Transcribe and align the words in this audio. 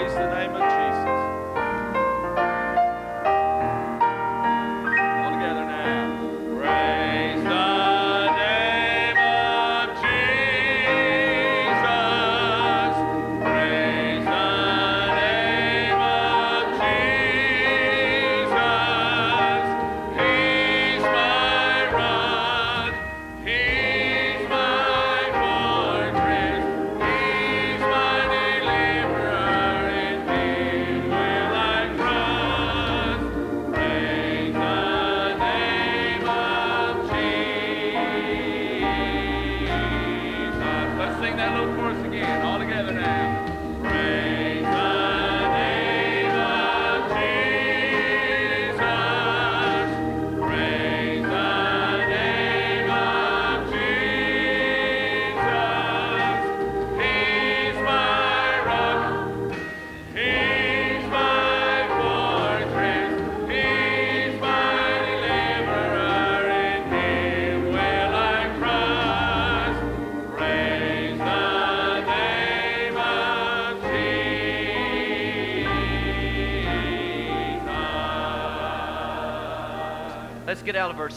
praise 0.00 0.14
the 0.14 0.34
name 0.34 0.54
of 0.54 0.62
Jesus. 0.62 0.79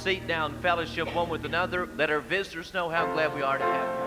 seat 0.04 0.28
down, 0.28 0.54
fellowship 0.62 1.16
one 1.16 1.30
with 1.30 1.46
another. 1.46 1.88
Let 1.96 2.10
our 2.10 2.20
visitors 2.20 2.74
know 2.74 2.90
how 2.90 3.14
glad 3.14 3.34
we 3.34 3.42
are 3.42 3.58
to 3.58 3.64
have 3.64 3.98
you. 3.98 4.03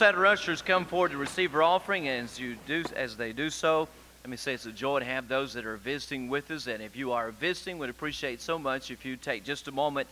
Let's 0.00 0.16
let 0.16 0.26
ushers 0.26 0.62
come 0.62 0.86
forward 0.86 1.10
to 1.10 1.18
receive 1.18 1.54
our 1.54 1.62
offering. 1.62 2.08
And 2.08 2.24
as 2.24 2.40
you 2.40 2.56
do, 2.66 2.84
as 2.96 3.18
they 3.18 3.34
do 3.34 3.50
so, 3.50 3.86
let 4.24 4.30
me 4.30 4.38
say 4.38 4.54
it's 4.54 4.64
a 4.64 4.72
joy 4.72 5.00
to 5.00 5.04
have 5.04 5.28
those 5.28 5.52
that 5.52 5.66
are 5.66 5.76
visiting 5.76 6.30
with 6.30 6.50
us. 6.50 6.68
And 6.68 6.82
if 6.82 6.96
you 6.96 7.12
are 7.12 7.32
visiting, 7.32 7.76
we'd 7.76 7.90
appreciate 7.90 8.40
so 8.40 8.58
much 8.58 8.90
if 8.90 9.04
you 9.04 9.16
take 9.16 9.44
just 9.44 9.68
a 9.68 9.72
moment 9.72 10.08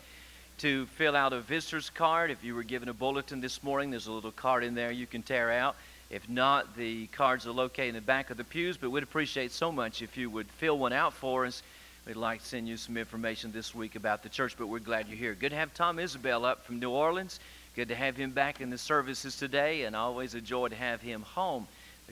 to 0.58 0.84
fill 0.96 1.16
out 1.16 1.32
a 1.32 1.40
visitor's 1.40 1.88
card. 1.88 2.30
If 2.30 2.44
you 2.44 2.54
were 2.54 2.64
given 2.64 2.90
a 2.90 2.92
bulletin 2.92 3.40
this 3.40 3.62
morning, 3.62 3.90
there's 3.90 4.08
a 4.08 4.12
little 4.12 4.30
card 4.30 4.62
in 4.62 4.74
there 4.74 4.90
you 4.90 5.06
can 5.06 5.22
tear 5.22 5.50
out. 5.50 5.74
If 6.10 6.28
not, 6.28 6.76
the 6.76 7.06
cards 7.06 7.46
are 7.46 7.52
located 7.52 7.88
in 7.88 7.94
the 7.94 8.02
back 8.02 8.28
of 8.28 8.36
the 8.36 8.44
pews, 8.44 8.76
but 8.76 8.90
we'd 8.90 9.02
appreciate 9.02 9.52
so 9.52 9.72
much 9.72 10.02
if 10.02 10.18
you 10.18 10.28
would 10.28 10.48
fill 10.48 10.76
one 10.76 10.92
out 10.92 11.14
for 11.14 11.46
us. 11.46 11.62
We'd 12.06 12.16
like 12.16 12.42
to 12.42 12.46
send 12.46 12.68
you 12.68 12.76
some 12.76 12.98
information 12.98 13.52
this 13.52 13.74
week 13.74 13.96
about 13.96 14.22
the 14.22 14.28
church, 14.28 14.54
but 14.58 14.66
we're 14.66 14.80
glad 14.80 15.08
you're 15.08 15.16
here. 15.16 15.34
Good 15.34 15.50
to 15.50 15.56
have 15.56 15.72
Tom 15.72 15.98
Isabel 15.98 16.44
up 16.44 16.66
from 16.66 16.78
New 16.78 16.90
Orleans. 16.90 17.40
Good 17.78 17.90
to 17.90 17.94
have 17.94 18.16
him 18.16 18.32
back 18.32 18.60
in 18.60 18.70
the 18.70 18.76
services 18.76 19.36
today, 19.36 19.84
and 19.84 19.94
always 19.94 20.34
a 20.34 20.40
joy 20.40 20.66
to 20.66 20.74
have 20.74 21.00
him 21.00 21.22
home. 21.22 21.68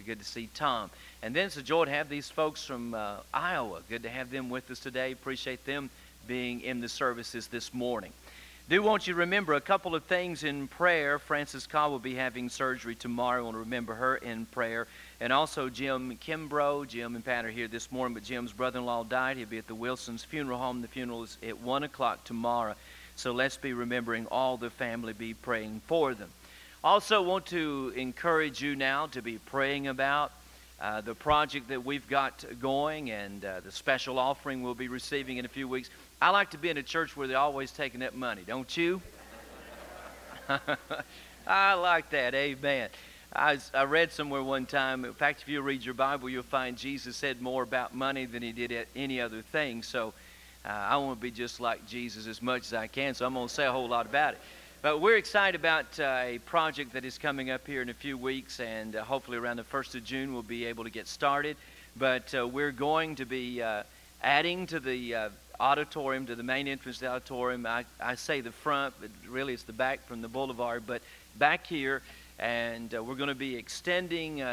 Good 0.06 0.20
to 0.20 0.24
see 0.24 0.48
Tom. 0.54 0.90
And 1.24 1.34
then 1.34 1.46
it's 1.46 1.56
a 1.56 1.62
joy 1.62 1.86
to 1.86 1.90
have 1.90 2.08
these 2.08 2.30
folks 2.30 2.64
from 2.64 2.94
uh, 2.94 3.16
Iowa. 3.34 3.80
Good 3.88 4.04
to 4.04 4.08
have 4.08 4.30
them 4.30 4.48
with 4.48 4.70
us 4.70 4.78
today. 4.78 5.10
Appreciate 5.10 5.64
them 5.64 5.90
being 6.28 6.60
in 6.60 6.80
the 6.80 6.88
services 6.88 7.48
this 7.48 7.74
morning. 7.74 8.12
Do 8.68 8.80
want 8.80 9.08
you 9.08 9.14
to 9.14 9.18
remember 9.18 9.54
a 9.54 9.60
couple 9.60 9.96
of 9.96 10.04
things 10.04 10.44
in 10.44 10.68
prayer. 10.68 11.18
Frances 11.18 11.66
Cobb 11.66 11.90
will 11.90 11.98
be 11.98 12.14
having 12.14 12.48
surgery 12.48 12.94
tomorrow. 12.94 13.50
To 13.50 13.58
remember 13.58 13.94
her 13.94 14.18
in 14.18 14.46
prayer. 14.46 14.86
And 15.20 15.32
also 15.32 15.68
Jim 15.68 16.16
Kimbrough. 16.24 16.86
Jim 16.86 17.16
and 17.16 17.24
Pat 17.24 17.44
are 17.44 17.50
here 17.50 17.66
this 17.66 17.90
morning, 17.90 18.14
but 18.14 18.22
Jim's 18.22 18.52
brother-in-law 18.52 19.02
died. 19.04 19.36
He'll 19.36 19.48
be 19.48 19.58
at 19.58 19.66
the 19.66 19.74
Wilson's 19.74 20.22
funeral 20.22 20.58
home. 20.58 20.80
The 20.80 20.86
funeral 20.86 21.24
is 21.24 21.38
at 21.42 21.60
1 21.60 21.82
o'clock 21.82 22.22
tomorrow. 22.22 22.76
So 23.16 23.32
let's 23.32 23.56
be 23.56 23.72
remembering 23.72 24.26
all 24.30 24.58
the 24.58 24.68
family, 24.68 25.14
be 25.14 25.32
praying 25.32 25.80
for 25.86 26.14
them. 26.14 26.28
Also 26.84 27.22
want 27.22 27.46
to 27.46 27.92
encourage 27.96 28.60
you 28.60 28.76
now 28.76 29.06
to 29.08 29.22
be 29.22 29.38
praying 29.38 29.88
about 29.88 30.32
uh, 30.80 31.00
the 31.00 31.14
project 31.14 31.68
that 31.68 31.82
we've 31.82 32.06
got 32.08 32.44
going 32.60 33.10
and 33.10 33.42
uh, 33.42 33.60
the 33.60 33.72
special 33.72 34.18
offering 34.18 34.62
we'll 34.62 34.74
be 34.74 34.88
receiving 34.88 35.38
in 35.38 35.46
a 35.46 35.48
few 35.48 35.66
weeks. 35.66 35.88
I 36.20 36.28
like 36.28 36.50
to 36.50 36.58
be 36.58 36.68
in 36.68 36.76
a 36.76 36.82
church 36.82 37.16
where 37.16 37.26
they're 37.26 37.38
always 37.38 37.72
taking 37.72 38.00
that 38.00 38.14
money, 38.14 38.42
don't 38.46 38.76
you? 38.76 39.00
I 41.46 41.72
like 41.72 42.10
that. 42.10 42.34
Amen. 42.34 42.90
I, 43.34 43.58
I 43.72 43.84
read 43.84 44.12
somewhere 44.12 44.42
one 44.42 44.66
time, 44.66 45.06
in 45.06 45.14
fact, 45.14 45.42
if 45.42 45.48
you 45.48 45.62
read 45.62 45.82
your 45.82 45.94
Bible, 45.94 46.28
you'll 46.28 46.42
find 46.42 46.76
Jesus 46.76 47.16
said 47.16 47.40
more 47.40 47.62
about 47.62 47.94
money 47.94 48.26
than 48.26 48.42
he 48.42 48.52
did 48.52 48.86
any 48.94 49.20
other 49.20 49.40
thing. 49.40 49.82
So 49.82 50.12
uh, 50.66 50.70
I 50.70 50.96
want 50.96 51.20
to 51.20 51.22
be 51.22 51.30
just 51.30 51.60
like 51.60 51.86
Jesus 51.86 52.26
as 52.26 52.42
much 52.42 52.62
as 52.62 52.74
I 52.74 52.88
can, 52.88 53.14
so 53.14 53.24
I'm 53.24 53.34
going 53.34 53.46
to 53.46 53.54
say 53.54 53.66
a 53.66 53.72
whole 53.72 53.88
lot 53.88 54.04
about 54.06 54.34
it. 54.34 54.40
But 54.82 55.00
we're 55.00 55.16
excited 55.16 55.58
about 55.58 55.86
uh, 56.00 56.22
a 56.24 56.38
project 56.44 56.92
that 56.94 57.04
is 57.04 57.18
coming 57.18 57.50
up 57.50 57.66
here 57.66 57.82
in 57.82 57.88
a 57.88 57.94
few 57.94 58.18
weeks, 58.18 58.58
and 58.58 58.96
uh, 58.96 59.04
hopefully 59.04 59.36
around 59.36 59.58
the 59.58 59.62
1st 59.62 59.94
of 59.96 60.04
June 60.04 60.32
we'll 60.32 60.42
be 60.42 60.64
able 60.64 60.82
to 60.82 60.90
get 60.90 61.06
started. 61.06 61.56
But 61.96 62.34
uh, 62.34 62.48
we're 62.48 62.72
going 62.72 63.14
to 63.16 63.24
be 63.24 63.62
uh, 63.62 63.84
adding 64.22 64.66
to 64.66 64.80
the 64.80 65.14
uh, 65.14 65.28
auditorium, 65.60 66.26
to 66.26 66.34
the 66.34 66.42
main 66.42 66.66
entrance 66.66 66.98
the 66.98 67.06
auditorium. 67.06 67.64
I, 67.64 67.84
I 68.00 68.16
say 68.16 68.40
the 68.40 68.50
front, 68.50 68.94
but 69.00 69.10
really 69.28 69.54
it's 69.54 69.62
the 69.62 69.72
back 69.72 70.04
from 70.06 70.20
the 70.20 70.28
boulevard, 70.28 70.82
but 70.84 71.00
back 71.38 71.64
here. 71.64 72.02
And 72.40 72.92
we're 72.92 73.14
going 73.14 73.28
to 73.28 73.34
be 73.34 73.56
extending 73.56 74.44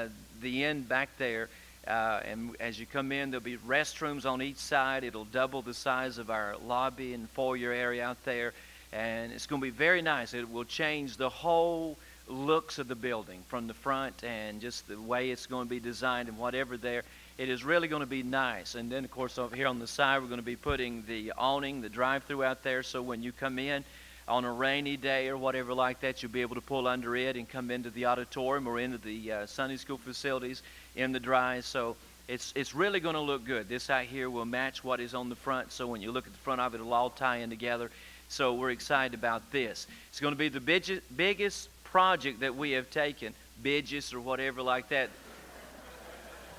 the 0.41 0.63
end 0.63 0.87
back 0.87 1.09
there. 1.17 1.49
Uh, 1.87 2.21
and 2.25 2.55
as 2.59 2.79
you 2.79 2.85
come 2.85 3.11
in, 3.11 3.31
there'll 3.31 3.43
be 3.43 3.57
restrooms 3.57 4.25
on 4.25 4.41
each 4.41 4.57
side. 4.57 5.03
It'll 5.03 5.25
double 5.25 5.61
the 5.61 5.73
size 5.73 6.17
of 6.17 6.29
our 6.29 6.55
lobby 6.65 7.13
and 7.13 7.29
foyer 7.31 7.71
area 7.71 8.05
out 8.05 8.23
there. 8.23 8.53
And 8.91 9.31
it's 9.31 9.47
going 9.47 9.61
to 9.61 9.65
be 9.65 9.71
very 9.71 10.01
nice. 10.01 10.33
It 10.33 10.49
will 10.49 10.65
change 10.65 11.17
the 11.17 11.29
whole 11.29 11.97
looks 12.27 12.79
of 12.79 12.87
the 12.87 12.95
building 12.95 13.43
from 13.49 13.67
the 13.67 13.73
front 13.73 14.23
and 14.23 14.61
just 14.61 14.87
the 14.87 14.99
way 14.99 15.31
it's 15.31 15.45
going 15.45 15.65
to 15.65 15.69
be 15.69 15.79
designed 15.79 16.29
and 16.29 16.37
whatever 16.37 16.77
there. 16.77 17.03
It 17.37 17.49
is 17.49 17.65
really 17.65 17.87
going 17.87 18.01
to 18.01 18.07
be 18.07 18.23
nice. 18.23 18.75
And 18.75 18.89
then, 18.89 19.03
of 19.03 19.11
course, 19.11 19.37
over 19.37 19.55
here 19.55 19.67
on 19.67 19.79
the 19.79 19.87
side, 19.87 20.21
we're 20.21 20.27
going 20.27 20.39
to 20.39 20.45
be 20.45 20.55
putting 20.55 21.03
the 21.07 21.33
awning, 21.37 21.81
the 21.81 21.89
drive 21.89 22.23
through 22.23 22.43
out 22.43 22.63
there. 22.63 22.83
So 22.83 23.01
when 23.01 23.23
you 23.23 23.31
come 23.31 23.59
in, 23.59 23.83
on 24.27 24.45
a 24.45 24.51
rainy 24.51 24.95
day 24.95 25.27
or 25.27 25.37
whatever 25.37 25.73
like 25.73 25.99
that, 26.01 26.23
you'll 26.23 26.31
be 26.31 26.41
able 26.41 26.55
to 26.55 26.61
pull 26.61 26.87
under 26.87 27.15
it 27.15 27.35
and 27.35 27.47
come 27.47 27.69
into 27.69 27.89
the 27.89 28.05
auditorium 28.05 28.67
or 28.67 28.79
into 28.79 28.97
the 28.97 29.31
uh, 29.31 29.45
Sunday 29.45 29.77
school 29.77 29.97
facilities 29.97 30.63
in 30.95 31.11
the 31.11 31.19
dry. 31.19 31.59
So 31.61 31.95
it's, 32.27 32.53
it's 32.55 32.73
really 32.73 32.99
going 32.99 33.15
to 33.15 33.21
look 33.21 33.45
good. 33.45 33.67
This 33.67 33.89
out 33.89 34.05
here 34.05 34.29
will 34.29 34.45
match 34.45 34.83
what 34.83 34.99
is 34.99 35.13
on 35.13 35.29
the 35.29 35.35
front. 35.35 35.71
So 35.71 35.87
when 35.87 36.01
you 36.01 36.11
look 36.11 36.25
at 36.25 36.33
the 36.33 36.39
front 36.39 36.61
of 36.61 36.73
it, 36.73 36.79
it'll 36.79 36.93
all 36.93 37.09
tie 37.09 37.37
in 37.37 37.49
together. 37.49 37.91
So 38.29 38.53
we're 38.53 38.71
excited 38.71 39.13
about 39.13 39.51
this. 39.51 39.87
It's 40.09 40.19
going 40.19 40.33
to 40.33 40.37
be 40.37 40.49
the 40.49 40.59
big, 40.59 41.01
biggest 41.15 41.69
project 41.83 42.39
that 42.39 42.55
we 42.55 42.71
have 42.71 42.89
taken, 42.89 43.33
biggest 43.61 44.13
or 44.13 44.19
whatever 44.19 44.61
like 44.61 44.89
that. 44.89 45.09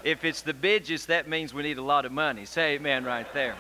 If 0.05 0.25
it's 0.25 0.43
the 0.43 0.53
biggest, 0.53 1.09
that 1.09 1.29
means 1.29 1.55
we 1.55 1.63
need 1.63 1.79
a 1.79 1.83
lot 1.83 2.05
of 2.05 2.13
money. 2.13 2.45
Say 2.45 2.75
amen 2.75 3.05
right 3.05 3.27
there. 3.33 3.57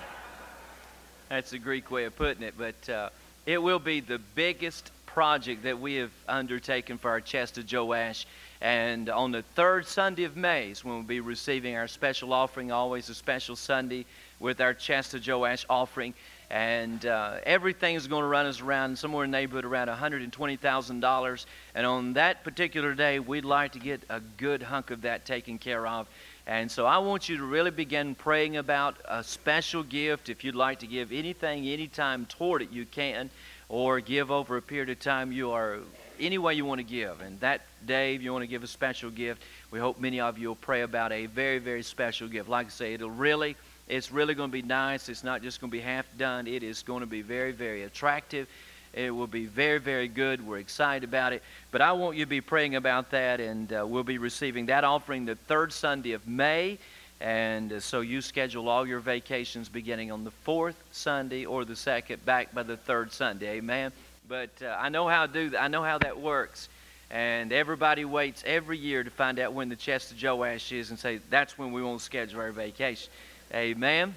That's 1.30 1.54
a 1.54 1.58
Greek 1.58 1.90
way 1.90 2.04
of 2.04 2.14
putting 2.16 2.42
it, 2.42 2.54
but 2.58 2.88
uh, 2.88 3.08
it 3.46 3.62
will 3.62 3.78
be 3.78 4.00
the 4.00 4.18
biggest 4.18 4.90
project 5.06 5.62
that 5.62 5.80
we 5.80 5.94
have 5.94 6.10
undertaken 6.28 6.98
for 6.98 7.10
our 7.10 7.20
Chest 7.20 7.56
of 7.56 7.72
Joash. 7.72 8.26
And 8.64 9.10
on 9.10 9.30
the 9.30 9.42
third 9.42 9.86
Sunday 9.86 10.24
of 10.24 10.38
May 10.38 10.70
is 10.70 10.82
when 10.82 10.94
we'll 10.94 11.02
be 11.02 11.20
receiving 11.20 11.76
our 11.76 11.86
special 11.86 12.32
offering, 12.32 12.72
always 12.72 13.10
a 13.10 13.14
special 13.14 13.56
Sunday 13.56 14.06
with 14.40 14.62
our 14.62 14.72
Chest 14.72 15.12
of 15.12 15.26
Joash 15.26 15.66
offering. 15.68 16.14
And 16.48 17.04
uh, 17.04 17.40
everything 17.44 17.94
is 17.94 18.06
going 18.06 18.22
to 18.22 18.26
run 18.26 18.46
us 18.46 18.62
around 18.62 18.98
somewhere 18.98 19.26
in 19.26 19.30
the 19.30 19.36
neighborhood 19.36 19.66
around 19.66 19.88
$120,000. 19.88 21.46
And 21.74 21.86
on 21.86 22.14
that 22.14 22.42
particular 22.42 22.94
day, 22.94 23.18
we'd 23.18 23.44
like 23.44 23.72
to 23.72 23.78
get 23.78 24.02
a 24.08 24.20
good 24.38 24.62
hunk 24.62 24.90
of 24.90 25.02
that 25.02 25.26
taken 25.26 25.58
care 25.58 25.86
of. 25.86 26.08
And 26.46 26.70
so 26.70 26.86
I 26.86 26.96
want 26.96 27.28
you 27.28 27.36
to 27.36 27.44
really 27.44 27.70
begin 27.70 28.14
praying 28.14 28.56
about 28.56 28.96
a 29.04 29.22
special 29.22 29.82
gift. 29.82 30.30
If 30.30 30.42
you'd 30.42 30.54
like 30.54 30.78
to 30.78 30.86
give 30.86 31.12
anything, 31.12 31.68
anytime 31.68 32.24
toward 32.24 32.62
it, 32.62 32.72
you 32.72 32.86
can. 32.86 33.28
Or 33.68 34.00
give 34.00 34.30
over 34.30 34.56
a 34.56 34.62
period 34.62 34.88
of 34.88 35.00
time, 35.00 35.32
you 35.32 35.50
are 35.50 35.80
any 36.20 36.38
way 36.38 36.54
you 36.54 36.64
want 36.64 36.78
to 36.78 36.84
give. 36.84 37.20
And 37.20 37.38
that 37.40 37.62
day, 37.86 38.14
if 38.14 38.22
you 38.22 38.32
want 38.32 38.42
to 38.42 38.48
give 38.48 38.62
a 38.62 38.66
special 38.66 39.10
gift, 39.10 39.42
we 39.70 39.78
hope 39.78 40.00
many 40.00 40.20
of 40.20 40.38
you 40.38 40.48
will 40.48 40.56
pray 40.56 40.82
about 40.82 41.12
a 41.12 41.26
very, 41.26 41.58
very 41.58 41.82
special 41.82 42.28
gift. 42.28 42.48
Like 42.48 42.66
I 42.66 42.70
say, 42.70 42.94
it'll 42.94 43.10
really, 43.10 43.56
it's 43.88 44.10
really 44.10 44.34
going 44.34 44.50
to 44.50 44.52
be 44.52 44.62
nice. 44.62 45.08
It's 45.08 45.24
not 45.24 45.42
just 45.42 45.60
going 45.60 45.70
to 45.70 45.76
be 45.76 45.82
half 45.82 46.06
done. 46.16 46.46
It 46.46 46.62
is 46.62 46.82
going 46.82 47.00
to 47.00 47.06
be 47.06 47.22
very, 47.22 47.52
very 47.52 47.82
attractive. 47.82 48.48
It 48.92 49.10
will 49.10 49.26
be 49.26 49.46
very, 49.46 49.78
very 49.78 50.08
good. 50.08 50.46
We're 50.46 50.58
excited 50.58 51.08
about 51.08 51.32
it. 51.32 51.42
But 51.70 51.80
I 51.80 51.92
want 51.92 52.16
you 52.16 52.24
to 52.24 52.30
be 52.30 52.40
praying 52.40 52.76
about 52.76 53.10
that, 53.10 53.40
and 53.40 53.72
uh, 53.72 53.84
we'll 53.86 54.04
be 54.04 54.18
receiving 54.18 54.66
that 54.66 54.84
offering 54.84 55.24
the 55.24 55.34
third 55.34 55.72
Sunday 55.72 56.12
of 56.12 56.26
May. 56.28 56.78
And 57.20 57.72
uh, 57.72 57.80
so 57.80 58.02
you 58.02 58.20
schedule 58.20 58.68
all 58.68 58.86
your 58.86 59.00
vacations 59.00 59.68
beginning 59.68 60.12
on 60.12 60.24
the 60.24 60.30
fourth 60.30 60.76
Sunday 60.92 61.44
or 61.44 61.64
the 61.64 61.76
second, 61.76 62.24
back 62.24 62.54
by 62.54 62.62
the 62.62 62.76
third 62.76 63.12
Sunday. 63.12 63.56
Amen. 63.56 63.92
But 64.28 64.50
uh, 64.62 64.76
I 64.78 64.88
know 64.88 65.08
how 65.08 65.26
to 65.26 65.32
do 65.32 65.50
that. 65.50 65.62
I 65.62 65.68
know 65.68 65.82
how 65.82 65.98
that 65.98 66.18
works. 66.18 66.68
And 67.10 67.52
everybody 67.52 68.04
waits 68.04 68.42
every 68.46 68.78
year 68.78 69.04
to 69.04 69.10
find 69.10 69.38
out 69.38 69.52
when 69.52 69.68
the 69.68 69.76
chest 69.76 70.12
of 70.12 70.22
Joash 70.22 70.72
is 70.72 70.90
and 70.90 70.98
say, 70.98 71.20
that's 71.30 71.58
when 71.58 71.72
we 71.72 71.82
want 71.82 71.98
to 71.98 72.04
schedule 72.04 72.40
our 72.40 72.50
vacation. 72.50 73.12
Amen. 73.52 74.14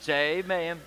Say 0.00 0.38
amen. 0.38 0.78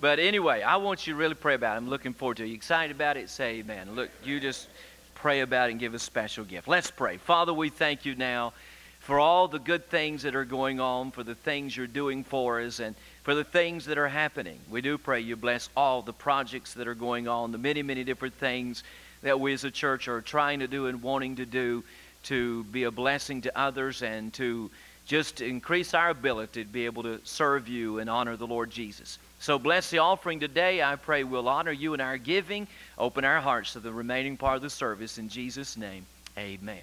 But 0.00 0.18
anyway, 0.18 0.62
I 0.62 0.76
want 0.76 1.06
you 1.06 1.14
to 1.14 1.18
really 1.18 1.34
pray 1.34 1.54
about 1.54 1.74
it. 1.74 1.78
I'm 1.78 1.90
looking 1.90 2.12
forward 2.12 2.36
to 2.38 2.44
it. 2.44 2.48
You 2.48 2.54
excited 2.54 2.94
about 2.94 3.16
it? 3.16 3.28
Say 3.28 3.58
amen. 3.58 3.94
Look, 3.94 4.10
you 4.24 4.38
just 4.38 4.68
pray 5.14 5.40
about 5.40 5.68
it 5.68 5.72
and 5.72 5.80
give 5.80 5.94
a 5.94 5.98
special 5.98 6.44
gift. 6.44 6.68
Let's 6.68 6.90
pray. 6.90 7.16
Father, 7.16 7.52
we 7.52 7.68
thank 7.68 8.04
you 8.04 8.14
now 8.14 8.52
for 9.08 9.18
all 9.18 9.48
the 9.48 9.58
good 9.58 9.88
things 9.88 10.24
that 10.24 10.36
are 10.36 10.44
going 10.44 10.80
on, 10.80 11.10
for 11.10 11.22
the 11.22 11.34
things 11.34 11.74
you're 11.74 11.86
doing 11.86 12.22
for 12.22 12.60
us, 12.60 12.78
and 12.78 12.94
for 13.22 13.34
the 13.34 13.42
things 13.42 13.86
that 13.86 13.96
are 13.96 14.06
happening. 14.06 14.58
We 14.70 14.82
do 14.82 14.98
pray 14.98 15.20
you 15.20 15.34
bless 15.34 15.70
all 15.74 16.02
the 16.02 16.12
projects 16.12 16.74
that 16.74 16.86
are 16.86 16.94
going 16.94 17.26
on, 17.26 17.50
the 17.50 17.56
many, 17.56 17.82
many 17.82 18.04
different 18.04 18.34
things 18.34 18.84
that 19.22 19.40
we 19.40 19.54
as 19.54 19.64
a 19.64 19.70
church 19.70 20.08
are 20.08 20.20
trying 20.20 20.58
to 20.58 20.66
do 20.66 20.88
and 20.88 21.02
wanting 21.02 21.36
to 21.36 21.46
do 21.46 21.82
to 22.24 22.64
be 22.64 22.82
a 22.82 22.90
blessing 22.90 23.40
to 23.40 23.58
others 23.58 24.02
and 24.02 24.34
to 24.34 24.70
just 25.06 25.40
increase 25.40 25.94
our 25.94 26.10
ability 26.10 26.64
to 26.64 26.70
be 26.70 26.84
able 26.84 27.04
to 27.04 27.18
serve 27.24 27.66
you 27.66 28.00
and 28.00 28.10
honor 28.10 28.36
the 28.36 28.46
Lord 28.46 28.70
Jesus. 28.70 29.18
So 29.40 29.58
bless 29.58 29.88
the 29.88 30.00
offering 30.00 30.38
today. 30.38 30.82
I 30.82 30.96
pray 30.96 31.24
we'll 31.24 31.48
honor 31.48 31.72
you 31.72 31.94
in 31.94 32.02
our 32.02 32.18
giving. 32.18 32.68
Open 32.98 33.24
our 33.24 33.40
hearts 33.40 33.72
to 33.72 33.80
the 33.80 33.90
remaining 33.90 34.36
part 34.36 34.56
of 34.56 34.62
the 34.62 34.68
service. 34.68 35.16
In 35.16 35.30
Jesus' 35.30 35.78
name, 35.78 36.04
amen. 36.36 36.82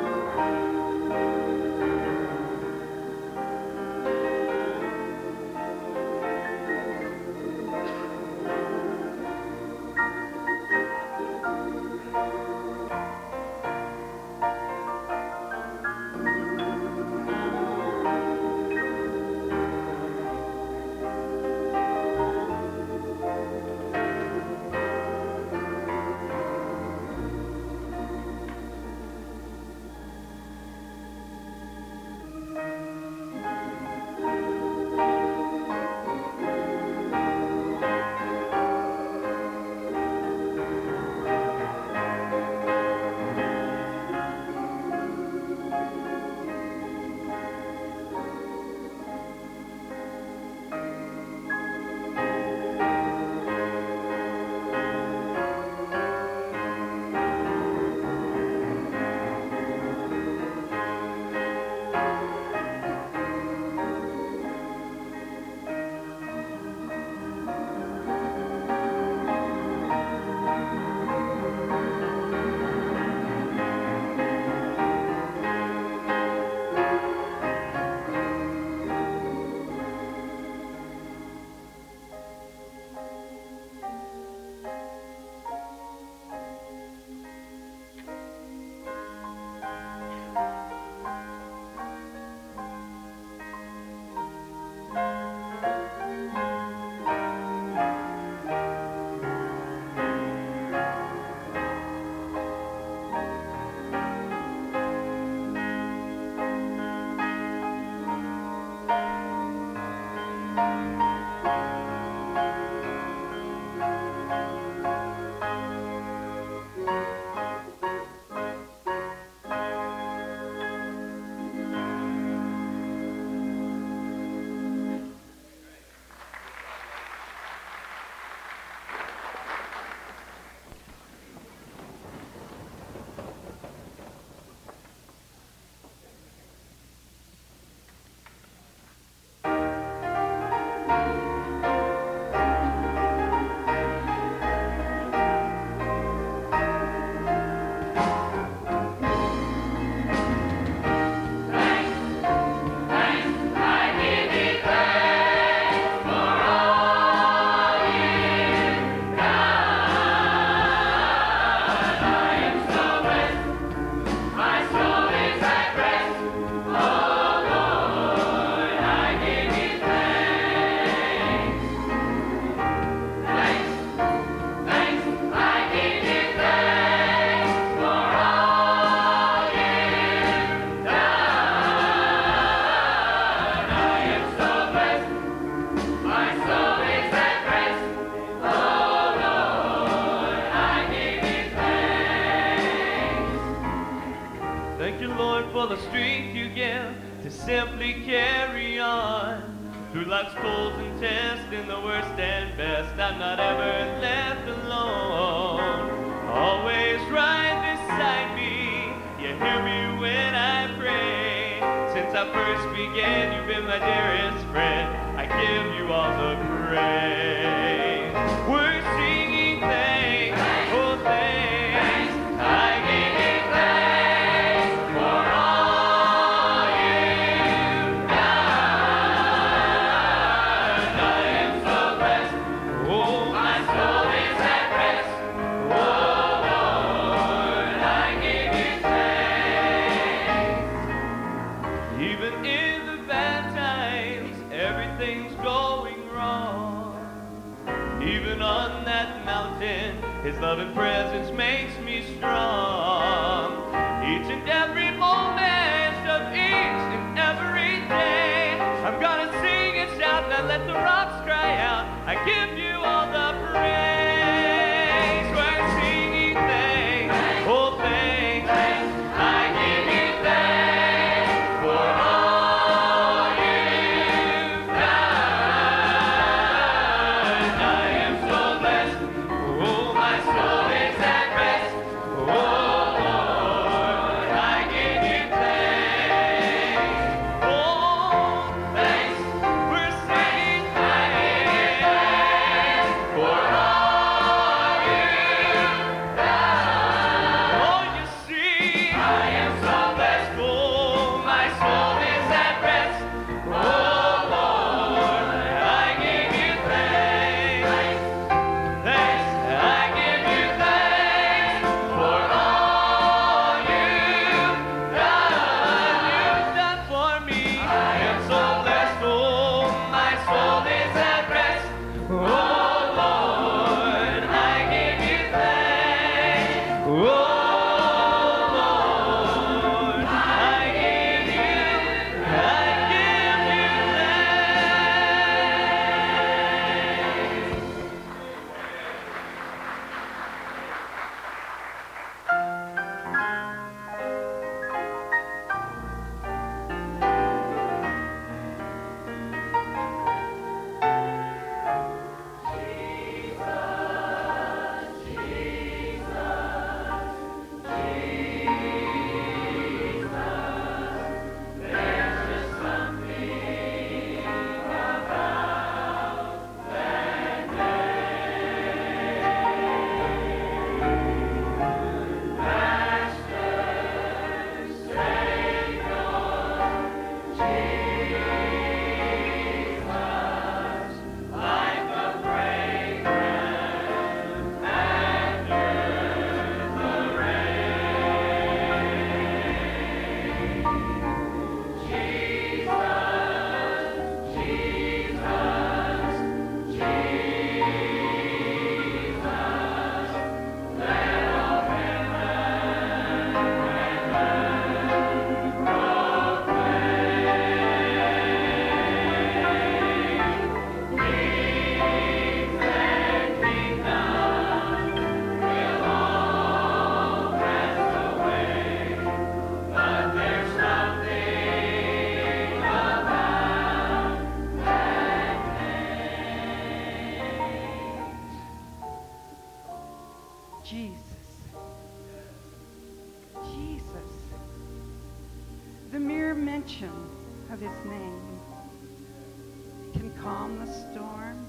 calm 440.21 440.59
the 440.59 440.71
storm, 440.71 441.45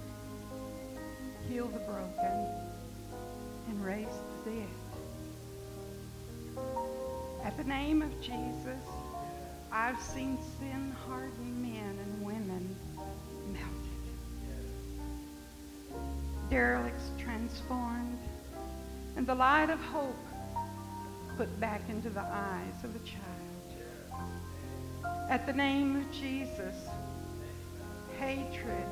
heal 1.48 1.68
the 1.68 1.78
broken, 1.80 2.46
and 3.68 3.84
raise 3.84 4.06
the 4.44 4.50
dead. 4.50 4.68
At 7.44 7.56
the 7.58 7.64
name 7.64 8.00
of 8.00 8.18
Jesus, 8.22 8.82
I've 9.70 10.00
seen 10.00 10.38
sin-hardened 10.58 11.62
men 11.62 11.98
and 11.98 12.24
women 12.24 12.74
melted. 13.48 13.68
Derelicts 16.48 17.10
transformed, 17.18 18.18
and 19.16 19.26
the 19.26 19.34
light 19.34 19.68
of 19.68 19.80
hope 19.80 20.16
put 21.36 21.60
back 21.60 21.82
into 21.90 22.08
the 22.08 22.20
eyes 22.20 22.84
of 22.84 22.94
a 22.96 23.00
child. 23.00 23.20
At 25.28 25.46
the 25.46 25.52
name 25.52 25.96
of 25.96 26.10
Jesus, 26.12 26.86
hatred 28.22 28.86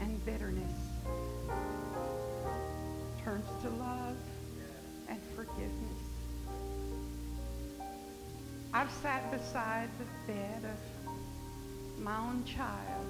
and 0.00 0.24
bitterness 0.24 0.72
turns 3.22 3.44
to 3.62 3.68
love 3.68 4.16
and 5.06 5.20
forgiveness. 5.34 6.02
I've 8.72 8.90
sat 8.90 9.30
beside 9.30 9.90
the 9.98 10.32
bed 10.32 10.62
of 10.64 12.02
my 12.02 12.16
own 12.16 12.42
child 12.46 13.06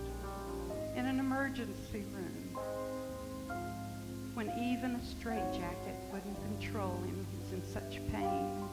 in 0.96 1.06
an 1.06 1.20
emergency 1.20 2.04
room 2.12 2.58
when 4.34 4.48
even 4.58 4.96
a 4.96 5.04
straitjacket 5.04 5.94
wouldn't 6.12 6.36
control 6.42 6.96
him. 7.04 7.24
He's 7.30 7.52
in 7.52 7.62
such 7.72 8.00
pain, 8.10 8.68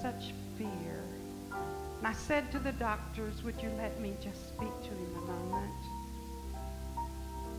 such 0.00 0.32
fear. 0.56 1.04
And 1.98 2.06
I 2.06 2.12
said 2.12 2.50
to 2.52 2.58
the 2.58 2.72
doctors, 2.72 3.42
would 3.42 3.60
you 3.60 3.70
let 3.76 4.00
me 4.00 4.14
just 4.22 4.48
speak 4.48 4.72
to 4.82 4.90
him 4.90 5.14
a 5.16 5.20
moment? 5.20 5.82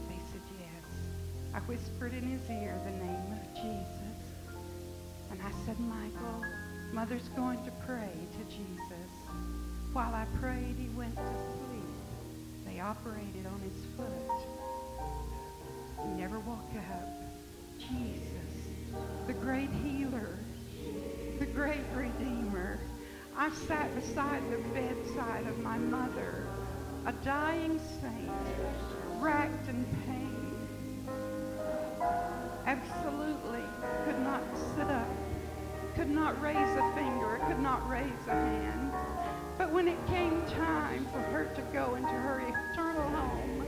They 0.08 0.19
said 0.32 0.41
yes. 0.60 0.86
I 1.54 1.60
whispered 1.60 2.13
in 2.13 2.23
his 2.23 2.49
ear 2.49 2.80
the 2.86 2.91
name 2.91 3.34
of 3.34 3.54
Jesus. 3.56 3.99
And 5.32 5.41
I 5.41 5.52
said, 5.65 5.78
Michael, 5.80 6.43
Mother's 6.93 7.28
going 7.36 7.63
to 7.65 7.71
pray 7.86 8.13
to 8.32 8.43
Jesus. 8.45 9.12
While 9.93 10.13
I 10.15 10.25
prayed, 10.39 10.75
he 10.78 10.88
went 10.89 11.15
to 11.15 11.21
sleep. 11.21 11.84
They 12.65 12.80
operated 12.80 13.45
on 13.45 13.60
his 13.60 13.86
foot. 13.97 14.47
He 16.06 16.21
never 16.21 16.39
woke 16.39 16.60
up. 16.91 17.10
Jesus, 17.78 18.67
the 19.28 19.34
great 19.34 19.69
healer, 19.84 20.38
the 21.39 21.45
great 21.45 21.84
redeemer. 21.93 22.80
I 23.39 23.49
sat 23.52 23.95
beside 23.95 24.43
the 24.52 24.58
bedside 24.73 25.47
of 25.47 25.58
my 25.60 25.78
mother, 25.78 26.45
a 27.06 27.13
dying 27.23 27.80
saint, 28.02 28.32
racked 29.19 29.69
in 29.69 29.86
pain. 30.06 31.08
Absolutely 32.65 33.63
could 34.04 34.19
not 34.19 34.43
sit 34.75 34.88
up 34.88 35.08
could 35.95 36.10
not 36.10 36.41
raise 36.41 36.56
a 36.56 36.93
finger, 36.95 37.41
could 37.47 37.60
not 37.60 37.89
raise 37.89 38.28
a 38.28 38.34
hand. 38.34 38.93
But 39.58 39.69
when 39.69 39.89
it 39.89 39.97
came 40.08 40.41
time 40.47 41.06
for 41.08 41.19
her 41.19 41.45
to 41.56 41.62
go 41.73 41.95
into 41.95 42.08
her 42.08 42.39
eternal 42.39 43.10
home, 43.10 43.65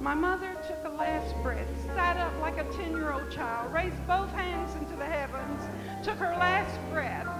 my 0.00 0.14
mother 0.14 0.54
took 0.68 0.84
a 0.84 0.94
last 0.96 1.34
breath, 1.42 1.66
sat 1.96 2.16
up 2.18 2.32
like 2.40 2.58
a 2.58 2.64
10-year-old 2.64 3.32
child, 3.32 3.72
raised 3.72 4.06
both 4.06 4.30
hands 4.30 4.76
into 4.76 4.94
the 4.94 5.04
heavens, 5.04 5.60
took 6.04 6.18
her 6.18 6.36
last 6.36 6.78
breath, 6.92 7.33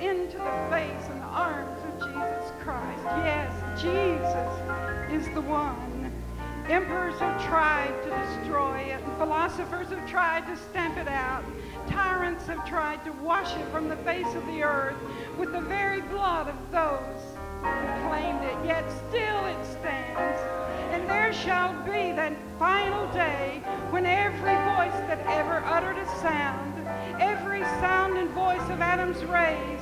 into 0.00 0.38
the 0.38 0.68
face 0.70 1.08
and 1.10 1.20
the 1.20 1.26
arms 1.26 1.80
of 1.84 1.98
Jesus 1.98 2.52
Christ. 2.62 3.02
Yes, 3.04 3.52
Jesus 3.80 5.26
is 5.26 5.34
the 5.34 5.40
one. 5.40 6.12
Emperors 6.68 7.18
have 7.18 7.42
tried 7.46 7.94
to 8.04 8.10
destroy 8.10 8.78
it, 8.80 9.02
and 9.02 9.16
philosophers 9.16 9.88
have 9.88 10.08
tried 10.08 10.46
to 10.46 10.56
stamp 10.56 10.96
it 10.98 11.08
out. 11.08 11.42
Tyrants 11.88 12.46
have 12.46 12.68
tried 12.68 13.02
to 13.04 13.12
wash 13.22 13.56
it 13.56 13.66
from 13.72 13.88
the 13.88 13.96
face 13.98 14.32
of 14.34 14.46
the 14.46 14.62
earth 14.62 14.96
with 15.38 15.52
the 15.52 15.62
very 15.62 16.02
blood 16.02 16.48
of 16.48 16.70
those 16.70 17.36
who 17.62 18.08
claimed 18.08 18.44
it, 18.44 18.66
yet 18.66 18.84
still 19.08 19.46
it 19.46 19.64
stands. 19.64 20.40
And 20.92 21.08
there 21.08 21.32
shall 21.32 21.72
be 21.84 22.12
that 22.12 22.34
final 22.58 23.10
day 23.12 23.62
when 23.90 24.06
every 24.06 24.38
voice 24.38 25.00
that 25.08 25.20
ever 25.26 25.64
uttered 25.64 25.96
a 25.98 26.06
sound, 26.20 26.87
every 27.18 27.62
sound 27.80 28.16
and 28.16 28.30
voice 28.30 28.62
of 28.70 28.80
Adam's 28.80 29.24
rays, 29.24 29.80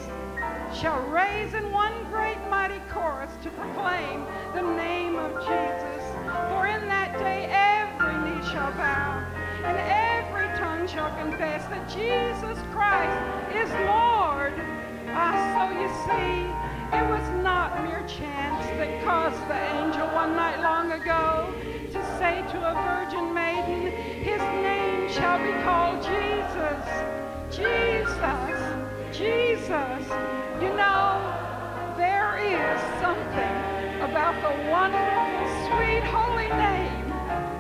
shall 0.75 1.01
raise 1.09 1.55
in 1.55 1.71
one 1.73 1.93
great 2.11 2.39
mighty 2.49 2.81
chorus 2.91 3.33
to 3.43 3.51
proclaim 3.51 4.25
the 4.55 4.63
name 4.63 5.17
of 5.17 5.33
Jesus. 5.41 6.03
For 6.51 6.67
in 6.67 6.89
that 6.89 7.17
day 7.19 7.49
every 7.51 8.17
knee 8.25 8.43
shall 8.51 8.73
bow 8.73 9.25
and 9.65 9.77
every 9.79 10.47
tongue 10.59 10.87
shall 10.87 11.11
confess 11.17 11.65
that 11.67 11.89
Jesus 11.89 12.59
Christ 12.73 13.19
is 13.55 13.71
Lord. 13.89 14.55
Ah, 15.11 15.35
so 15.57 15.63
you 15.81 15.89
see, 16.07 16.47
it 16.97 17.07
was 17.09 17.43
not 17.43 17.83
mere 17.85 18.07
chance 18.07 18.67
that 18.79 19.05
caused 19.05 19.41
the 19.49 19.61
angel 19.81 20.07
one 20.15 20.37
night 20.37 20.61
long 20.61 20.93
ago 20.93 21.53
to 21.93 22.19
say 22.19 22.45
to 22.53 22.59
a 22.63 22.75
virgin 22.87 23.33
maiden, 23.33 23.91
his 24.23 24.41
name 24.63 25.11
shall 25.11 25.39
be 25.43 25.53
called 25.65 26.03
Jesus. 26.03 27.26
Jesus. 27.51 28.17
Jesus. 29.13 30.03
You 30.61 30.71
know, 30.75 31.95
there 31.97 32.37
is 32.39 32.81
something 33.01 33.57
about 34.03 34.35
the 34.43 34.71
wonderful, 34.71 35.47
sweet, 35.67 36.05
holy 36.05 36.49
name 36.49 37.13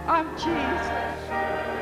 of 0.09 0.27
Jesus. 0.37 1.76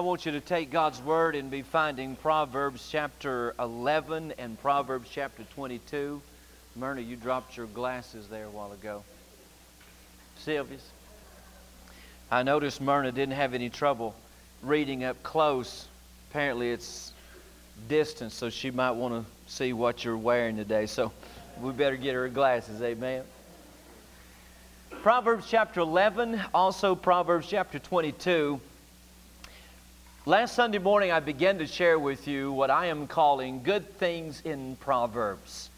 I 0.00 0.02
want 0.02 0.24
you 0.24 0.32
to 0.32 0.40
take 0.40 0.70
God's 0.70 0.98
Word 1.02 1.36
and 1.36 1.50
be 1.50 1.60
finding 1.60 2.16
Proverbs 2.16 2.88
chapter 2.90 3.54
11 3.58 4.32
and 4.38 4.58
Proverbs 4.58 5.10
chapter 5.12 5.42
22. 5.54 6.22
Myrna, 6.74 7.02
you 7.02 7.16
dropped 7.16 7.54
your 7.58 7.66
glasses 7.66 8.26
there 8.26 8.46
a 8.46 8.48
while 8.48 8.72
ago. 8.72 9.04
Sylvia's. 10.38 10.88
I 12.30 12.42
noticed 12.42 12.80
Myrna 12.80 13.12
didn't 13.12 13.34
have 13.34 13.52
any 13.52 13.68
trouble 13.68 14.14
reading 14.62 15.04
up 15.04 15.22
close. 15.22 15.86
Apparently, 16.30 16.70
it's 16.70 17.12
distance, 17.86 18.32
so 18.32 18.48
she 18.48 18.70
might 18.70 18.92
want 18.92 19.12
to 19.12 19.52
see 19.52 19.74
what 19.74 20.02
you're 20.02 20.16
wearing 20.16 20.56
today. 20.56 20.86
So 20.86 21.12
we 21.60 21.72
better 21.72 21.96
get 21.96 22.14
her 22.14 22.26
glasses. 22.30 22.80
Amen. 22.80 23.22
Proverbs 25.02 25.44
chapter 25.46 25.80
11, 25.80 26.40
also 26.54 26.94
Proverbs 26.94 27.48
chapter 27.50 27.78
22. 27.78 28.62
Last 30.26 30.54
Sunday 30.54 30.76
morning, 30.76 31.10
I 31.10 31.20
began 31.20 31.56
to 31.58 31.66
share 31.66 31.98
with 31.98 32.28
you 32.28 32.52
what 32.52 32.70
I 32.70 32.86
am 32.86 33.06
calling 33.06 33.62
good 33.62 33.96
things 33.96 34.42
in 34.44 34.76
Proverbs. 34.76 35.70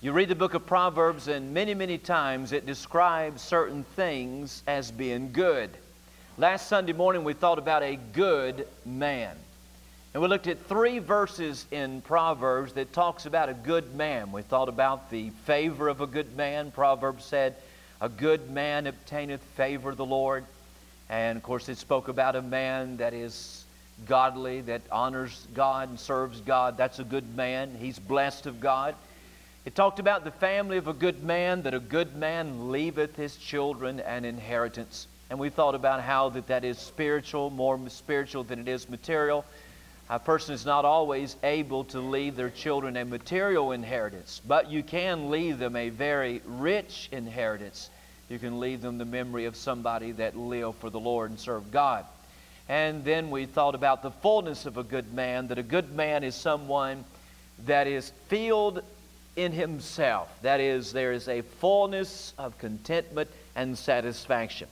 You 0.00 0.12
read 0.12 0.28
the 0.28 0.36
book 0.36 0.54
of 0.54 0.66
Proverbs, 0.66 1.26
and 1.26 1.52
many, 1.52 1.74
many 1.74 1.98
times 1.98 2.52
it 2.52 2.64
describes 2.64 3.42
certain 3.42 3.82
things 3.96 4.62
as 4.68 4.92
being 4.92 5.32
good. 5.32 5.68
Last 6.38 6.68
Sunday 6.68 6.92
morning, 6.92 7.24
we 7.24 7.32
thought 7.32 7.58
about 7.58 7.82
a 7.82 7.96
good 8.12 8.68
man. 8.86 9.36
And 10.12 10.22
we 10.22 10.28
looked 10.28 10.46
at 10.46 10.66
three 10.66 11.00
verses 11.00 11.66
in 11.72 12.02
Proverbs 12.02 12.74
that 12.74 12.92
talks 12.92 13.26
about 13.26 13.48
a 13.48 13.54
good 13.54 13.96
man. 13.96 14.30
We 14.30 14.42
thought 14.42 14.68
about 14.68 15.10
the 15.10 15.30
favor 15.44 15.88
of 15.88 16.00
a 16.00 16.06
good 16.06 16.36
man. 16.36 16.70
Proverbs 16.70 17.24
said, 17.24 17.56
A 18.00 18.08
good 18.08 18.48
man 18.52 18.86
obtaineth 18.86 19.42
favor 19.56 19.90
of 19.90 19.96
the 19.96 20.06
Lord. 20.06 20.44
And 21.08 21.36
of 21.36 21.42
course, 21.42 21.68
it 21.68 21.78
spoke 21.78 22.08
about 22.08 22.36
a 22.36 22.42
man 22.42 22.96
that 22.96 23.14
is 23.14 23.64
godly, 24.06 24.60
that 24.62 24.82
honors 24.90 25.46
God 25.54 25.88
and 25.88 26.00
serves 26.00 26.40
God. 26.40 26.76
That's 26.76 26.98
a 26.98 27.04
good 27.04 27.36
man. 27.36 27.76
He's 27.78 27.98
blessed 27.98 28.46
of 28.46 28.60
God. 28.60 28.94
It 29.64 29.74
talked 29.74 29.98
about 29.98 30.24
the 30.24 30.30
family 30.30 30.76
of 30.76 30.88
a 30.88 30.92
good 30.92 31.22
man, 31.22 31.62
that 31.62 31.72
a 31.72 31.80
good 31.80 32.16
man 32.16 32.70
leaveth 32.70 33.16
his 33.16 33.36
children 33.36 34.00
an 34.00 34.24
inheritance. 34.24 35.06
And 35.30 35.38
we 35.38 35.48
thought 35.48 35.74
about 35.74 36.02
how 36.02 36.28
that, 36.30 36.48
that 36.48 36.64
is 36.64 36.78
spiritual, 36.78 37.48
more 37.50 37.78
spiritual 37.88 38.44
than 38.44 38.58
it 38.58 38.68
is 38.68 38.88
material. 38.88 39.44
A 40.10 40.18
person 40.18 40.54
is 40.54 40.66
not 40.66 40.84
always 40.84 41.36
able 41.42 41.84
to 41.84 42.00
leave 42.00 42.36
their 42.36 42.50
children 42.50 42.96
a 42.98 43.06
material 43.06 43.72
inheritance, 43.72 44.42
but 44.46 44.70
you 44.70 44.82
can 44.82 45.30
leave 45.30 45.58
them 45.58 45.76
a 45.76 45.88
very 45.88 46.42
rich 46.44 47.08
inheritance. 47.10 47.88
You 48.28 48.38
can 48.38 48.60
leave 48.60 48.80
them 48.80 48.98
the 48.98 49.04
memory 49.04 49.44
of 49.44 49.56
somebody 49.56 50.12
that 50.12 50.36
lived 50.36 50.78
for 50.78 50.90
the 50.90 51.00
Lord 51.00 51.30
and 51.30 51.38
served 51.38 51.70
God. 51.70 52.06
And 52.68 53.04
then 53.04 53.30
we 53.30 53.44
thought 53.44 53.74
about 53.74 54.02
the 54.02 54.10
fullness 54.10 54.64
of 54.64 54.78
a 54.78 54.82
good 54.82 55.12
man, 55.12 55.48
that 55.48 55.58
a 55.58 55.62
good 55.62 55.94
man 55.94 56.24
is 56.24 56.34
someone 56.34 57.04
that 57.66 57.86
is 57.86 58.12
filled 58.28 58.82
in 59.36 59.52
himself. 59.52 60.30
That 60.42 60.60
is, 60.60 60.92
there 60.92 61.12
is 61.12 61.28
a 61.28 61.42
fullness 61.42 62.32
of 62.38 62.56
contentment 62.58 63.30
and 63.54 63.76
satisfaction. 63.76 64.68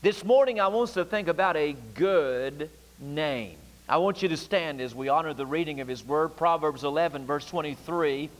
This 0.00 0.24
morning, 0.24 0.60
I 0.60 0.68
want 0.68 0.90
us 0.90 0.94
to 0.94 1.04
think 1.04 1.28
about 1.28 1.56
a 1.56 1.76
good 1.94 2.70
name. 2.98 3.56
I 3.86 3.98
want 3.98 4.22
you 4.22 4.28
to 4.30 4.36
stand 4.36 4.80
as 4.80 4.94
we 4.94 5.10
honor 5.10 5.34
the 5.34 5.44
reading 5.46 5.80
of 5.80 5.88
His 5.88 6.02
Word, 6.02 6.36
Proverbs 6.36 6.84
11, 6.84 7.26
verse 7.26 7.44
23. 7.44 8.30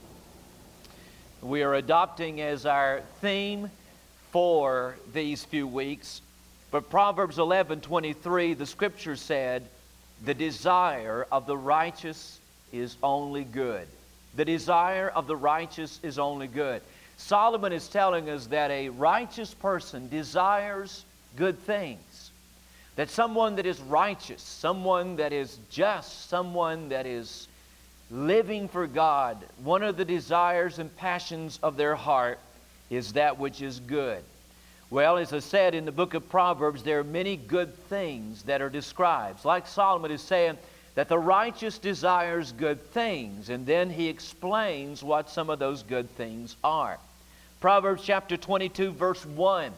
We 1.43 1.63
are 1.63 1.75
adopting 1.75 2.41
as 2.41 2.65
our 2.65 3.03
theme 3.21 3.71
for 4.35 4.97
these 5.13 5.45
few 5.45 5.65
weeks. 5.65 6.21
But 6.73 6.91
Proverbs 6.91 7.39
11, 7.39 7.83
23, 7.83 8.55
the 8.55 8.67
Scripture 8.67 9.15
said, 9.15 9.63
The 10.25 10.35
desire 10.35 11.25
of 11.31 11.47
the 11.47 11.57
righteous 11.57 12.41
is 12.73 12.97
only 13.01 13.45
good. 13.45 13.87
The 14.35 14.45
desire 14.45 15.09
of 15.09 15.29
the 15.29 15.37
righteous 15.37 16.01
is 16.03 16.19
only 16.19 16.49
good. 16.49 16.83
Solomon 17.17 17.73
is 17.73 17.87
telling 17.87 18.29
us 18.29 18.49
that 18.49 18.73
a 18.73 18.89
righteous 18.89 19.55
person 19.55 20.09
desires 20.09 21.05
good 21.37 21.57
things. 21.61 22.33
That 22.97 23.11
someone 23.11 23.55
that 23.55 23.67
is 23.67 23.79
righteous, 23.83 24.43
someone 24.43 25.15
that 25.15 25.33
is 25.33 25.59
just, 25.71 26.29
someone 26.29 26.89
that 26.89 27.07
is 27.07 27.47
living 28.11 28.67
for 28.67 28.89
God, 28.89 29.39
one 29.63 29.85
of 29.85 29.97
the 29.97 30.05
desires 30.05 30.81
and 30.81 30.95
passions 30.97 31.61
of 31.63 31.77
their 31.77 31.95
heart 31.95 32.41
is 32.97 33.13
that 33.15 33.39
which 33.39 33.63
is 33.63 33.81
good. 33.81 34.23
Well, 34.91 35.17
as 35.17 35.33
I 35.33 35.41
said 35.41 35.75
in 35.75 35.87
the 35.87 35.93
book 35.93 36.15
of 36.15 36.29
Proverbs, 36.29 36.83
there 36.83 37.01
are 37.01 37.05
many 37.05 37.37
good 37.37 37.75
things 37.89 38.43
that 38.45 38.63
are 38.63 38.71
described. 38.71 39.45
Like 39.45 39.67
Solomon 39.67 40.11
is 40.11 40.23
saying 40.23 40.59
that 40.95 41.09
the 41.09 41.19
righteous 41.19 41.79
desires 41.79 42.53
good 42.53 42.81
things, 42.93 43.49
and 43.49 43.67
then 43.67 43.91
he 43.91 44.09
explains 44.09 45.03
what 45.03 45.31
some 45.31 45.51
of 45.51 45.59
those 45.59 45.83
good 45.83 46.09
things 46.17 46.57
are. 46.63 46.99
Proverbs 47.61 48.03
chapter 48.05 48.37
22, 48.37 48.93
verse 48.93 49.25
1, 49.25 49.73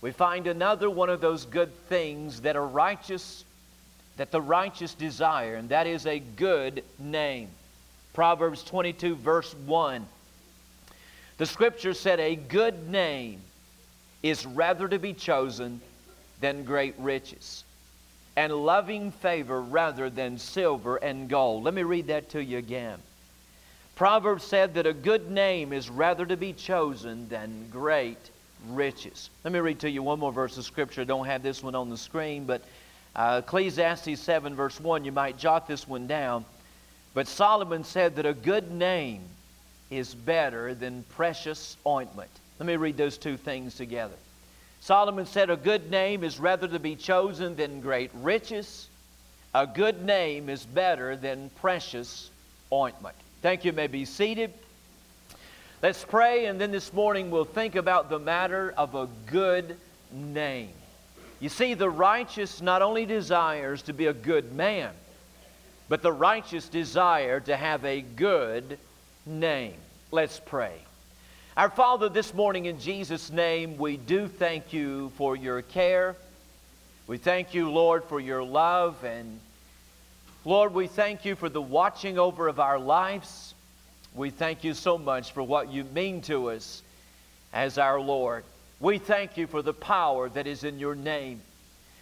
we 0.00 0.10
find 0.10 0.46
another 0.46 0.90
one 0.90 1.08
of 1.08 1.20
those 1.20 1.44
good 1.46 1.74
things 1.88 2.42
that 2.42 2.56
are 2.56 2.66
righteous, 2.66 3.44
that 4.16 4.30
the 4.30 4.40
righteous 4.40 4.92
desire, 4.94 5.54
and 5.54 5.70
that 5.70 5.86
is 5.86 6.04
a 6.04 6.18
good 6.18 6.84
name. 6.98 7.48
Proverbs 8.12 8.62
22, 8.64 9.14
verse 9.16 9.54
1. 9.54 10.04
The 11.38 11.46
scripture 11.46 11.94
said, 11.94 12.18
A 12.18 12.34
good 12.34 12.88
name 12.88 13.40
is 14.22 14.44
rather 14.44 14.88
to 14.88 14.98
be 14.98 15.14
chosen 15.14 15.80
than 16.40 16.64
great 16.64 16.94
riches, 16.98 17.64
and 18.36 18.52
loving 18.52 19.12
favor 19.12 19.60
rather 19.60 20.10
than 20.10 20.38
silver 20.38 20.96
and 20.96 21.28
gold. 21.28 21.62
Let 21.62 21.74
me 21.74 21.84
read 21.84 22.08
that 22.08 22.28
to 22.30 22.42
you 22.42 22.58
again. 22.58 22.98
Proverbs 23.94 24.44
said 24.44 24.74
that 24.74 24.86
a 24.86 24.92
good 24.92 25.30
name 25.30 25.72
is 25.72 25.88
rather 25.90 26.26
to 26.26 26.36
be 26.36 26.52
chosen 26.52 27.28
than 27.28 27.68
great 27.70 28.30
riches. 28.68 29.30
Let 29.44 29.52
me 29.52 29.60
read 29.60 29.80
to 29.80 29.90
you 29.90 30.02
one 30.02 30.18
more 30.18 30.32
verse 30.32 30.56
of 30.58 30.64
Scripture. 30.64 31.02
I 31.02 31.04
don't 31.04 31.26
have 31.26 31.42
this 31.42 31.62
one 31.62 31.74
on 31.74 31.88
the 31.88 31.96
screen, 31.96 32.44
but 32.44 32.62
uh, 33.16 33.42
Ecclesiastes 33.44 34.20
7, 34.20 34.54
verse 34.54 34.78
1, 34.78 35.04
you 35.04 35.12
might 35.12 35.36
jot 35.36 35.66
this 35.66 35.86
one 35.86 36.06
down. 36.06 36.44
But 37.14 37.26
Solomon 37.26 37.82
said 37.82 38.16
that 38.16 38.26
a 38.26 38.34
good 38.34 38.70
name 38.70 39.22
is 39.90 40.14
better 40.14 40.74
than 40.74 41.04
precious 41.14 41.76
ointment. 41.86 42.30
Let 42.58 42.66
me 42.66 42.76
read 42.76 42.96
those 42.96 43.18
two 43.18 43.36
things 43.36 43.74
together. 43.74 44.16
Solomon 44.80 45.26
said, 45.26 45.50
A 45.50 45.56
good 45.56 45.90
name 45.90 46.24
is 46.24 46.38
rather 46.38 46.68
to 46.68 46.78
be 46.78 46.96
chosen 46.96 47.56
than 47.56 47.80
great 47.80 48.10
riches. 48.14 48.88
A 49.54 49.66
good 49.66 50.04
name 50.04 50.48
is 50.48 50.64
better 50.66 51.16
than 51.16 51.50
precious 51.60 52.30
ointment. 52.72 53.16
Thank 53.42 53.64
you. 53.64 53.70
you 53.70 53.76
may 53.76 53.86
be 53.86 54.04
seated. 54.04 54.52
Let's 55.82 56.04
pray, 56.04 56.46
and 56.46 56.60
then 56.60 56.72
this 56.72 56.92
morning 56.92 57.30
we'll 57.30 57.44
think 57.44 57.76
about 57.76 58.10
the 58.10 58.18
matter 58.18 58.74
of 58.76 58.94
a 58.94 59.08
good 59.26 59.76
name. 60.12 60.72
You 61.40 61.48
see, 61.48 61.74
the 61.74 61.88
righteous 61.88 62.60
not 62.60 62.82
only 62.82 63.06
desires 63.06 63.82
to 63.82 63.92
be 63.92 64.06
a 64.06 64.12
good 64.12 64.52
man, 64.52 64.90
but 65.88 66.02
the 66.02 66.12
righteous 66.12 66.68
desire 66.68 67.38
to 67.40 67.56
have 67.56 67.84
a 67.84 68.00
good 68.00 68.78
name. 69.28 69.74
Let's 70.10 70.40
pray. 70.40 70.74
Our 71.56 71.68
Father, 71.68 72.08
this 72.08 72.32
morning 72.32 72.66
in 72.66 72.80
Jesus' 72.80 73.30
name, 73.30 73.76
we 73.76 73.96
do 73.96 74.26
thank 74.26 74.72
you 74.72 75.10
for 75.16 75.36
your 75.36 75.60
care. 75.62 76.16
We 77.06 77.18
thank 77.18 77.52
you, 77.52 77.70
Lord, 77.70 78.04
for 78.04 78.20
your 78.20 78.42
love. 78.42 79.04
And 79.04 79.40
Lord, 80.44 80.72
we 80.72 80.86
thank 80.86 81.24
you 81.24 81.34
for 81.36 81.48
the 81.48 81.60
watching 81.60 82.18
over 82.18 82.48
of 82.48 82.58
our 82.58 82.78
lives. 82.78 83.54
We 84.14 84.30
thank 84.30 84.64
you 84.64 84.72
so 84.72 84.96
much 84.96 85.32
for 85.32 85.42
what 85.42 85.70
you 85.70 85.84
mean 85.84 86.22
to 86.22 86.50
us 86.50 86.82
as 87.52 87.76
our 87.76 88.00
Lord. 88.00 88.44
We 88.80 88.98
thank 88.98 89.36
you 89.36 89.46
for 89.46 89.60
the 89.60 89.74
power 89.74 90.28
that 90.30 90.46
is 90.46 90.64
in 90.64 90.78
your 90.78 90.94
name. 90.94 91.40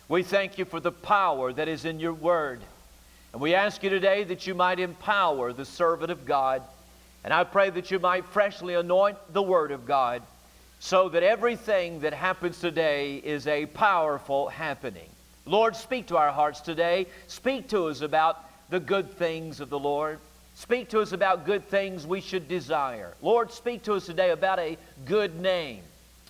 We 0.08 0.22
thank 0.22 0.58
you 0.58 0.64
for 0.64 0.78
the 0.78 0.92
power 0.92 1.52
that 1.52 1.66
is 1.66 1.84
in 1.84 1.98
your 1.98 2.12
word. 2.12 2.60
And 3.32 3.40
we 3.40 3.54
ask 3.54 3.82
you 3.82 3.90
today 3.90 4.24
that 4.24 4.46
you 4.46 4.54
might 4.54 4.78
empower 4.78 5.52
the 5.52 5.64
servant 5.64 6.10
of 6.10 6.24
God. 6.24 6.62
And 7.26 7.34
I 7.34 7.42
pray 7.42 7.70
that 7.70 7.90
you 7.90 7.98
might 7.98 8.24
freshly 8.26 8.74
anoint 8.74 9.18
the 9.32 9.42
word 9.42 9.72
of 9.72 9.84
God 9.84 10.22
so 10.78 11.08
that 11.08 11.24
everything 11.24 11.98
that 12.00 12.14
happens 12.14 12.60
today 12.60 13.16
is 13.16 13.48
a 13.48 13.66
powerful 13.66 14.48
happening. 14.48 15.08
Lord, 15.44 15.74
speak 15.74 16.06
to 16.06 16.18
our 16.18 16.30
hearts 16.30 16.60
today. 16.60 17.08
Speak 17.26 17.68
to 17.70 17.88
us 17.88 18.00
about 18.00 18.38
the 18.70 18.78
good 18.78 19.10
things 19.10 19.58
of 19.58 19.70
the 19.70 19.78
Lord. 19.78 20.20
Speak 20.54 20.88
to 20.90 21.00
us 21.00 21.10
about 21.10 21.46
good 21.46 21.66
things 21.68 22.06
we 22.06 22.20
should 22.20 22.46
desire. 22.46 23.12
Lord, 23.20 23.50
speak 23.50 23.82
to 23.82 23.94
us 23.94 24.06
today 24.06 24.30
about 24.30 24.60
a 24.60 24.78
good 25.04 25.40
name. 25.40 25.82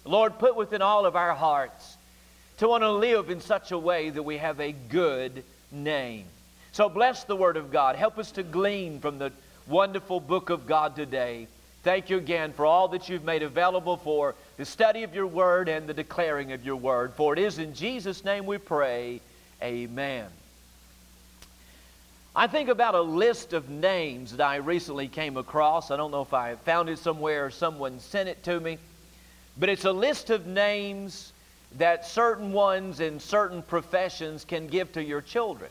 Lord, 0.06 0.38
put 0.38 0.56
within 0.56 0.80
all 0.80 1.04
of 1.04 1.14
our 1.14 1.34
hearts 1.34 1.98
to 2.56 2.68
want 2.68 2.82
to 2.82 2.90
live 2.90 3.28
in 3.28 3.42
such 3.42 3.70
a 3.70 3.78
way 3.78 4.08
that 4.08 4.22
we 4.22 4.38
have 4.38 4.60
a 4.60 4.72
good 4.72 5.44
name. 5.70 6.24
So 6.72 6.88
bless 6.88 7.24
the 7.24 7.36
Word 7.36 7.58
of 7.58 7.70
God. 7.70 7.96
Help 7.96 8.16
us 8.16 8.30
to 8.32 8.42
glean 8.42 8.98
from 9.00 9.18
the 9.18 9.30
wonderful 9.66 10.20
book 10.20 10.50
of 10.50 10.66
God 10.66 10.94
today. 10.94 11.48
Thank 11.82 12.10
you 12.10 12.18
again 12.18 12.52
for 12.52 12.66
all 12.66 12.88
that 12.88 13.08
you've 13.08 13.24
made 13.24 13.42
available 13.42 13.96
for 13.96 14.34
the 14.56 14.64
study 14.64 15.02
of 15.02 15.14
your 15.14 15.26
Word 15.26 15.68
and 15.68 15.88
the 15.88 15.94
declaring 15.94 16.52
of 16.52 16.64
your 16.64 16.76
Word. 16.76 17.14
For 17.14 17.32
it 17.32 17.38
is 17.38 17.58
in 17.58 17.74
Jesus' 17.74 18.24
name 18.24 18.46
we 18.46 18.58
pray. 18.58 19.20
Amen. 19.62 20.26
I 22.34 22.46
think 22.46 22.68
about 22.68 22.94
a 22.94 23.00
list 23.00 23.52
of 23.52 23.70
names 23.70 24.36
that 24.36 24.46
I 24.46 24.56
recently 24.56 25.08
came 25.08 25.36
across. 25.36 25.90
I 25.90 25.96
don't 25.96 26.10
know 26.10 26.22
if 26.22 26.34
I 26.34 26.56
found 26.56 26.88
it 26.88 26.98
somewhere 26.98 27.46
or 27.46 27.50
someone 27.50 27.98
sent 27.98 28.28
it 28.28 28.42
to 28.44 28.60
me, 28.60 28.78
but 29.58 29.68
it's 29.68 29.84
a 29.84 29.92
list 29.92 30.30
of 30.30 30.46
names 30.46 31.32
that 31.78 32.06
certain 32.06 32.52
ones 32.52 33.00
in 33.00 33.18
certain 33.20 33.62
professions 33.62 34.44
can 34.44 34.66
give 34.66 34.92
to 34.92 35.02
your 35.02 35.22
children. 35.22 35.70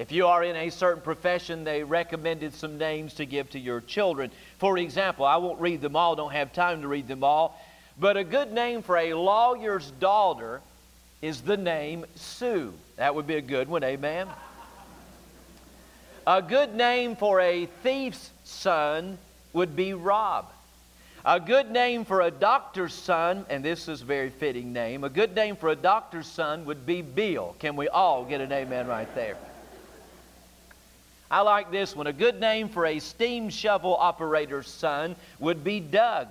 If 0.00 0.12
you 0.12 0.28
are 0.28 0.42
in 0.42 0.56
a 0.56 0.70
certain 0.70 1.02
profession, 1.02 1.62
they 1.62 1.84
recommended 1.84 2.54
some 2.54 2.78
names 2.78 3.12
to 3.16 3.26
give 3.26 3.50
to 3.50 3.58
your 3.58 3.82
children. 3.82 4.30
For 4.56 4.78
example, 4.78 5.26
I 5.26 5.36
won't 5.36 5.60
read 5.60 5.82
them 5.82 5.94
all, 5.94 6.16
don't 6.16 6.32
have 6.32 6.54
time 6.54 6.80
to 6.80 6.88
read 6.88 7.06
them 7.06 7.22
all, 7.22 7.62
but 7.98 8.16
a 8.16 8.24
good 8.24 8.50
name 8.50 8.80
for 8.80 8.96
a 8.96 9.12
lawyer's 9.12 9.90
daughter 10.00 10.62
is 11.20 11.42
the 11.42 11.58
name 11.58 12.06
Sue. 12.14 12.72
That 12.96 13.14
would 13.14 13.26
be 13.26 13.34
a 13.34 13.42
good 13.42 13.68
one, 13.68 13.84
amen. 13.84 14.26
A 16.26 16.40
good 16.40 16.74
name 16.74 17.14
for 17.14 17.38
a 17.42 17.66
thief's 17.82 18.30
son 18.44 19.18
would 19.52 19.76
be 19.76 19.92
Rob. 19.92 20.46
A 21.26 21.38
good 21.38 21.70
name 21.70 22.06
for 22.06 22.22
a 22.22 22.30
doctor's 22.30 22.94
son, 22.94 23.44
and 23.50 23.62
this 23.62 23.86
is 23.86 24.00
a 24.00 24.06
very 24.06 24.30
fitting 24.30 24.72
name, 24.72 25.04
a 25.04 25.10
good 25.10 25.34
name 25.34 25.56
for 25.56 25.68
a 25.68 25.76
doctor's 25.76 26.26
son 26.26 26.64
would 26.64 26.86
be 26.86 27.02
Bill. 27.02 27.54
Can 27.58 27.76
we 27.76 27.86
all 27.88 28.24
get 28.24 28.40
an 28.40 28.50
amen 28.50 28.86
right 28.86 29.14
there? 29.14 29.36
I 31.30 31.42
like 31.42 31.70
this 31.70 31.94
one. 31.94 32.08
A 32.08 32.12
good 32.12 32.40
name 32.40 32.68
for 32.68 32.86
a 32.86 32.98
steam 32.98 33.50
shovel 33.50 33.96
operator's 33.96 34.66
son 34.66 35.14
would 35.38 35.62
be 35.62 35.78
Doug. 35.78 36.26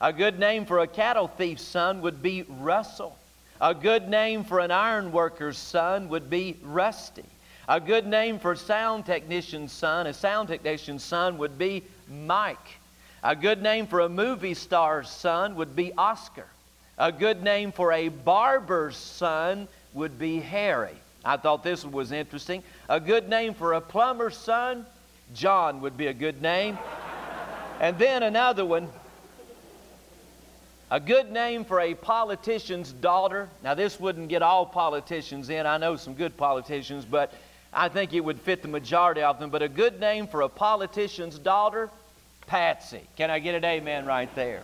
A 0.00 0.12
good 0.12 0.38
name 0.38 0.64
for 0.64 0.78
a 0.78 0.86
cattle 0.86 1.26
thief's 1.26 1.62
son 1.62 2.02
would 2.02 2.22
be 2.22 2.44
Russell. 2.60 3.18
A 3.60 3.74
good 3.74 4.08
name 4.08 4.44
for 4.44 4.60
an 4.60 4.70
iron 4.70 5.10
worker's 5.10 5.58
son 5.58 6.08
would 6.10 6.30
be 6.30 6.56
Rusty. 6.62 7.24
A 7.68 7.80
good 7.80 8.06
name 8.06 8.38
for 8.38 8.54
sound 8.54 9.04
technician's 9.04 9.72
son, 9.72 10.06
a 10.06 10.14
sound 10.14 10.48
technician's 10.48 11.02
son 11.02 11.36
would 11.38 11.58
be 11.58 11.82
Mike. 12.08 12.78
A 13.24 13.34
good 13.34 13.60
name 13.60 13.88
for 13.88 14.00
a 14.00 14.08
movie 14.08 14.54
star's 14.54 15.10
son 15.10 15.56
would 15.56 15.74
be 15.74 15.92
Oscar. 15.98 16.46
A 16.96 17.10
good 17.10 17.42
name 17.42 17.72
for 17.72 17.92
a 17.92 18.08
barber's 18.08 18.96
son 18.96 19.66
would 19.92 20.18
be 20.18 20.38
Harry. 20.38 20.96
I 21.24 21.36
thought 21.36 21.62
this 21.62 21.84
one 21.84 21.92
was 21.92 22.12
interesting. 22.12 22.62
A 22.88 23.00
good 23.00 23.28
name 23.28 23.54
for 23.54 23.74
a 23.74 23.80
plumber's 23.80 24.36
son, 24.36 24.86
John 25.34 25.80
would 25.80 25.96
be 25.96 26.06
a 26.06 26.14
good 26.14 26.40
name. 26.40 26.78
And 27.80 27.98
then 27.98 28.22
another 28.22 28.64
one, 28.64 28.88
a 30.90 30.98
good 30.98 31.30
name 31.30 31.64
for 31.64 31.80
a 31.80 31.94
politician's 31.94 32.92
daughter. 32.92 33.48
Now, 33.62 33.74
this 33.74 34.00
wouldn't 34.00 34.28
get 34.28 34.42
all 34.42 34.64
politicians 34.64 35.50
in. 35.50 35.66
I 35.66 35.76
know 35.76 35.96
some 35.96 36.14
good 36.14 36.36
politicians, 36.36 37.04
but 37.04 37.32
I 37.72 37.88
think 37.88 38.14
it 38.14 38.20
would 38.20 38.40
fit 38.40 38.62
the 38.62 38.68
majority 38.68 39.20
of 39.20 39.38
them. 39.38 39.50
But 39.50 39.62
a 39.62 39.68
good 39.68 40.00
name 40.00 40.26
for 40.26 40.40
a 40.40 40.48
politician's 40.48 41.38
daughter, 41.38 41.90
Patsy. 42.46 43.02
Can 43.16 43.30
I 43.30 43.38
get 43.38 43.54
an 43.54 43.64
amen 43.64 44.06
right 44.06 44.34
there? 44.34 44.62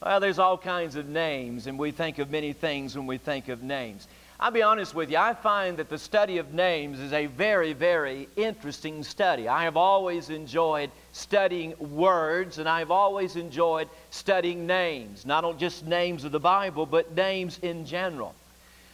Well, 0.00 0.20
there's 0.20 0.38
all 0.38 0.56
kinds 0.56 0.96
of 0.96 1.08
names, 1.08 1.66
and 1.66 1.78
we 1.78 1.90
think 1.90 2.18
of 2.18 2.30
many 2.30 2.52
things 2.52 2.96
when 2.96 3.06
we 3.06 3.18
think 3.18 3.48
of 3.48 3.62
names. 3.62 4.06
I'll 4.42 4.50
be 4.50 4.62
honest 4.62 4.94
with 4.94 5.10
you, 5.10 5.18
I 5.18 5.34
find 5.34 5.76
that 5.76 5.90
the 5.90 5.98
study 5.98 6.38
of 6.38 6.54
names 6.54 6.98
is 6.98 7.12
a 7.12 7.26
very, 7.26 7.74
very 7.74 8.26
interesting 8.36 9.04
study. 9.04 9.48
I 9.48 9.64
have 9.64 9.76
always 9.76 10.30
enjoyed 10.30 10.90
studying 11.12 11.74
words, 11.78 12.56
and 12.56 12.66
I've 12.66 12.90
always 12.90 13.36
enjoyed 13.36 13.90
studying 14.08 14.66
names, 14.66 15.26
not 15.26 15.58
just 15.58 15.86
names 15.86 16.24
of 16.24 16.32
the 16.32 16.40
Bible, 16.40 16.86
but 16.86 17.14
names 17.14 17.58
in 17.58 17.84
general. 17.84 18.34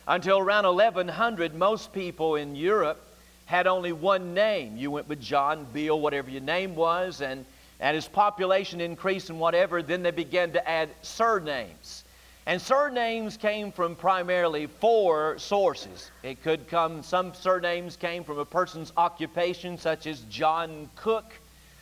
Until 0.09 0.41
around 0.41 0.65
1100, 0.65 1.55
most 1.55 1.93
people 1.93 2.35
in 2.35 2.57
Europe 2.57 3.01
had 3.45 3.69
only 3.69 3.93
one 3.93 4.35
name. 4.35 4.77
You 4.77 4.91
went 4.91 5.09
with 5.09 5.21
John, 5.21 5.65
Bill, 5.73 6.01
whatever 6.01 6.29
your 6.29 6.43
name 6.43 6.75
was, 6.75 7.21
and 7.21 7.47
And 7.79 7.97
as 7.97 8.09
population 8.09 8.81
increased 8.81 9.31
and 9.31 9.39
whatever, 9.39 9.83
then 9.83 10.03
they 10.03 10.11
began 10.11 10.53
to 10.53 10.69
add 10.69 10.89
surnames. 11.03 12.05
And 12.49 12.63
surnames 12.63 13.37
came 13.37 13.73
from 13.73 13.97
primarily 13.97 14.67
four 14.67 15.37
sources. 15.37 16.13
It 16.23 16.45
could 16.45 16.69
come, 16.69 17.03
some 17.03 17.35
surnames 17.35 17.97
came 17.97 18.23
from 18.23 18.39
a 18.39 18.45
person's 18.45 18.93
occupation, 18.97 19.77
such 19.77 20.07
as 20.07 20.21
John 20.31 20.89
Cook 20.95 21.25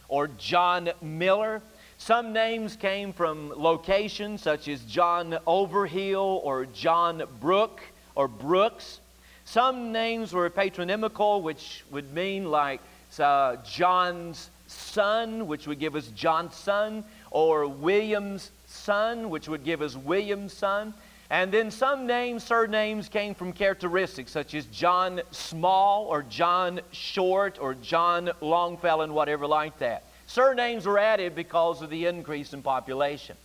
or 0.09 0.29
John 0.29 0.91
Miller. 1.03 1.61
Some 1.99 2.33
names 2.33 2.77
came 2.77 3.13
from 3.13 3.51
locations, 3.51 4.41
such 4.41 4.69
as 4.69 4.81
John 4.85 5.37
Overhill 5.47 6.41
or 6.43 6.65
John 6.65 7.23
Brook 7.41 7.83
or 8.15 8.27
Brooks. 8.27 9.01
Some 9.45 9.93
names 9.93 10.33
were 10.33 10.49
patronymical, 10.49 11.43
which 11.43 11.85
would 11.91 12.15
mean 12.15 12.51
like 12.51 12.81
uh, 13.19 13.57
John's 13.57 14.49
son, 14.67 15.47
which 15.47 15.67
would 15.67 15.79
give 15.79 15.95
us 15.95 16.07
Johnson, 16.09 17.05
or 17.31 17.67
William's 17.69 18.51
son, 18.85 19.31
which 19.31 19.49
would 19.49 19.65
give 19.65 19.83
us 19.83 19.97
William's 19.97 20.53
son. 20.53 20.95
And 21.31 21.51
then 21.51 21.71
some 21.71 22.07
names, 22.07 22.45
surnames, 22.45 23.09
came 23.09 23.35
from 23.35 23.53
characteristics 23.53 24.31
such 24.31 24.55
as 24.55 24.67
John 24.67 25.23
Small 25.31 26.05
or 26.05 26.23
John 26.23 26.81
Short 26.93 27.59
or 27.59 27.75
John 27.75 28.31
Longfellow 28.41 29.03
and 29.03 29.15
whatever 29.15 29.47
like 29.47 29.79
that. 29.79 30.05
Surnames 30.27 30.87
were 30.87 30.99
added 30.99 31.35
because 31.35 31.83
of 31.83 31.91
the 31.91 32.07
increase 32.07 32.53
in 32.53 32.63
population. 32.63 33.37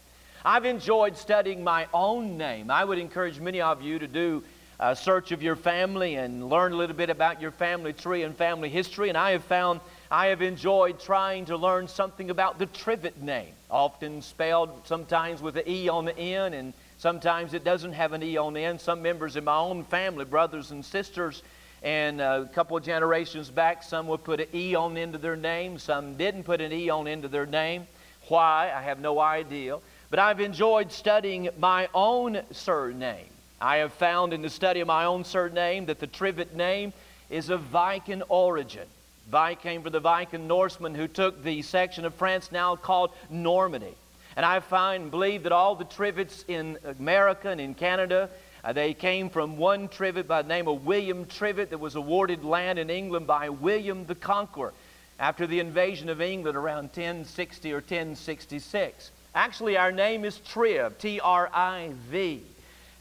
I've 0.46 0.66
enjoyed 0.66 1.18
studying 1.18 1.64
my 1.64 1.88
own 1.94 2.38
name. 2.38 2.70
I 2.70 2.84
would 2.84 2.98
encourage 2.98 3.40
many 3.40 3.62
of 3.62 3.82
you 3.82 4.00
to 4.00 4.08
do 4.08 4.44
a 4.80 4.96
search 4.96 5.32
of 5.32 5.44
your 5.44 5.58
family 5.58 6.16
and 6.16 6.50
learn 6.50 6.72
a 6.72 6.76
little 6.76 6.96
bit 6.96 7.10
about 7.10 7.42
your 7.42 7.52
family 7.52 7.92
tree 7.92 8.24
and 8.24 8.36
family 8.36 8.70
history. 8.70 9.10
And 9.10 9.18
I 9.18 9.32
have 9.32 9.44
found 9.44 9.82
I 10.10 10.28
have 10.28 10.42
enjoyed 10.42 11.00
trying 11.00 11.46
to 11.46 11.58
learn 11.58 11.88
something 11.88 12.30
about 12.30 12.60
the 12.60 12.68
Trivett 12.68 13.22
name, 13.22 13.54
often 13.70 14.22
spelled 14.22 14.70
sometimes 14.86 15.42
with 15.42 15.58
an 15.58 15.64
E 15.68 15.90
on 15.90 16.06
the 16.06 16.18
end, 16.18 16.56
and 16.56 16.74
sometimes 16.98 17.54
it 17.54 17.64
doesn't 17.64 17.94
have 17.94 18.14
an 18.14 18.24
E 18.24 18.38
on 18.38 18.54
the 18.54 18.64
end. 18.64 18.82
Some 18.82 19.02
members 19.02 19.36
in 19.36 19.44
my 19.44 19.58
own 19.58 19.84
family, 19.84 20.26
brothers 20.26 20.72
and 20.72 20.84
sisters, 20.84 21.44
and 21.84 22.20
a 22.20 22.50
couple 22.54 22.76
of 22.76 22.84
generations 22.84 23.50
back, 23.50 23.84
some 23.84 24.08
would 24.08 24.24
put 24.24 24.40
an 24.40 24.48
E 24.54 24.76
on 24.76 24.94
the 24.94 25.02
end 25.02 25.16
of 25.16 25.22
their 25.22 25.36
name, 25.36 25.78
some 25.78 26.16
didn't 26.16 26.44
put 26.44 26.62
an 26.62 26.74
E 26.74 26.90
on 26.90 27.06
the 27.06 27.12
end 27.12 27.26
of 27.26 27.32
their 27.32 27.46
name. 27.46 27.88
Why? 28.28 28.72
I 28.76 28.82
have 28.82 29.00
no 29.00 29.20
idea. 29.20 29.78
But 30.10 30.20
I've 30.20 30.40
enjoyed 30.40 30.92
studying 30.92 31.50
my 31.58 31.88
own 31.94 32.42
surname. 32.52 33.30
I 33.62 33.78
have 33.78 33.94
found 33.94 34.34
in 34.34 34.42
the 34.42 34.50
study 34.50 34.80
of 34.80 34.88
my 34.88 35.06
own 35.06 35.24
surname 35.24 35.86
that 35.86 36.00
the 36.00 36.08
Trivett 36.08 36.54
name 36.54 36.94
is 37.30 37.50
of 37.50 37.62
Viking 37.62 38.24
origin. 38.24 38.88
Vi 39.30 39.56
came 39.56 39.84
from 39.84 39.92
the 39.92 40.00
Viking 40.00 40.48
Norsemen 40.48 40.96
who 40.96 41.08
took 41.08 41.44
the 41.44 41.62
section 41.62 42.04
of 42.04 42.16
France 42.16 42.52
now 42.52 42.76
called 42.76 43.12
Normandy. 43.30 43.96
And 44.36 44.46
I 44.46 44.60
find 44.60 45.04
and 45.04 45.12
believe 45.12 45.44
that 45.44 45.52
all 45.52 45.76
the 45.76 45.86
Trivetts 45.86 46.46
in 46.48 46.78
America 47.00 47.50
and 47.50 47.62
in 47.62 47.76
Canada, 47.76 48.30
uh, 48.64 48.74
they 48.74 48.94
came 48.94 49.30
from 49.30 49.58
one 49.58 49.88
Trivett 49.88 50.28
by 50.28 50.42
the 50.42 50.48
name 50.48 50.68
of 50.68 50.86
William 50.86 51.26
Trivett 51.26 51.70
that 51.70 51.80
was 51.80 51.96
awarded 51.96 52.44
land 52.44 52.80
in 52.80 52.90
England 52.90 53.28
by 53.28 53.50
William 53.50 54.06
the 54.06 54.16
Conqueror 54.16 54.74
after 55.20 55.46
the 55.46 55.60
invasion 55.60 56.10
of 56.10 56.22
England 56.22 56.58
around 56.58 56.86
1060 56.86 57.72
or 57.72 57.78
1066. 57.78 59.12
Actually, 59.36 59.78
our 59.78 59.92
name 59.92 60.26
is 60.26 60.40
Triv, 60.40 60.98
T 60.98 61.20
R 61.20 61.50
I 61.54 61.92
V. 62.10 62.42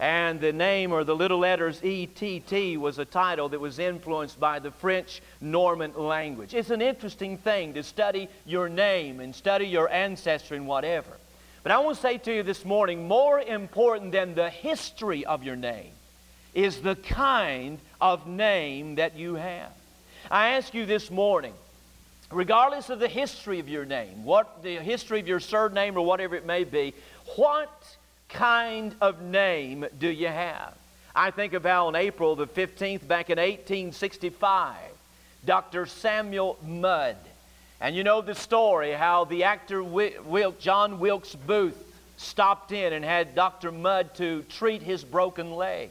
And 0.01 0.41
the 0.41 0.53
name 0.53 0.93
or 0.93 1.03
the 1.03 1.17
little 1.17 1.39
letters 1.39 1.81
ETT 1.83 2.79
was 2.79 2.99
a 2.99 3.05
title 3.05 3.49
that 3.49 3.61
was 3.61 3.79
influenced 3.81 4.39
by 4.39 4.61
the 4.61 4.71
French 4.71 5.21
Norman 5.41 5.93
language. 5.95 6.55
It's 6.55 6.71
an 6.71 6.83
interesting 6.83 7.37
thing 7.37 7.75
to 7.75 7.83
study 7.83 8.29
your 8.47 8.69
name 8.69 9.19
and 9.19 9.35
study 9.35 9.67
your 9.67 9.91
ancestry 9.91 10.57
and 10.57 10.69
whatever. 10.69 11.11
But 11.65 11.73
I 11.73 11.79
want 11.79 11.97
to 11.97 12.03
say 12.03 12.19
to 12.19 12.33
you 12.33 12.43
this 12.45 12.65
morning 12.65 13.09
more 13.09 13.41
important 13.41 14.13
than 14.13 14.35
the 14.35 14.51
history 14.51 15.27
of 15.27 15.43
your 15.43 15.57
name 15.57 15.91
is 16.55 16.81
the 16.81 16.97
kind 16.97 17.79
of 18.01 18.27
name 18.27 18.95
that 18.97 19.17
you 19.17 19.35
have. 19.35 19.73
I 20.31 20.51
ask 20.51 20.75
you 20.75 20.87
this 20.87 21.11
morning, 21.11 21.55
regardless 22.31 22.89
of 22.91 23.01
the 23.01 23.09
history 23.09 23.59
of 23.59 23.69
your 23.69 23.85
name, 23.85 24.25
what 24.25 24.63
the 24.63 24.77
history 24.77 25.21
of 25.21 25.29
your 25.29 25.41
surname 25.41 25.97
or 25.97 26.07
whatever 26.07 26.37
it 26.37 26.47
may 26.47 26.65
be, 26.65 26.95
what 27.37 27.78
kind 28.29 28.95
of 29.01 29.23
name 29.23 29.87
do 29.99 30.09
you 30.09 30.29
have? 30.29 30.75
I 31.15 31.31
think 31.31 31.53
of 31.53 31.65
how 31.65 31.89
on 31.89 31.97
April 31.97 32.37
the 32.37 32.47
15th, 32.47 33.07
back 33.07 33.31
in 33.31 33.39
1865, 33.39 34.77
Dr. 35.45 35.87
Samuel 35.87 36.59
Mudd, 36.65 37.17
and 37.81 37.97
you 37.97 38.05
know 38.05 38.21
the 38.21 38.35
story 38.35 38.93
how 38.93 39.25
the 39.25 39.45
actor 39.45 39.83
Wil- 39.83 40.55
John 40.59 41.01
Wilkes 41.01 41.35
Booth 41.35 41.77
stopped 42.17 42.73
in 42.73 42.93
and 42.93 43.05
had 43.05 43.35
Dr. 43.35 43.73
Mudd 43.73 44.15
to 44.17 44.43
treat 44.45 44.83
his 44.83 45.05
broken 45.05 45.53
leg. 45.53 45.91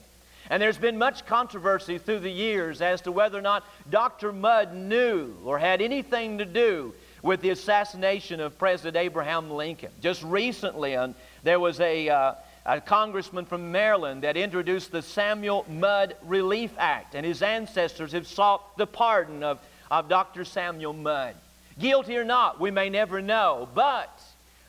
And 0.50 0.62
there's 0.62 0.78
been 0.78 0.98
much 0.98 1.26
controversy 1.26 1.98
through 1.98 2.20
the 2.20 2.32
years 2.32 2.82
as 2.82 3.02
to 3.02 3.12
whether 3.12 3.38
or 3.38 3.42
not 3.42 3.66
Dr. 3.90 4.32
Mudd 4.32 4.74
knew 4.76 5.34
or 5.44 5.58
had 5.58 5.82
anything 5.82 6.38
to 6.38 6.46
do 6.46 6.94
with 7.22 7.42
the 7.42 7.50
assassination 7.50 8.40
of 8.40 8.58
President 8.58 8.96
Abraham 8.96 9.50
Lincoln. 9.50 9.92
Just 10.02 10.24
recently, 10.24 10.98
there 11.44 11.60
was 11.60 11.80
a, 11.80 12.10
uh, 12.10 12.34
a 12.66 12.82
congressman 12.82 13.46
from 13.46 13.72
Maryland 13.72 14.24
that 14.24 14.38
introduced 14.38 14.92
the 14.92 15.02
Samuel 15.02 15.66
Mudd 15.70 16.16
Relief 16.24 16.72
Act, 16.78 17.16
and 17.16 17.26
his 17.26 17.42
ancestors 17.42 18.12
have 18.12 18.28
sought 18.28 18.78
the 18.78 18.88
pardon 18.88 19.44
of, 19.44 19.60
of 19.90 20.10
Dr. 20.10 20.46
Samuel 20.46 20.94
Mudd. 20.94 21.36
Guilty 21.80 22.18
or 22.18 22.26
not, 22.26 22.60
we 22.60 22.72
may 22.72 22.90
never 22.90 23.22
know, 23.22 23.70
but 23.74 24.22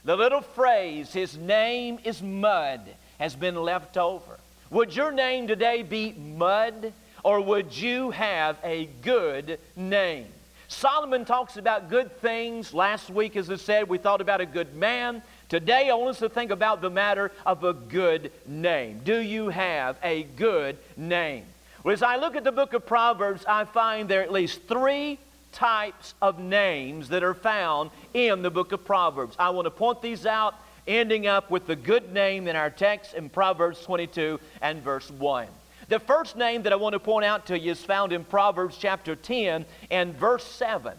the 0.04 0.16
little 0.16 0.40
phrase, 0.40 1.12
his 1.12 1.36
name 1.36 1.98
is 2.04 2.22
Mudd, 2.22 2.80
has 3.18 3.34
been 3.34 3.56
left 3.56 3.96
over. 3.96 4.38
Would 4.70 4.94
your 4.94 5.10
name 5.10 5.48
today 5.48 5.82
be 5.82 6.12
Mudd, 6.12 6.92
or 7.24 7.40
would 7.40 7.76
you 7.76 8.10
have 8.10 8.58
a 8.62 8.86
good 9.02 9.58
name? 9.74 10.26
Solomon 10.68 11.24
talks 11.24 11.56
about 11.56 11.88
good 11.88 12.20
things. 12.20 12.74
Last 12.74 13.08
week, 13.08 13.36
as 13.36 13.50
I 13.50 13.56
said, 13.56 13.88
we 13.88 13.96
thought 13.96 14.20
about 14.20 14.42
a 14.42 14.46
good 14.46 14.74
man. 14.76 15.22
Today, 15.48 15.88
I 15.88 15.94
want 15.94 16.10
us 16.10 16.18
to 16.18 16.28
think 16.28 16.50
about 16.50 16.82
the 16.82 16.90
matter 16.90 17.32
of 17.46 17.64
a 17.64 17.72
good 17.72 18.30
name. 18.46 19.00
Do 19.02 19.18
you 19.18 19.48
have 19.48 19.96
a 20.02 20.24
good 20.24 20.76
name? 20.94 21.46
Well, 21.82 21.94
as 21.94 22.02
I 22.02 22.16
look 22.16 22.36
at 22.36 22.44
the 22.44 22.52
book 22.52 22.74
of 22.74 22.84
Proverbs, 22.84 23.46
I 23.48 23.64
find 23.64 24.10
there 24.10 24.20
are 24.20 24.24
at 24.24 24.32
least 24.32 24.60
three 24.68 25.18
types 25.52 26.12
of 26.20 26.38
names 26.38 27.08
that 27.08 27.22
are 27.22 27.34
found 27.34 27.90
in 28.12 28.42
the 28.42 28.50
book 28.50 28.72
of 28.72 28.84
Proverbs. 28.84 29.36
I 29.38 29.48
want 29.50 29.64
to 29.64 29.70
point 29.70 30.02
these 30.02 30.26
out, 30.26 30.54
ending 30.86 31.26
up 31.26 31.50
with 31.50 31.66
the 31.66 31.76
good 31.76 32.12
name 32.12 32.46
in 32.46 32.56
our 32.56 32.68
text 32.68 33.14
in 33.14 33.30
Proverbs 33.30 33.80
22 33.80 34.38
and 34.60 34.82
verse 34.82 35.10
1. 35.10 35.48
The 35.88 35.98
first 35.98 36.36
name 36.36 36.64
that 36.64 36.72
I 36.72 36.76
want 36.76 36.92
to 36.92 36.98
point 36.98 37.24
out 37.24 37.46
to 37.46 37.58
you 37.58 37.72
is 37.72 37.82
found 37.82 38.12
in 38.12 38.22
Proverbs 38.22 38.76
chapter 38.78 39.16
10 39.16 39.64
and 39.90 40.14
verse 40.14 40.44
7. 40.44 40.92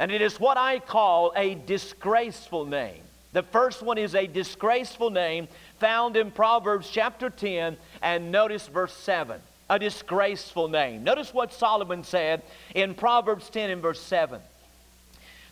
And 0.00 0.10
it 0.10 0.20
is 0.20 0.40
what 0.40 0.56
I 0.56 0.80
call 0.80 1.32
a 1.36 1.54
disgraceful 1.54 2.64
name. 2.64 3.02
The 3.32 3.44
first 3.44 3.82
one 3.82 3.98
is 3.98 4.16
a 4.16 4.26
disgraceful 4.26 5.10
name 5.10 5.46
found 5.78 6.16
in 6.16 6.32
Proverbs 6.32 6.90
chapter 6.90 7.30
10, 7.30 7.76
and 8.02 8.32
notice 8.32 8.66
verse 8.66 8.94
7. 8.94 9.40
A 9.70 9.78
disgraceful 9.78 10.68
name. 10.68 11.04
Notice 11.04 11.32
what 11.32 11.52
Solomon 11.52 12.02
said 12.02 12.42
in 12.74 12.94
Proverbs 12.94 13.48
10 13.48 13.70
and 13.70 13.80
verse 13.80 14.00
7. 14.00 14.40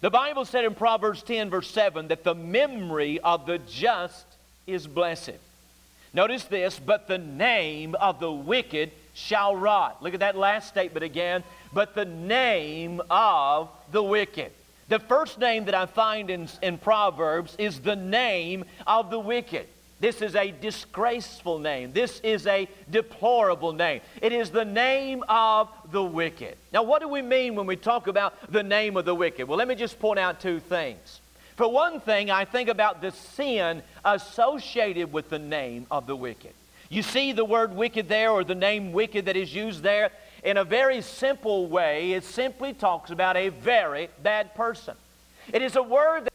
The 0.01 0.11
Bible 0.11 0.45
said 0.45 0.64
in 0.64 0.74
Proverbs 0.74 1.22
10, 1.22 1.49
verse 1.49 1.70
7, 1.70 2.09
that 2.09 2.24
the 2.24 2.34
memory 2.34 3.20
of 3.20 3.47
the 3.47 3.59
just 3.59 4.26
is 4.66 4.86
blessed. 4.86 5.38
Notice 6.12 6.44
this, 6.44 6.78
but 6.78 7.06
the 7.06 7.18
name 7.18 7.94
of 7.94 8.18
the 8.18 8.32
wicked 8.32 8.90
shall 9.14 9.54
rot. 9.54 10.02
Look 10.02 10.14
at 10.14 10.20
that 10.20 10.36
last 10.36 10.68
statement 10.68 11.04
again. 11.04 11.44
But 11.72 11.94
the 11.94 12.04
name 12.04 13.00
of 13.11 13.68
the 13.92 14.02
wicked. 14.02 14.52
The 14.88 14.98
first 14.98 15.38
name 15.38 15.66
that 15.66 15.74
I 15.74 15.86
find 15.86 16.30
in, 16.30 16.48
in 16.62 16.78
Proverbs 16.78 17.54
is 17.58 17.80
the 17.80 17.94
name 17.94 18.64
of 18.86 19.11
the 19.11 19.20
wicked. 19.20 19.68
This 20.00 20.22
is 20.22 20.34
a 20.34 20.50
disgraceful 20.50 21.58
name. 21.58 21.92
This 21.92 22.20
is 22.20 22.46
a 22.46 22.66
deplorable 22.90 23.72
name. 23.72 24.00
It 24.22 24.32
is 24.32 24.50
the 24.50 24.64
name 24.64 25.22
of 25.28 25.68
the 25.92 26.02
wicked. 26.02 26.56
Now, 26.72 26.82
what 26.82 27.02
do 27.02 27.08
we 27.08 27.20
mean 27.20 27.54
when 27.54 27.66
we 27.66 27.76
talk 27.76 28.06
about 28.06 28.50
the 28.50 28.62
name 28.62 28.96
of 28.96 29.04
the 29.04 29.14
wicked? 29.14 29.46
Well, 29.46 29.58
let 29.58 29.68
me 29.68 29.74
just 29.74 30.00
point 30.00 30.18
out 30.18 30.40
two 30.40 30.58
things. 30.58 31.19
For 31.61 31.70
one 31.70 32.00
thing, 32.00 32.30
I 32.30 32.46
think 32.46 32.70
about 32.70 33.02
the 33.02 33.11
sin 33.11 33.82
associated 34.02 35.12
with 35.12 35.28
the 35.28 35.38
name 35.38 35.86
of 35.90 36.06
the 36.06 36.16
wicked. 36.16 36.54
You 36.88 37.02
see 37.02 37.32
the 37.32 37.44
word 37.44 37.76
wicked 37.76 38.08
there, 38.08 38.30
or 38.30 38.44
the 38.44 38.54
name 38.54 38.94
wicked 38.94 39.26
that 39.26 39.36
is 39.36 39.54
used 39.54 39.82
there 39.82 40.11
in 40.42 40.56
a 40.56 40.64
very 40.64 41.02
simple 41.02 41.66
way, 41.66 42.12
it 42.12 42.24
simply 42.24 42.72
talks 42.72 43.11
about 43.11 43.36
a 43.36 43.50
very 43.50 44.08
bad 44.22 44.54
person. 44.54 44.94
It 45.52 45.61
is 45.61 45.76
a 45.76 45.82
word 45.82 46.24
that 46.24 46.32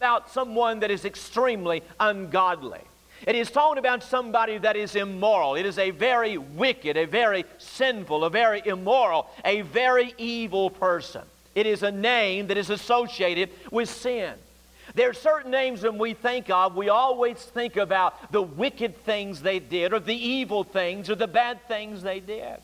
about 0.00 0.32
someone 0.32 0.80
that 0.80 0.90
is 0.90 1.04
extremely 1.04 1.84
ungodly. 2.00 2.82
It 3.28 3.36
is 3.36 3.52
talking 3.52 3.78
about 3.78 4.02
somebody 4.02 4.58
that 4.58 4.74
is 4.74 4.96
immoral. 4.96 5.54
It 5.54 5.66
is 5.66 5.78
a 5.78 5.92
very 5.92 6.36
wicked, 6.36 6.96
a 6.96 7.04
very 7.04 7.44
sinful, 7.58 8.24
a 8.24 8.28
very 8.28 8.60
immoral, 8.66 9.30
a 9.44 9.60
very 9.60 10.14
evil 10.18 10.68
person. 10.68 11.22
It 11.54 11.66
is 11.66 11.84
a 11.84 11.92
name 11.92 12.48
that 12.48 12.56
is 12.56 12.70
associated 12.70 13.50
with 13.70 13.88
sin. 13.88 14.34
There 14.94 15.10
are 15.10 15.14
certain 15.14 15.50
names 15.50 15.82
when 15.82 15.98
we 15.98 16.14
think 16.14 16.50
of, 16.50 16.76
we 16.76 16.88
always 16.88 17.38
think 17.38 17.76
about 17.76 18.30
the 18.30 18.42
wicked 18.42 18.96
things 19.04 19.42
they 19.42 19.58
did, 19.58 19.92
or 19.92 19.98
the 19.98 20.14
evil 20.14 20.62
things, 20.62 21.10
or 21.10 21.16
the 21.16 21.26
bad 21.26 21.66
things 21.66 22.02
they 22.02 22.20
did. 22.20 22.58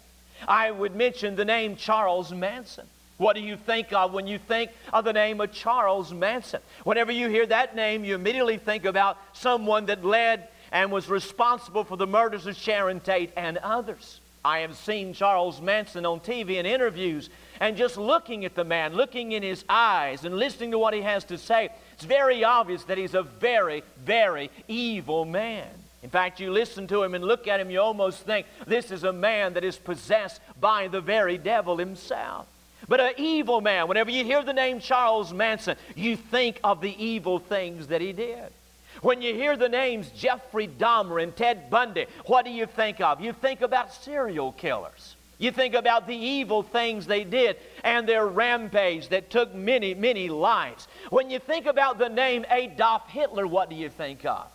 I 0.46 0.70
would 0.70 0.94
mention 0.94 1.34
the 1.34 1.44
name 1.44 1.76
Charles 1.76 2.32
Manson. 2.32 2.86
What 3.18 3.34
do 3.34 3.42
you 3.42 3.56
think 3.56 3.92
of 3.92 4.12
when 4.12 4.26
you 4.26 4.38
think 4.38 4.70
of 4.92 5.04
the 5.04 5.12
name 5.12 5.40
of 5.40 5.52
Charles 5.52 6.12
Manson? 6.14 6.60
Whenever 6.84 7.12
you 7.12 7.28
hear 7.28 7.44
that 7.46 7.76
name, 7.76 8.04
you 8.04 8.14
immediately 8.14 8.56
think 8.56 8.84
about 8.84 9.18
someone 9.34 9.86
that 9.86 10.04
led 10.04 10.48
and 10.72 10.90
was 10.90 11.08
responsible 11.08 11.84
for 11.84 11.96
the 11.96 12.06
murders 12.06 12.46
of 12.46 12.56
Sharon 12.56 13.00
Tate 13.00 13.32
and 13.36 13.58
others. 13.58 14.20
I 14.42 14.60
have 14.60 14.76
seen 14.76 15.12
Charles 15.12 15.60
Manson 15.60 16.06
on 16.06 16.20
TV 16.20 16.52
in 16.52 16.64
interviews, 16.64 17.28
and 17.60 17.76
just 17.76 17.98
looking 17.98 18.44
at 18.46 18.54
the 18.54 18.64
man, 18.64 18.94
looking 18.94 19.32
in 19.32 19.42
his 19.42 19.64
eyes, 19.68 20.24
and 20.24 20.36
listening 20.36 20.70
to 20.70 20.78
what 20.78 20.94
he 20.94 21.02
has 21.02 21.24
to 21.24 21.36
say, 21.36 21.68
it's 21.92 22.04
very 22.04 22.42
obvious 22.42 22.84
that 22.84 22.96
he's 22.96 23.14
a 23.14 23.22
very, 23.22 23.84
very 24.02 24.50
evil 24.66 25.26
man. 25.26 25.68
In 26.02 26.08
fact, 26.08 26.40
you 26.40 26.50
listen 26.50 26.86
to 26.88 27.02
him 27.02 27.14
and 27.14 27.22
look 27.22 27.46
at 27.46 27.60
him, 27.60 27.70
you 27.70 27.80
almost 27.80 28.22
think 28.22 28.46
this 28.66 28.90
is 28.90 29.04
a 29.04 29.12
man 29.12 29.52
that 29.54 29.64
is 29.64 29.76
possessed 29.76 30.40
by 30.58 30.88
the 30.88 31.02
very 31.02 31.36
devil 31.36 31.76
himself. 31.76 32.46
But 32.88 33.00
an 33.00 33.12
evil 33.18 33.60
man, 33.60 33.86
whenever 33.86 34.10
you 34.10 34.24
hear 34.24 34.42
the 34.42 34.54
name 34.54 34.80
Charles 34.80 35.34
Manson, 35.34 35.76
you 35.94 36.16
think 36.16 36.58
of 36.64 36.80
the 36.80 37.04
evil 37.04 37.38
things 37.38 37.88
that 37.88 38.00
he 38.00 38.14
did. 38.14 38.50
When 39.02 39.20
you 39.20 39.34
hear 39.34 39.56
the 39.56 39.68
names 39.68 40.10
Jeffrey 40.10 40.66
Dahmer 40.66 41.22
and 41.22 41.36
Ted 41.36 41.68
Bundy, 41.68 42.06
what 42.24 42.46
do 42.46 42.50
you 42.50 42.64
think 42.64 43.00
of? 43.02 43.20
You 43.20 43.34
think 43.34 43.60
about 43.60 43.92
serial 43.92 44.52
killers. 44.52 45.14
You 45.40 45.50
think 45.50 45.74
about 45.74 46.06
the 46.06 46.14
evil 46.14 46.62
things 46.62 47.06
they 47.06 47.24
did 47.24 47.56
and 47.82 48.06
their 48.06 48.26
rampage 48.26 49.08
that 49.08 49.30
took 49.30 49.54
many, 49.54 49.94
many 49.94 50.28
lives. 50.28 50.86
When 51.08 51.30
you 51.30 51.38
think 51.38 51.64
about 51.64 51.98
the 51.98 52.10
name 52.10 52.44
Adolf 52.50 53.08
Hitler, 53.08 53.46
what 53.46 53.70
do 53.70 53.74
you 53.74 53.88
think 53.88 54.26
of? 54.26 54.48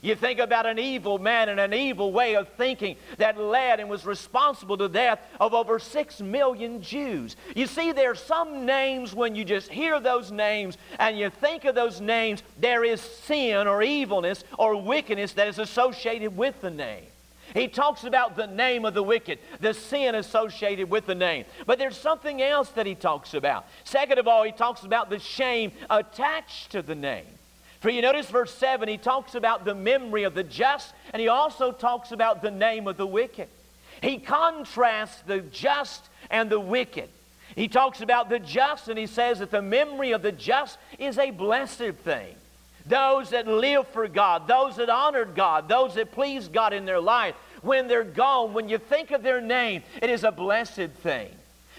You 0.00 0.14
think 0.14 0.38
about 0.38 0.64
an 0.64 0.78
evil 0.78 1.18
man 1.18 1.50
and 1.50 1.60
an 1.60 1.74
evil 1.74 2.10
way 2.10 2.36
of 2.36 2.48
thinking 2.54 2.96
that 3.18 3.38
led 3.38 3.80
and 3.80 3.90
was 3.90 4.06
responsible 4.06 4.78
to 4.78 4.88
death 4.88 5.20
of 5.38 5.52
over 5.52 5.78
six 5.78 6.22
million 6.22 6.80
Jews. 6.80 7.36
You 7.54 7.66
see, 7.66 7.92
there 7.92 8.12
are 8.12 8.14
some 8.14 8.64
names 8.64 9.14
when 9.14 9.34
you 9.34 9.44
just 9.44 9.70
hear 9.70 10.00
those 10.00 10.32
names 10.32 10.78
and 10.98 11.18
you 11.18 11.28
think 11.28 11.66
of 11.66 11.74
those 11.74 12.00
names, 12.00 12.42
there 12.58 12.82
is 12.82 13.02
sin 13.02 13.66
or 13.66 13.82
evilness 13.82 14.42
or 14.58 14.80
wickedness 14.80 15.34
that 15.34 15.48
is 15.48 15.58
associated 15.58 16.34
with 16.34 16.58
the 16.62 16.70
name. 16.70 17.09
He 17.54 17.68
talks 17.68 18.04
about 18.04 18.36
the 18.36 18.46
name 18.46 18.84
of 18.84 18.94
the 18.94 19.02
wicked, 19.02 19.38
the 19.60 19.74
sin 19.74 20.14
associated 20.14 20.90
with 20.90 21.06
the 21.06 21.14
name. 21.14 21.44
But 21.66 21.78
there's 21.78 21.96
something 21.96 22.42
else 22.42 22.68
that 22.70 22.86
he 22.86 22.94
talks 22.94 23.34
about. 23.34 23.66
Second 23.84 24.18
of 24.18 24.28
all, 24.28 24.42
he 24.42 24.52
talks 24.52 24.82
about 24.82 25.10
the 25.10 25.18
shame 25.18 25.72
attached 25.88 26.72
to 26.72 26.82
the 26.82 26.94
name. 26.94 27.26
For 27.80 27.90
you 27.90 28.02
notice 28.02 28.28
verse 28.28 28.54
7, 28.54 28.88
he 28.88 28.98
talks 28.98 29.34
about 29.34 29.64
the 29.64 29.74
memory 29.74 30.24
of 30.24 30.34
the 30.34 30.44
just, 30.44 30.92
and 31.12 31.20
he 31.20 31.28
also 31.28 31.72
talks 31.72 32.12
about 32.12 32.42
the 32.42 32.50
name 32.50 32.86
of 32.86 32.96
the 32.96 33.06
wicked. 33.06 33.48
He 34.02 34.18
contrasts 34.18 35.22
the 35.22 35.40
just 35.40 36.08
and 36.30 36.50
the 36.50 36.60
wicked. 36.60 37.08
He 37.56 37.68
talks 37.68 38.00
about 38.00 38.28
the 38.28 38.38
just, 38.38 38.88
and 38.88 38.98
he 38.98 39.06
says 39.06 39.40
that 39.40 39.50
the 39.50 39.62
memory 39.62 40.12
of 40.12 40.22
the 40.22 40.32
just 40.32 40.78
is 40.98 41.18
a 41.18 41.30
blessed 41.30 41.94
thing 42.04 42.34
those 42.86 43.30
that 43.30 43.46
live 43.46 43.86
for 43.88 44.08
God, 44.08 44.48
those 44.48 44.76
that 44.76 44.90
honored 44.90 45.34
God, 45.34 45.68
those 45.68 45.94
that 45.94 46.12
pleased 46.12 46.52
God 46.52 46.72
in 46.72 46.84
their 46.84 47.00
life, 47.00 47.34
when 47.62 47.88
they're 47.88 48.04
gone, 48.04 48.52
when 48.52 48.68
you 48.68 48.78
think 48.78 49.10
of 49.10 49.22
their 49.22 49.40
name, 49.40 49.82
it 50.02 50.10
is 50.10 50.24
a 50.24 50.32
blessed 50.32 50.90
thing. 51.02 51.30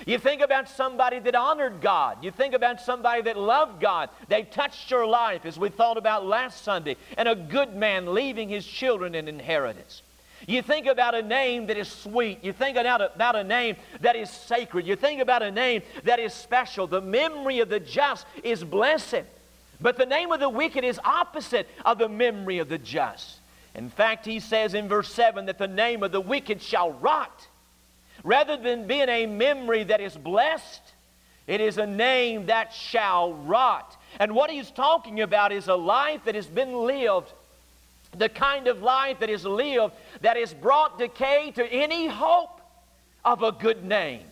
You 0.06 0.18
think 0.18 0.42
about 0.42 0.68
somebody 0.68 1.20
that 1.20 1.36
honored 1.36 1.82
God. 1.82 2.24
You 2.24 2.32
think 2.32 2.54
about 2.54 2.82
somebody 2.82 3.22
that 3.24 3.38
loved 3.38 3.80
God. 3.80 4.10
They 4.30 4.44
touched 4.44 4.90
your 4.90 5.06
life, 5.06 5.46
as 5.46 5.60
we 5.60 5.70
thought 5.70 5.98
about 5.98 6.26
last 6.26 6.64
Sunday, 6.64 6.98
and 7.18 7.28
a 7.28 7.36
good 7.36 7.76
man 7.76 8.14
leaving 8.14 8.50
his 8.50 8.66
children 8.66 9.14
an 9.14 9.28
inheritance. 9.28 10.02
You 10.48 10.64
think 10.64 10.88
about 10.88 11.14
a 11.14 11.22
name 11.22 11.68
that 11.68 11.78
is 11.78 11.88
sweet. 11.88 12.44
You 12.44 12.52
think 12.52 12.78
about 12.78 13.36
a 13.36 13.44
name 13.44 13.76
that 14.00 14.16
is 14.16 14.30
sacred. 14.30 14.88
You 14.88 14.96
think 14.96 15.22
about 15.22 15.44
a 15.44 15.52
name 15.52 15.84
that 16.04 16.20
is 16.20 16.34
special. 16.34 16.88
The 16.88 17.02
memory 17.02 17.60
of 17.60 17.70
the 17.70 17.80
just 17.80 18.26
is 18.44 18.64
blessed. 18.64 19.24
But 19.82 19.98
the 19.98 20.06
name 20.06 20.32
of 20.32 20.40
the 20.40 20.50
wicked 20.50 20.84
is 20.84 21.00
opposite 21.04 21.68
of 21.84 21.98
the 21.98 22.10
memory 22.10 22.60
of 22.60 22.70
the 22.70 22.78
just. 22.78 23.40
In 23.74 23.90
fact, 23.90 24.26
he 24.26 24.40
says 24.40 24.74
in 24.74 24.88
verse 24.88 25.12
7 25.12 25.46
that 25.48 25.58
the 25.58 25.68
name 25.68 26.04
of 26.04 26.12
the 26.12 26.22
wicked 26.22 26.62
shall 26.62 26.92
rot. 26.92 27.48
Rather 28.24 28.58
than 28.58 28.86
being 28.86 29.10
a 29.10 29.26
memory 29.26 29.84
that 29.86 30.02
is 30.02 30.16
blessed, 30.16 30.82
it 31.48 31.62
is 31.62 31.78
a 31.78 31.88
name 31.88 32.46
that 32.48 32.74
shall 32.74 33.34
rot. 33.34 33.98
And 34.20 34.36
what 34.36 34.52
he's 34.52 34.70
talking 34.70 35.22
about 35.22 35.52
is 35.52 35.68
a 35.68 35.76
life 35.76 36.26
that 36.26 36.36
has 36.36 36.46
been 36.46 36.74
lived, 36.74 37.32
the 38.16 38.30
kind 38.30 38.68
of 38.68 38.84
life 38.84 39.20
that 39.22 39.30
is 39.30 39.46
lived 39.46 39.96
that 40.22 40.38
has 40.38 40.54
brought 40.54 41.00
decay 41.00 41.52
to 41.56 41.66
any 41.66 42.08
hope 42.08 42.62
of 43.26 43.42
a 43.42 43.52
good 43.52 43.84
name 43.84 44.26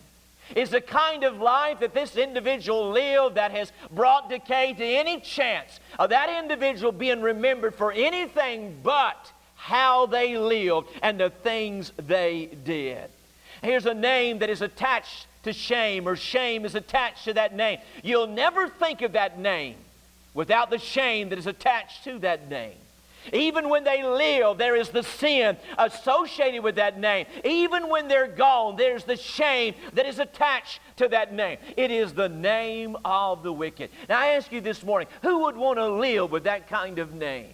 is 0.56 0.70
the 0.70 0.82
kind 0.82 1.24
of 1.24 1.40
life 1.40 1.80
that 1.80 1.94
this 1.94 2.16
individual 2.16 2.92
lived 2.92 3.36
that 3.36 3.52
has 3.52 3.72
brought 3.92 4.30
decay 4.30 4.74
to 4.74 4.86
any 4.86 5.20
chance 5.20 5.80
of 5.98 6.10
that 6.10 6.30
individual 6.30 6.92
being 6.92 7.22
remembered 7.22 7.76
for 7.76 7.92
anything 7.92 8.78
but 8.84 9.32
how 9.56 10.06
they 10.06 10.38
lived 10.38 10.90
and 11.02 11.20
the 11.20 11.30
things 11.30 11.92
they 11.98 12.50
did. 12.64 13.10
Here's 13.62 13.86
a 13.86 13.94
name 13.94 14.40
that 14.40 14.50
is 14.50 14.62
attached 14.62 15.28
to 15.44 15.54
shame, 15.54 16.08
or 16.08 16.16
shame 16.16 16.66
is 16.66 16.76
attached 16.76 17.26
to 17.26 17.34
that 17.34 17.56
name. 17.56 17.80
You'll 18.04 18.28
never 18.28 18.68
think 18.68 19.02
of 19.02 19.14
that 19.14 19.40
name 19.40 19.76
without 20.34 20.70
the 20.70 20.78
shame 20.78 21.30
that 21.30 21.40
is 21.40 21.48
attached 21.48 22.04
to 22.06 22.20
that 22.20 22.50
name. 22.50 22.78
Even 23.34 23.70
when 23.70 23.84
they 23.84 24.04
live, 24.04 24.58
there 24.58 24.76
is 24.76 24.90
the 24.90 25.04
sin 25.04 25.58
associated 25.78 26.64
with 26.64 26.76
that 26.76 27.00
name. 27.00 27.26
Even 27.44 27.90
when 27.90 28.08
they're 28.08 28.28
gone, 28.28 28.76
there's 28.76 29.04
the 29.04 29.18
shame 29.18 29.76
that 29.94 30.06
is 30.06 30.20
attached 30.20 30.80
to 30.98 31.08
that 31.10 31.34
name. 31.34 31.58
It 31.78 31.92
is 31.92 32.14
the 32.14 32.30
name 32.30 32.98
of 33.06 33.44
the 33.44 33.54
wicked. 33.54 33.90
Now, 34.08 34.20
I 34.20 34.28
ask 34.30 34.52
you 34.52 34.62
this 34.62 34.84
morning 34.84 35.08
who 35.22 35.40
would 35.44 35.58
want 35.58 35.78
to 35.78 35.88
live 35.88 36.32
with 36.32 36.44
that 36.46 36.68
kind 36.70 37.00
of 37.00 37.14
name? 37.14 37.54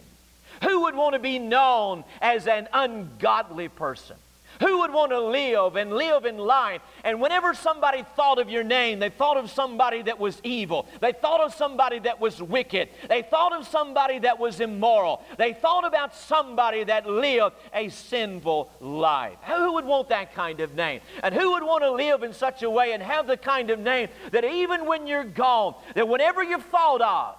Who 0.63 0.82
would 0.82 0.95
want 0.95 1.13
to 1.13 1.20
be 1.20 1.39
known 1.39 2.03
as 2.22 2.47
an 2.47 2.68
ungodly 2.74 3.68
person? 3.68 4.16
Who 4.61 4.79
would 4.79 4.93
want 4.93 5.11
to 5.11 5.19
live 5.19 5.75
and 5.75 5.93
live 5.93 6.25
in 6.25 6.37
life? 6.37 6.81
And 7.03 7.21
whenever 7.21 7.53
somebody 7.53 8.03
thought 8.15 8.39
of 8.39 8.49
your 8.49 8.63
name, 8.63 8.99
they 8.99 9.09
thought 9.09 9.37
of 9.37 9.49
somebody 9.49 10.01
that 10.03 10.19
was 10.19 10.39
evil. 10.43 10.87
They 11.01 11.11
thought 11.11 11.41
of 11.41 11.53
somebody 11.53 11.99
that 11.99 12.19
was 12.19 12.41
wicked. 12.41 12.89
They 13.09 13.21
thought 13.21 13.53
of 13.53 13.67
somebody 13.67 14.19
that 14.19 14.39
was 14.39 14.59
immoral. 14.59 15.23
They 15.37 15.53
thought 15.53 15.85
about 15.85 16.15
somebody 16.15 16.83
that 16.85 17.07
lived 17.07 17.55
a 17.73 17.89
sinful 17.89 18.71
life. 18.79 19.37
Who 19.43 19.73
would 19.73 19.85
want 19.85 20.09
that 20.09 20.33
kind 20.33 20.59
of 20.59 20.75
name? 20.75 21.01
And 21.23 21.33
who 21.33 21.51
would 21.51 21.63
want 21.63 21.83
to 21.83 21.91
live 21.91 22.23
in 22.23 22.33
such 22.33 22.63
a 22.63 22.69
way 22.69 22.93
and 22.93 23.03
have 23.03 23.27
the 23.27 23.37
kind 23.37 23.69
of 23.69 23.79
name 23.79 24.09
that 24.31 24.45
even 24.45 24.85
when 24.85 25.07
you're 25.07 25.23
gone, 25.23 25.75
that 25.95 26.07
whenever 26.07 26.43
you're 26.43 26.59
thought 26.59 27.01
of, 27.01 27.35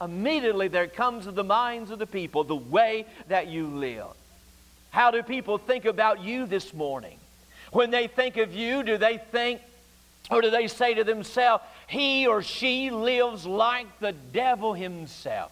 immediately 0.00 0.68
there 0.68 0.86
comes 0.86 1.24
to 1.24 1.32
the 1.32 1.44
minds 1.44 1.90
of 1.90 1.98
the 1.98 2.06
people 2.06 2.44
the 2.44 2.56
way 2.56 3.06
that 3.28 3.48
you 3.48 3.66
live. 3.66 4.06
How 4.90 5.10
do 5.10 5.22
people 5.22 5.58
think 5.58 5.84
about 5.84 6.20
you 6.20 6.46
this 6.46 6.74
morning? 6.74 7.18
When 7.72 7.90
they 7.90 8.06
think 8.08 8.36
of 8.36 8.54
you, 8.54 8.82
do 8.82 8.98
they 8.98 9.18
think 9.18 9.60
or 10.30 10.40
do 10.42 10.50
they 10.50 10.68
say 10.68 10.94
to 10.94 11.04
themselves, 11.04 11.64
he 11.88 12.26
or 12.26 12.42
she 12.42 12.90
lives 12.90 13.46
like 13.46 13.86
the 13.98 14.12
devil 14.12 14.74
himself? 14.74 15.50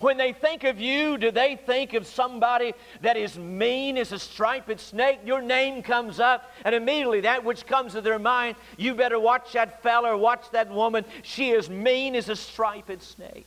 When 0.00 0.16
they 0.16 0.32
think 0.32 0.64
of 0.64 0.80
you, 0.80 1.18
do 1.18 1.30
they 1.30 1.56
think 1.56 1.92
of 1.92 2.06
somebody 2.06 2.72
that 3.02 3.16
is 3.16 3.36
mean 3.36 3.98
as 3.98 4.12
a 4.12 4.18
striped 4.18 4.80
snake? 4.80 5.20
Your 5.24 5.42
name 5.42 5.82
comes 5.82 6.18
up, 6.18 6.50
and 6.64 6.74
immediately 6.74 7.20
that 7.22 7.44
which 7.44 7.66
comes 7.66 7.92
to 7.92 8.00
their 8.00 8.18
mind, 8.18 8.56
you 8.78 8.94
better 8.94 9.20
watch 9.20 9.52
that 9.52 9.82
fella 9.82 10.12
or 10.12 10.16
watch 10.16 10.50
that 10.52 10.70
woman. 10.70 11.04
She 11.22 11.50
is 11.50 11.68
mean 11.68 12.14
as 12.14 12.28
a 12.28 12.36
striped 12.36 13.02
snake. 13.02 13.46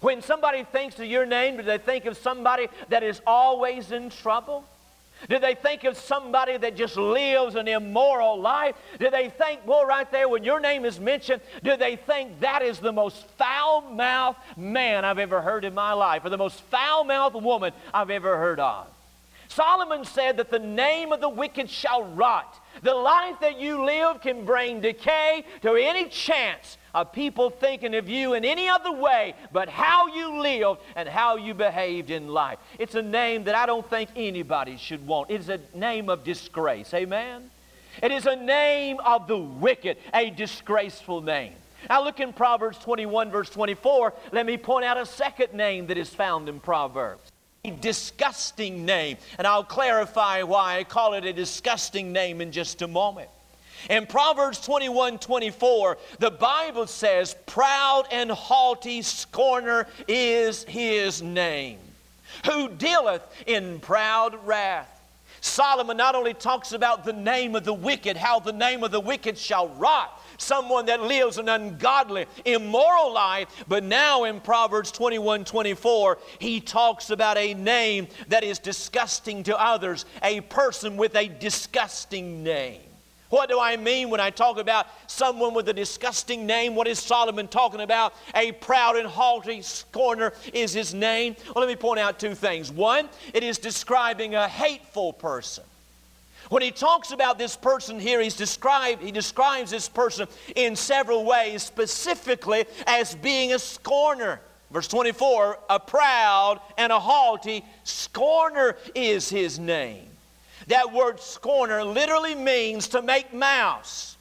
When 0.00 0.22
somebody 0.22 0.64
thinks 0.64 0.98
of 0.98 1.06
your 1.06 1.26
name, 1.26 1.56
do 1.56 1.62
they 1.62 1.78
think 1.78 2.04
of 2.04 2.16
somebody 2.16 2.68
that 2.88 3.02
is 3.02 3.20
always 3.26 3.92
in 3.92 4.10
trouble? 4.10 4.64
Do 5.30 5.38
they 5.38 5.54
think 5.54 5.84
of 5.84 5.96
somebody 5.96 6.58
that 6.58 6.76
just 6.76 6.96
lives 6.96 7.54
an 7.54 7.68
immoral 7.68 8.38
life? 8.38 8.76
Do 8.98 9.10
they 9.10 9.30
think, 9.30 9.60
well, 9.66 9.86
right 9.86 10.10
there, 10.12 10.28
when 10.28 10.44
your 10.44 10.60
name 10.60 10.84
is 10.84 11.00
mentioned, 11.00 11.40
do 11.64 11.76
they 11.76 11.96
think 11.96 12.40
that 12.40 12.62
is 12.62 12.78
the 12.78 12.92
most 12.92 13.26
foul 13.38 13.80
mouthed 13.80 14.38
man 14.56 15.04
I've 15.04 15.18
ever 15.18 15.40
heard 15.40 15.64
in 15.64 15.74
my 15.74 15.94
life, 15.94 16.24
or 16.24 16.28
the 16.28 16.36
most 16.36 16.60
foul 16.64 17.04
mouthed 17.04 17.42
woman 17.42 17.72
I've 17.94 18.10
ever 18.10 18.36
heard 18.36 18.60
of? 18.60 18.88
Solomon 19.48 20.04
said 20.04 20.36
that 20.36 20.50
the 20.50 20.58
name 20.58 21.12
of 21.12 21.20
the 21.20 21.28
wicked 21.28 21.70
shall 21.70 22.04
rot. 22.04 22.60
The 22.82 22.94
life 22.94 23.36
that 23.40 23.58
you 23.58 23.84
live 23.84 24.20
can 24.20 24.44
bring 24.44 24.80
decay 24.80 25.44
to 25.62 25.76
any 25.76 26.10
chance 26.10 26.76
of 26.96 27.12
people 27.12 27.50
thinking 27.50 27.94
of 27.94 28.08
you 28.08 28.32
in 28.32 28.44
any 28.44 28.68
other 28.68 28.90
way 28.90 29.34
but 29.52 29.68
how 29.68 30.06
you 30.06 30.40
lived 30.40 30.80
and 30.96 31.06
how 31.06 31.36
you 31.36 31.52
behaved 31.52 32.10
in 32.10 32.26
life. 32.26 32.58
It's 32.78 32.94
a 32.94 33.02
name 33.02 33.44
that 33.44 33.54
I 33.54 33.66
don't 33.66 33.88
think 33.88 34.08
anybody 34.16 34.78
should 34.78 35.06
want. 35.06 35.30
It 35.30 35.40
is 35.40 35.50
a 35.50 35.60
name 35.74 36.08
of 36.08 36.24
disgrace. 36.24 36.94
Amen? 36.94 37.50
It 38.02 38.12
is 38.12 38.24
a 38.24 38.34
name 38.34 38.98
of 39.04 39.28
the 39.28 39.36
wicked, 39.36 39.98
a 40.14 40.30
disgraceful 40.30 41.20
name. 41.20 41.52
Now 41.90 42.02
look 42.02 42.18
in 42.18 42.32
Proverbs 42.32 42.78
21, 42.78 43.30
verse 43.30 43.50
24. 43.50 44.14
Let 44.32 44.46
me 44.46 44.56
point 44.56 44.86
out 44.86 44.96
a 44.96 45.04
second 45.04 45.52
name 45.52 45.88
that 45.88 45.98
is 45.98 46.08
found 46.08 46.48
in 46.48 46.60
Proverbs. 46.60 47.30
A 47.64 47.70
disgusting 47.72 48.86
name. 48.86 49.18
And 49.36 49.46
I'll 49.46 49.64
clarify 49.64 50.42
why 50.44 50.78
I 50.78 50.84
call 50.84 51.12
it 51.12 51.26
a 51.26 51.32
disgusting 51.34 52.12
name 52.12 52.40
in 52.40 52.52
just 52.52 52.80
a 52.80 52.88
moment. 52.88 53.28
In 53.90 54.06
Proverbs 54.06 54.60
21 54.60 55.18
24, 55.18 55.98
the 56.18 56.30
Bible 56.30 56.86
says, 56.86 57.36
Proud 57.46 58.04
and 58.10 58.30
haughty 58.30 59.02
scorner 59.02 59.86
is 60.08 60.64
his 60.64 61.22
name, 61.22 61.78
who 62.44 62.68
dealeth 62.68 63.22
in 63.46 63.80
proud 63.80 64.46
wrath. 64.46 64.92
Solomon 65.40 65.96
not 65.96 66.14
only 66.14 66.34
talks 66.34 66.72
about 66.72 67.04
the 67.04 67.12
name 67.12 67.54
of 67.54 67.64
the 67.64 67.72
wicked, 67.72 68.16
how 68.16 68.40
the 68.40 68.52
name 68.52 68.82
of 68.82 68.90
the 68.90 69.00
wicked 69.00 69.38
shall 69.38 69.68
rot, 69.68 70.20
someone 70.38 70.86
that 70.86 71.02
lives 71.02 71.38
an 71.38 71.48
ungodly, 71.48 72.26
immoral 72.44 73.12
life, 73.12 73.48
but 73.68 73.84
now 73.84 74.24
in 74.24 74.40
Proverbs 74.40 74.90
21 74.90 75.44
24, 75.44 76.18
he 76.38 76.60
talks 76.60 77.10
about 77.10 77.36
a 77.36 77.54
name 77.54 78.08
that 78.28 78.44
is 78.44 78.58
disgusting 78.58 79.42
to 79.44 79.58
others, 79.58 80.04
a 80.22 80.40
person 80.42 80.96
with 80.96 81.14
a 81.14 81.28
disgusting 81.28 82.42
name. 82.42 82.85
What 83.28 83.48
do 83.48 83.58
I 83.58 83.76
mean 83.76 84.10
when 84.10 84.20
I 84.20 84.30
talk 84.30 84.58
about 84.58 84.86
someone 85.08 85.52
with 85.52 85.68
a 85.68 85.72
disgusting 85.72 86.46
name? 86.46 86.74
What 86.74 86.86
is 86.86 86.98
Solomon 86.98 87.48
talking 87.48 87.80
about? 87.80 88.14
A 88.34 88.52
proud 88.52 88.96
and 88.96 89.06
haughty 89.06 89.62
scorner 89.62 90.32
is 90.52 90.72
his 90.72 90.94
name. 90.94 91.34
Well, 91.46 91.64
let 91.64 91.68
me 91.68 91.76
point 91.76 91.98
out 91.98 92.20
two 92.20 92.34
things. 92.34 92.70
One, 92.70 93.08
it 93.34 93.42
is 93.42 93.58
describing 93.58 94.34
a 94.34 94.46
hateful 94.46 95.12
person. 95.12 95.64
When 96.48 96.62
he 96.62 96.70
talks 96.70 97.10
about 97.10 97.38
this 97.38 97.56
person 97.56 97.98
here, 97.98 98.20
he's 98.20 98.36
described, 98.36 99.02
he 99.02 99.10
describes 99.10 99.72
this 99.72 99.88
person 99.88 100.28
in 100.54 100.76
several 100.76 101.24
ways, 101.24 101.64
specifically 101.64 102.66
as 102.86 103.16
being 103.16 103.52
a 103.52 103.58
scorner. 103.58 104.40
Verse 104.70 104.86
24, 104.88 105.58
a 105.70 105.80
proud 105.80 106.60
and 106.78 106.92
a 106.92 107.00
haughty 107.00 107.64
scorner 107.82 108.76
is 108.94 109.28
his 109.28 109.58
name. 109.58 110.08
That 110.68 110.92
word 110.92 111.20
scorner 111.20 111.84
literally 111.84 112.34
means 112.34 112.88
to 112.88 113.02
make 113.02 113.32
mouse. 113.32 114.16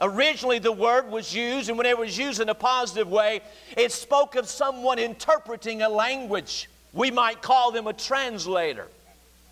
Originally, 0.00 0.60
the 0.60 0.70
word 0.70 1.10
was 1.10 1.34
used, 1.34 1.68
and 1.68 1.76
when 1.76 1.86
it 1.86 1.98
was 1.98 2.16
used 2.16 2.40
in 2.40 2.48
a 2.48 2.54
positive 2.54 3.08
way, 3.08 3.40
it 3.76 3.90
spoke 3.90 4.36
of 4.36 4.48
someone 4.48 4.98
interpreting 5.00 5.82
a 5.82 5.88
language. 5.88 6.68
We 6.92 7.10
might 7.10 7.42
call 7.42 7.72
them 7.72 7.88
a 7.88 7.92
translator. 7.92 8.86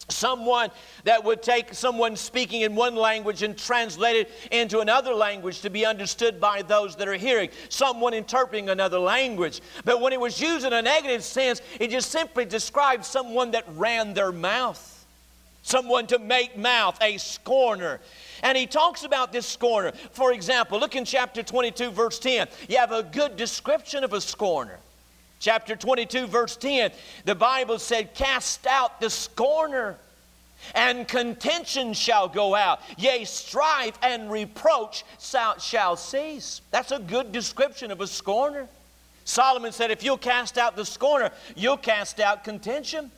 Someone 0.08 0.70
that 1.02 1.24
would 1.24 1.42
take 1.42 1.74
someone 1.74 2.14
speaking 2.14 2.60
in 2.60 2.76
one 2.76 2.94
language 2.94 3.42
and 3.42 3.58
translate 3.58 4.14
it 4.14 4.30
into 4.52 4.78
another 4.78 5.12
language 5.12 5.62
to 5.62 5.70
be 5.70 5.84
understood 5.84 6.40
by 6.40 6.62
those 6.62 6.94
that 6.94 7.08
are 7.08 7.14
hearing. 7.14 7.50
Someone 7.68 8.14
interpreting 8.14 8.68
another 8.68 9.00
language. 9.00 9.60
But 9.84 10.00
when 10.00 10.12
it 10.12 10.20
was 10.20 10.40
used 10.40 10.64
in 10.64 10.72
a 10.72 10.80
negative 10.80 11.24
sense, 11.24 11.60
it 11.80 11.90
just 11.90 12.12
simply 12.12 12.44
described 12.44 13.04
someone 13.04 13.50
that 13.50 13.64
ran 13.74 14.14
their 14.14 14.30
mouth 14.30 14.95
someone 15.66 16.06
to 16.06 16.18
make 16.20 16.56
mouth, 16.56 16.96
a 17.02 17.16
scorner. 17.16 18.00
And 18.42 18.56
he 18.56 18.66
talks 18.66 19.04
about 19.04 19.32
this 19.32 19.46
scorner. 19.46 19.92
For 20.12 20.32
example, 20.32 20.78
look 20.78 20.94
in 20.94 21.04
chapter 21.04 21.42
22, 21.42 21.90
verse 21.90 22.20
10. 22.20 22.46
You 22.68 22.78
have 22.78 22.92
a 22.92 23.02
good 23.02 23.36
description 23.36 24.04
of 24.04 24.12
a 24.12 24.20
scorner. 24.20 24.78
Chapter 25.40 25.74
22, 25.74 26.28
verse 26.28 26.56
10, 26.56 26.92
the 27.24 27.34
Bible 27.34 27.78
said, 27.78 28.14
Cast 28.14 28.66
out 28.66 29.00
the 29.00 29.10
scorner, 29.10 29.96
and 30.74 31.06
contention 31.06 31.92
shall 31.92 32.28
go 32.28 32.54
out. 32.54 32.80
Yea, 32.96 33.24
strife 33.24 33.98
and 34.02 34.30
reproach 34.30 35.04
shall 35.18 35.96
cease. 35.96 36.62
That's 36.70 36.92
a 36.92 37.00
good 37.00 37.32
description 37.32 37.90
of 37.90 38.00
a 38.00 38.06
scorner. 38.06 38.66
Solomon 39.24 39.72
said, 39.72 39.90
If 39.90 40.04
you'll 40.04 40.16
cast 40.16 40.56
out 40.56 40.76
the 40.76 40.86
scorner, 40.86 41.30
you'll 41.56 41.76
cast 41.76 42.20
out 42.20 42.44
contention. 42.44 43.10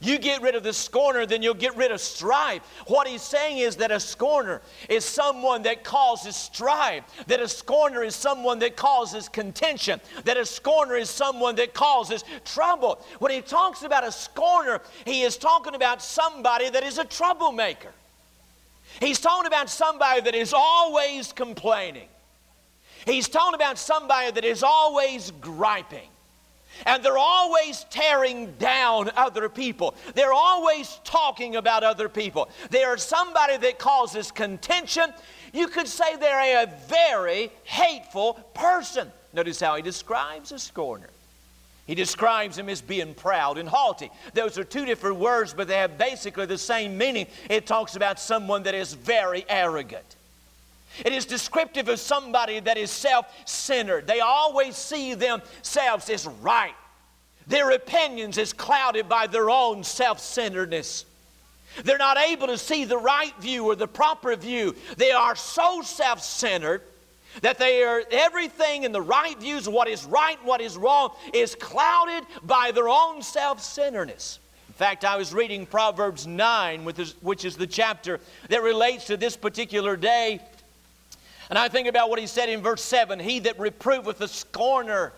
You 0.00 0.18
get 0.18 0.40
rid 0.40 0.54
of 0.54 0.62
the 0.62 0.72
scorner, 0.72 1.26
then 1.26 1.42
you'll 1.42 1.54
get 1.54 1.76
rid 1.76 1.90
of 1.90 2.00
strife. 2.00 2.62
What 2.86 3.06
he's 3.06 3.22
saying 3.22 3.58
is 3.58 3.76
that 3.76 3.90
a 3.90 4.00
scorner 4.00 4.62
is 4.88 5.04
someone 5.04 5.62
that 5.62 5.84
causes 5.84 6.36
strife, 6.36 7.04
that 7.26 7.40
a 7.40 7.48
scorner 7.48 8.02
is 8.02 8.14
someone 8.14 8.58
that 8.60 8.76
causes 8.76 9.28
contention, 9.28 10.00
that 10.24 10.36
a 10.36 10.46
scorner 10.46 10.96
is 10.96 11.10
someone 11.10 11.56
that 11.56 11.74
causes 11.74 12.24
trouble. 12.44 13.04
When 13.18 13.32
he 13.32 13.42
talks 13.42 13.82
about 13.82 14.04
a 14.04 14.12
scorner, 14.12 14.80
he 15.04 15.22
is 15.22 15.36
talking 15.36 15.74
about 15.74 16.02
somebody 16.02 16.70
that 16.70 16.82
is 16.82 16.98
a 16.98 17.04
troublemaker. 17.04 17.92
He's 19.00 19.20
talking 19.20 19.46
about 19.46 19.68
somebody 19.70 20.22
that 20.22 20.34
is 20.34 20.52
always 20.54 21.32
complaining. 21.32 22.08
He's 23.06 23.28
talking 23.28 23.54
about 23.54 23.78
somebody 23.78 24.30
that 24.32 24.44
is 24.44 24.62
always 24.62 25.30
griping. 25.40 26.08
And 26.86 27.02
they're 27.02 27.18
always 27.18 27.84
tearing 27.90 28.52
down 28.58 29.10
other 29.16 29.48
people. 29.48 29.94
They're 30.14 30.32
always 30.32 31.00
talking 31.04 31.56
about 31.56 31.84
other 31.84 32.08
people. 32.08 32.48
They 32.70 32.84
are 32.84 32.96
somebody 32.96 33.56
that 33.58 33.78
causes 33.78 34.30
contention. 34.30 35.12
You 35.52 35.68
could 35.68 35.88
say 35.88 36.16
they're 36.16 36.64
a 36.64 36.70
very 36.88 37.50
hateful 37.64 38.34
person. 38.54 39.10
Notice 39.32 39.60
how 39.60 39.76
he 39.76 39.82
describes 39.82 40.52
a 40.52 40.58
scorner. 40.58 41.10
He 41.86 41.96
describes 41.96 42.56
him 42.56 42.68
as 42.68 42.80
being 42.80 43.14
proud 43.14 43.58
and 43.58 43.68
haughty. 43.68 44.10
Those 44.32 44.58
are 44.58 44.64
two 44.64 44.84
different 44.84 45.16
words, 45.16 45.52
but 45.54 45.66
they 45.66 45.78
have 45.78 45.98
basically 45.98 46.46
the 46.46 46.56
same 46.56 46.96
meaning. 46.96 47.26
It 47.48 47.66
talks 47.66 47.96
about 47.96 48.20
someone 48.20 48.62
that 48.62 48.74
is 48.74 48.94
very 48.94 49.44
arrogant. 49.48 50.04
It 51.04 51.12
is 51.12 51.24
descriptive 51.24 51.88
of 51.88 51.98
somebody 51.98 52.60
that 52.60 52.76
is 52.76 52.90
self 52.90 53.26
centered. 53.46 54.06
They 54.06 54.20
always 54.20 54.76
see 54.76 55.14
themselves 55.14 56.10
as 56.10 56.26
right. 56.26 56.74
Their 57.46 57.70
opinions 57.70 58.38
is 58.38 58.52
clouded 58.52 59.08
by 59.08 59.26
their 59.26 59.50
own 59.50 59.84
self 59.84 60.20
centeredness. 60.20 61.06
They're 61.84 61.98
not 61.98 62.18
able 62.18 62.48
to 62.48 62.58
see 62.58 62.84
the 62.84 62.98
right 62.98 63.34
view 63.40 63.66
or 63.66 63.76
the 63.76 63.88
proper 63.88 64.34
view. 64.36 64.74
They 64.96 65.12
are 65.12 65.36
so 65.36 65.82
self 65.82 66.22
centered 66.22 66.82
that 67.42 67.58
they 67.58 67.84
are 67.84 68.02
everything 68.10 68.82
in 68.82 68.92
the 68.92 69.00
right 69.00 69.38
views 69.38 69.66
of 69.66 69.72
what 69.72 69.88
is 69.88 70.04
right 70.04 70.36
and 70.38 70.46
what 70.46 70.60
is 70.60 70.76
wrong 70.76 71.14
is 71.32 71.54
clouded 71.54 72.24
by 72.42 72.72
their 72.72 72.88
own 72.88 73.22
self 73.22 73.62
centeredness. 73.62 74.40
In 74.68 74.74
fact, 74.74 75.04
I 75.04 75.16
was 75.16 75.34
reading 75.34 75.66
Proverbs 75.66 76.26
9, 76.26 76.84
which 76.84 77.44
is 77.44 77.56
the 77.56 77.66
chapter 77.66 78.18
that 78.48 78.62
relates 78.62 79.06
to 79.06 79.16
this 79.16 79.36
particular 79.36 79.96
day. 79.96 80.40
And 81.50 81.58
I 81.58 81.68
think 81.68 81.88
about 81.88 82.08
what 82.08 82.20
he 82.20 82.28
said 82.28 82.48
in 82.48 82.62
verse 82.62 82.82
7 82.82 83.18
He 83.18 83.40
that 83.40 83.58
reproveth 83.58 84.18
the 84.18 84.28
scorner 84.28 85.12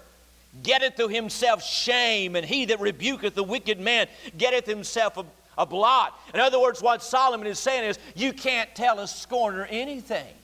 getteth 0.63 0.97
to 0.97 1.09
himself 1.09 1.63
shame, 1.63 2.35
and 2.37 2.45
he 2.45 2.65
that 2.67 2.81
rebuketh 2.81 3.35
the 3.35 3.45
wicked 3.45 3.79
man 3.79 4.09
getteth 4.37 4.67
himself 4.67 5.17
a, 5.17 5.25
a 5.57 5.67
blot. 5.67 6.19
In 6.35 6.41
other 6.41 6.61
words, 6.61 6.83
what 6.83 7.03
Solomon 7.03 7.47
is 7.47 7.59
saying 7.59 7.85
is, 7.85 7.99
you 8.15 8.33
can't 8.33 8.75
tell 8.75 8.99
a 8.99 9.07
scorner 9.07 9.67
anything. 9.67 10.35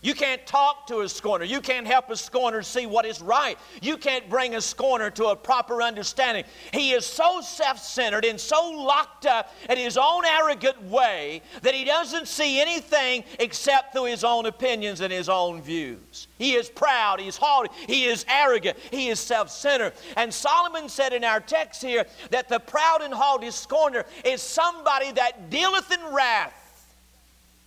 You 0.00 0.14
can't 0.14 0.46
talk 0.46 0.86
to 0.86 1.00
a 1.00 1.08
scorner. 1.08 1.44
You 1.44 1.60
can't 1.60 1.86
help 1.86 2.08
a 2.08 2.16
scorner 2.16 2.62
see 2.62 2.86
what 2.86 3.04
is 3.04 3.20
right. 3.20 3.58
You 3.82 3.96
can't 3.96 4.30
bring 4.30 4.54
a 4.54 4.60
scorner 4.60 5.10
to 5.10 5.26
a 5.26 5.36
proper 5.36 5.82
understanding. 5.82 6.44
He 6.72 6.92
is 6.92 7.04
so 7.04 7.40
self 7.40 7.80
centered 7.80 8.24
and 8.24 8.38
so 8.38 8.70
locked 8.70 9.26
up 9.26 9.52
in 9.68 9.76
his 9.76 9.96
own 9.96 10.24
arrogant 10.24 10.80
way 10.84 11.42
that 11.62 11.74
he 11.74 11.84
doesn't 11.84 12.28
see 12.28 12.60
anything 12.60 13.24
except 13.40 13.92
through 13.92 14.04
his 14.04 14.22
own 14.22 14.46
opinions 14.46 15.00
and 15.00 15.12
his 15.12 15.28
own 15.28 15.60
views. 15.60 16.28
He 16.38 16.54
is 16.54 16.68
proud, 16.68 17.18
he 17.18 17.26
is 17.26 17.36
haughty, 17.36 17.70
he 17.88 18.04
is 18.04 18.24
arrogant, 18.28 18.78
he 18.92 19.08
is 19.08 19.18
self 19.18 19.50
centered. 19.50 19.94
And 20.16 20.32
Solomon 20.32 20.88
said 20.88 21.12
in 21.12 21.24
our 21.24 21.40
text 21.40 21.82
here 21.82 22.06
that 22.30 22.48
the 22.48 22.60
proud 22.60 23.02
and 23.02 23.12
haughty 23.12 23.50
scorner 23.50 24.04
is 24.24 24.42
somebody 24.42 25.10
that 25.12 25.50
dealeth 25.50 25.90
in 25.90 26.14
wrath 26.14 26.54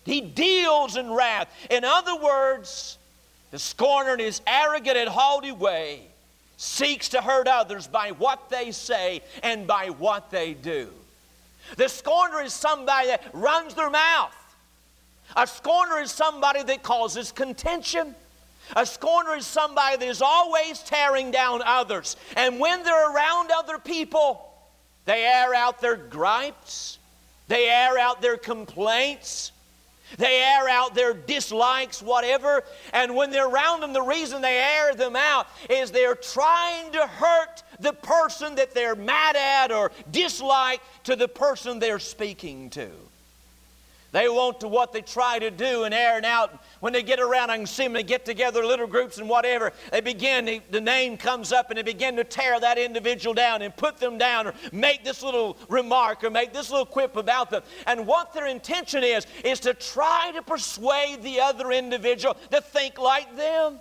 he 0.05 0.21
deals 0.21 0.97
in 0.97 1.11
wrath. 1.11 1.47
In 1.69 1.83
other 1.83 2.15
words, 2.15 2.97
the 3.51 3.59
scorner 3.59 4.13
in 4.13 4.19
his 4.19 4.41
arrogant 4.47 4.97
and 4.97 5.09
haughty 5.09 5.51
way 5.51 6.07
seeks 6.57 7.09
to 7.09 7.21
hurt 7.21 7.47
others 7.47 7.87
by 7.87 8.11
what 8.11 8.49
they 8.49 8.71
say 8.71 9.21
and 9.43 9.67
by 9.67 9.87
what 9.89 10.31
they 10.31 10.53
do. 10.53 10.89
The 11.77 11.87
scorner 11.87 12.41
is 12.41 12.53
somebody 12.53 13.07
that 13.07 13.23
runs 13.33 13.73
their 13.73 13.89
mouth. 13.89 14.35
A 15.35 15.47
scorner 15.47 15.99
is 15.99 16.11
somebody 16.11 16.63
that 16.63 16.83
causes 16.83 17.31
contention. 17.31 18.15
A 18.75 18.85
scorner 18.85 19.35
is 19.35 19.47
somebody 19.47 19.97
that 19.97 20.07
is 20.07 20.21
always 20.21 20.79
tearing 20.79 21.31
down 21.31 21.61
others. 21.65 22.15
And 22.35 22.59
when 22.59 22.83
they're 22.83 23.13
around 23.13 23.51
other 23.51 23.77
people, 23.77 24.47
they 25.05 25.23
air 25.23 25.53
out 25.53 25.81
their 25.81 25.95
gripes, 25.95 26.99
they 27.47 27.69
air 27.69 27.97
out 27.97 28.21
their 28.21 28.37
complaints, 28.37 29.51
they 30.17 30.41
air 30.41 30.69
out 30.69 30.95
their 30.95 31.13
dislikes, 31.13 32.01
whatever. 32.01 32.63
And 32.93 33.15
when 33.15 33.31
they're 33.31 33.47
around 33.47 33.81
them, 33.81 33.93
the 33.93 34.01
reason 34.01 34.41
they 34.41 34.57
air 34.57 34.93
them 34.93 35.15
out 35.15 35.47
is 35.69 35.91
they're 35.91 36.15
trying 36.15 36.91
to 36.91 37.07
hurt 37.07 37.63
the 37.79 37.93
person 37.93 38.55
that 38.55 38.73
they're 38.73 38.95
mad 38.95 39.35
at 39.35 39.71
or 39.71 39.91
dislike 40.11 40.81
to 41.03 41.15
the 41.15 41.27
person 41.27 41.79
they're 41.79 41.99
speaking 41.99 42.69
to. 42.71 42.89
They 44.11 44.27
want 44.27 44.59
to 44.59 44.67
what 44.67 44.91
they 44.91 45.01
try 45.01 45.39
to 45.39 45.49
do 45.49 45.83
and 45.83 45.93
air 45.93 46.11
airing 46.11 46.25
out. 46.25 46.63
When 46.81 46.91
they 46.91 47.03
get 47.03 47.19
around, 47.19 47.49
I 47.49 47.57
can 47.57 47.65
see 47.65 47.83
them, 47.83 47.93
they 47.93 48.03
get 48.03 48.25
together, 48.25 48.65
little 48.65 48.87
groups 48.87 49.17
and 49.17 49.29
whatever. 49.29 49.71
They 49.91 50.01
begin, 50.01 50.61
the 50.69 50.81
name 50.81 51.17
comes 51.17 51.53
up 51.53 51.69
and 51.69 51.77
they 51.77 51.83
begin 51.83 52.17
to 52.17 52.23
tear 52.23 52.59
that 52.59 52.77
individual 52.77 53.33
down 53.33 53.61
and 53.61 53.75
put 53.75 53.97
them 53.97 54.17
down 54.17 54.47
or 54.47 54.53
make 54.73 55.05
this 55.05 55.23
little 55.23 55.57
remark 55.69 56.23
or 56.23 56.29
make 56.29 56.51
this 56.51 56.69
little 56.69 56.85
quip 56.85 57.15
about 57.15 57.49
them. 57.49 57.63
And 57.87 58.05
what 58.05 58.33
their 58.33 58.47
intention 58.47 59.03
is, 59.03 59.25
is 59.45 59.61
to 59.61 59.73
try 59.73 60.31
to 60.35 60.41
persuade 60.41 61.23
the 61.23 61.39
other 61.39 61.71
individual 61.71 62.35
to 62.51 62.59
think 62.61 62.99
like 62.99 63.35
them 63.37 63.79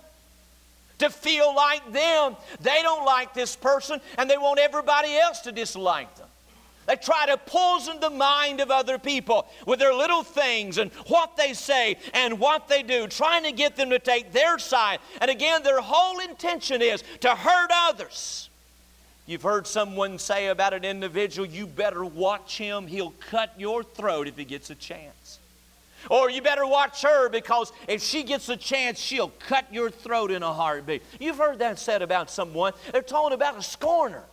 to 0.99 1.09
feel 1.09 1.55
like 1.55 1.91
them. 1.91 2.37
They 2.61 2.83
don't 2.83 3.05
like 3.05 3.33
this 3.33 3.55
person 3.55 3.99
and 4.19 4.29
they 4.29 4.37
want 4.37 4.59
everybody 4.59 5.17
else 5.17 5.39
to 5.41 5.51
dislike 5.51 6.15
them. 6.15 6.27
They 6.87 6.95
try 6.95 7.27
to 7.27 7.37
poison 7.37 7.99
the 7.99 8.09
mind 8.09 8.59
of 8.59 8.71
other 8.71 8.97
people 8.97 9.47
with 9.65 9.79
their 9.79 9.93
little 9.93 10.23
things 10.23 10.77
and 10.77 10.91
what 11.07 11.37
they 11.37 11.53
say 11.53 11.97
and 12.13 12.39
what 12.39 12.67
they 12.67 12.83
do, 12.83 13.07
trying 13.07 13.43
to 13.43 13.51
get 13.51 13.75
them 13.75 13.91
to 13.91 13.99
take 13.99 14.31
their 14.31 14.57
side. 14.59 14.99
And 15.21 15.29
again, 15.29 15.63
their 15.63 15.81
whole 15.81 16.19
intention 16.19 16.81
is 16.81 17.03
to 17.21 17.35
hurt 17.35 17.71
others. 17.73 18.49
You've 19.27 19.43
heard 19.43 19.67
someone 19.67 20.17
say 20.17 20.47
about 20.47 20.73
an 20.73 20.83
individual, 20.83 21.47
you 21.47 21.67
better 21.67 22.03
watch 22.03 22.57
him, 22.57 22.87
he'll 22.87 23.13
cut 23.29 23.53
your 23.57 23.83
throat 23.83 24.27
if 24.27 24.35
he 24.35 24.43
gets 24.43 24.69
a 24.71 24.75
chance. 24.75 25.39
Or 26.09 26.31
you 26.31 26.41
better 26.41 26.65
watch 26.65 27.03
her 27.03 27.29
because 27.29 27.71
if 27.87 28.01
she 28.01 28.23
gets 28.23 28.49
a 28.49 28.57
chance, 28.57 28.99
she'll 28.99 29.31
cut 29.47 29.71
your 29.71 29.91
throat 29.91 30.31
in 30.31 30.41
a 30.41 30.51
heartbeat. 30.51 31.03
You've 31.19 31.37
heard 31.37 31.59
that 31.59 31.77
said 31.77 32.01
about 32.01 32.31
someone. 32.31 32.73
They're 32.91 33.03
talking 33.03 33.35
about 33.35 33.57
a 33.57 33.61
scorner 33.61 34.23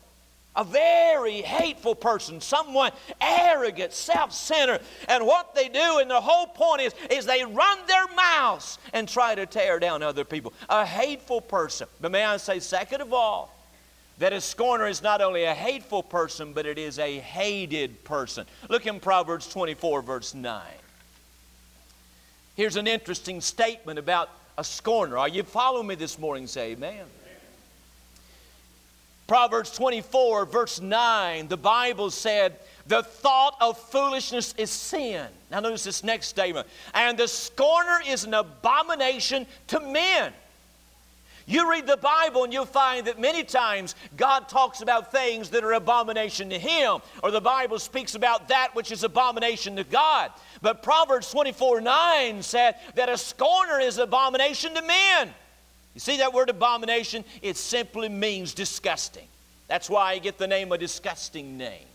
a 0.57 0.65
very 0.65 1.41
hateful 1.43 1.95
person, 1.95 2.41
someone 2.41 2.91
arrogant, 3.21 3.93
self-centered. 3.93 4.81
And 5.09 5.25
what 5.25 5.55
they 5.55 5.69
do, 5.69 5.99
and 5.99 6.11
the 6.11 6.21
whole 6.21 6.47
point 6.47 6.83
is, 6.83 6.95
is 7.11 7.27
they 7.27 7.45
run 7.45 7.79
their 7.87 8.07
mouths 8.17 8.79
and 8.93 9.09
try 9.09 9.35
to 9.35 9.47
tear 9.47 9.79
down 9.79 10.03
other 10.03 10.25
people. 10.25 10.53
A 10.69 10.85
hateful 10.85 11.41
person. 11.41 11.87
But 12.01 12.11
may 12.11 12.25
I 12.25 12.39
say, 12.39 12.59
second 12.59 13.03
of 13.03 13.13
all, 13.13 13.55
that 14.19 14.33
a 14.33 14.41
scorner 14.41 14.89
is 14.89 15.01
not 15.01 15.21
only 15.21 15.45
a 15.45 15.55
hateful 15.55 16.03
person, 16.03 16.53
but 16.53 16.67
it 16.67 16.77
is 16.77 16.99
a 16.99 17.19
hated 17.19 18.03
person. 18.03 18.45
Look 18.69 18.87
in 18.87 18.99
Proverbs 18.99 19.49
24, 19.49 20.03
verse 20.03 20.35
9. 20.35 20.63
Here's 22.57 22.75
an 22.75 22.89
interesting 22.89 23.41
statement 23.41 24.01
about 24.01 24.31
a 24.57 24.65
scorner. 24.65 25.17
Are 25.19 25.29
you 25.29 25.45
following 25.45 25.87
me 25.87 25.95
this 25.95 26.19
morning? 26.19 26.49
Say 26.49 26.73
amen. 26.73 27.05
Proverbs 29.29 29.71
24, 29.73 30.47
verse 30.47 30.81
9, 30.81 31.49
the 31.49 31.57
Bible 31.59 32.11
said, 32.11 32.57
The 32.87 33.03
thought 33.03 33.57
of 33.61 33.79
foolishness 33.79 34.55
is 34.57 34.71
sin. 34.71 35.29
Now, 35.51 35.61
notice 35.61 35.85
this 35.85 36.03
next 36.03 36.29
statement. 36.29 36.67
And 36.95 37.19
the 37.19 37.29
scorner 37.29 38.01
is 38.09 38.25
an 38.25 38.33
abomination 38.33 39.47
to 39.69 39.81
men. 39.81 40.33
You 41.47 41.71
read 41.71 41.87
the 41.87 41.99
Bible 41.99 42.45
and 42.45 42.53
you'll 42.55 42.65
find 42.65 43.07
that 43.07 43.21
many 43.21 43.45
times 43.45 43.95
God 44.17 44.49
talks 44.49 44.81
about 44.81 45.13
things 45.13 45.51
that 45.51 45.63
are 45.63 45.75
abomination 45.75 46.49
to 46.49 46.59
Him, 46.59 47.01
or 47.23 47.31
the 47.31 47.41
Bible 47.41 47.79
speaks 47.79 48.15
about 48.15 48.49
that 48.49 48.75
which 48.75 48.91
is 48.93 49.05
abomination 49.05 49.77
to 49.77 49.85
God. 49.85 50.31
But 50.63 50.83
Proverbs 50.83 51.31
24 51.31 51.83
9 51.83 52.43
said 52.43 52.77
that 52.95 53.11
a 53.11 53.19
scorner 53.19 53.79
is 53.79 53.99
abomination 53.99 54.75
to 54.75 54.83
men. 54.83 55.35
You 55.99 56.01
see 56.01 56.19
that 56.19 56.33
word 56.33 56.49
abomination? 56.49 57.25
It 57.43 57.57
simply 57.57 58.09
means 58.09 58.55
disgusting. 58.55 59.27
That's 59.67 59.91
why 59.91 60.13
I 60.13 60.19
get 60.19 60.39
the 60.39 60.47
name 60.47 60.71
a 60.71 60.79
disgusting 60.79 61.59
name. 61.59 61.87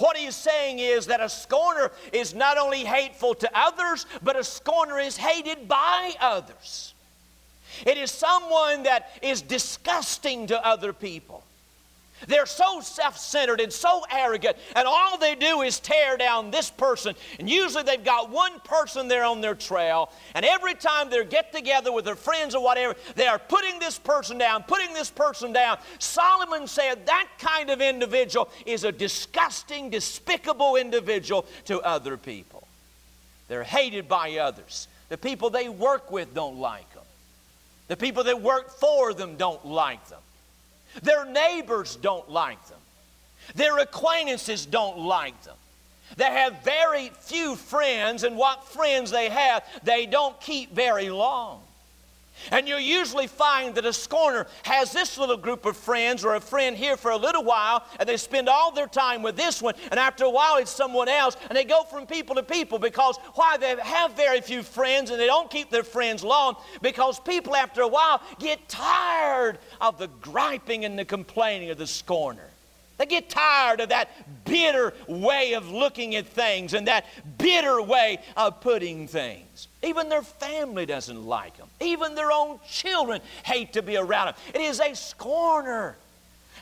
What 0.00 0.16
he's 0.16 0.34
saying 0.34 0.80
is 0.80 1.06
that 1.06 1.20
a 1.20 1.28
scorner 1.28 1.92
is 2.12 2.34
not 2.34 2.58
only 2.58 2.78
hateful 2.78 3.34
to 3.34 3.50
others, 3.56 4.06
but 4.24 4.36
a 4.36 4.42
scorner 4.42 4.98
is 4.98 5.16
hated 5.16 5.68
by 5.68 6.14
others. 6.20 6.94
It 7.86 7.96
is 7.96 8.10
someone 8.10 8.82
that 8.82 9.10
is 9.22 9.40
disgusting 9.40 10.48
to 10.48 10.66
other 10.66 10.92
people. 10.92 11.44
They're 12.28 12.46
so 12.46 12.80
self 12.80 13.18
centered 13.18 13.60
and 13.60 13.72
so 13.72 14.02
arrogant, 14.10 14.56
and 14.76 14.86
all 14.86 15.18
they 15.18 15.34
do 15.34 15.62
is 15.62 15.80
tear 15.80 16.16
down 16.16 16.50
this 16.50 16.70
person. 16.70 17.14
And 17.38 17.48
usually 17.48 17.82
they've 17.82 18.02
got 18.02 18.30
one 18.30 18.60
person 18.60 19.08
there 19.08 19.24
on 19.24 19.40
their 19.40 19.54
trail, 19.54 20.10
and 20.34 20.44
every 20.44 20.74
time 20.74 21.10
they 21.10 21.24
get 21.24 21.52
together 21.52 21.92
with 21.92 22.04
their 22.04 22.16
friends 22.16 22.54
or 22.54 22.62
whatever, 22.62 22.94
they 23.14 23.26
are 23.26 23.38
putting 23.38 23.78
this 23.78 23.98
person 23.98 24.38
down, 24.38 24.62
putting 24.64 24.92
this 24.94 25.10
person 25.10 25.52
down. 25.52 25.78
Solomon 25.98 26.66
said 26.66 27.06
that 27.06 27.28
kind 27.38 27.70
of 27.70 27.80
individual 27.80 28.50
is 28.66 28.84
a 28.84 28.92
disgusting, 28.92 29.90
despicable 29.90 30.76
individual 30.76 31.46
to 31.66 31.80
other 31.80 32.16
people. 32.16 32.66
They're 33.48 33.64
hated 33.64 34.08
by 34.08 34.38
others. 34.38 34.88
The 35.08 35.18
people 35.18 35.50
they 35.50 35.68
work 35.68 36.10
with 36.10 36.34
don't 36.34 36.58
like 36.58 36.90
them, 36.94 37.04
the 37.88 37.98
people 37.98 38.24
that 38.24 38.40
work 38.40 38.70
for 38.78 39.12
them 39.12 39.36
don't 39.36 39.66
like 39.66 40.08
them. 40.08 40.21
Their 41.02 41.24
neighbors 41.24 41.96
don't 41.96 42.28
like 42.30 42.64
them. 42.68 42.78
Their 43.54 43.78
acquaintances 43.78 44.66
don't 44.66 44.98
like 44.98 45.40
them. 45.42 45.56
They 46.16 46.24
have 46.26 46.62
very 46.62 47.10
few 47.20 47.56
friends, 47.56 48.24
and 48.24 48.36
what 48.36 48.68
friends 48.68 49.10
they 49.10 49.30
have, 49.30 49.64
they 49.82 50.06
don't 50.06 50.38
keep 50.40 50.74
very 50.74 51.08
long. 51.08 51.62
And 52.50 52.68
you'll 52.68 52.80
usually 52.80 53.26
find 53.26 53.74
that 53.74 53.86
a 53.86 53.92
scorner 53.92 54.46
has 54.64 54.92
this 54.92 55.18
little 55.18 55.36
group 55.36 55.66
of 55.66 55.76
friends 55.76 56.24
or 56.24 56.34
a 56.34 56.40
friend 56.40 56.76
here 56.76 56.96
for 56.96 57.10
a 57.10 57.16
little 57.16 57.44
while, 57.44 57.84
and 57.98 58.08
they 58.08 58.16
spend 58.16 58.48
all 58.48 58.72
their 58.72 58.86
time 58.86 59.22
with 59.22 59.36
this 59.36 59.62
one, 59.62 59.74
and 59.90 59.98
after 59.98 60.24
a 60.24 60.30
while 60.30 60.56
it's 60.56 60.70
someone 60.70 61.08
else, 61.08 61.36
and 61.48 61.56
they 61.56 61.64
go 61.64 61.84
from 61.84 62.06
people 62.06 62.34
to 62.36 62.42
people 62.42 62.78
because 62.78 63.16
why? 63.34 63.56
They 63.56 63.76
have 63.82 64.14
very 64.14 64.40
few 64.40 64.62
friends 64.62 65.10
and 65.10 65.20
they 65.20 65.26
don't 65.26 65.50
keep 65.50 65.70
their 65.70 65.82
friends 65.82 66.24
long 66.24 66.56
because 66.80 67.20
people 67.20 67.54
after 67.54 67.82
a 67.82 67.88
while 67.88 68.22
get 68.38 68.68
tired 68.68 69.58
of 69.80 69.98
the 69.98 70.08
griping 70.20 70.84
and 70.84 70.98
the 70.98 71.04
complaining 71.04 71.70
of 71.70 71.78
the 71.78 71.86
scorner. 71.86 72.48
They 72.98 73.06
get 73.06 73.28
tired 73.28 73.80
of 73.80 73.88
that 73.88 74.44
bitter 74.44 74.92
way 75.08 75.54
of 75.54 75.70
looking 75.70 76.14
at 76.14 76.26
things 76.26 76.74
and 76.74 76.86
that 76.86 77.06
bitter 77.38 77.82
way 77.82 78.18
of 78.36 78.60
putting 78.60 79.08
things. 79.08 79.68
Even 79.82 80.08
their 80.08 80.22
family 80.22 80.86
doesn't 80.86 81.24
like 81.24 81.56
them. 81.56 81.68
Even 81.80 82.14
their 82.14 82.30
own 82.30 82.60
children 82.68 83.20
hate 83.44 83.72
to 83.72 83.82
be 83.82 83.96
around 83.96 84.26
them. 84.26 84.34
It 84.54 84.60
is 84.60 84.80
a 84.80 84.94
scorner. 84.94 85.96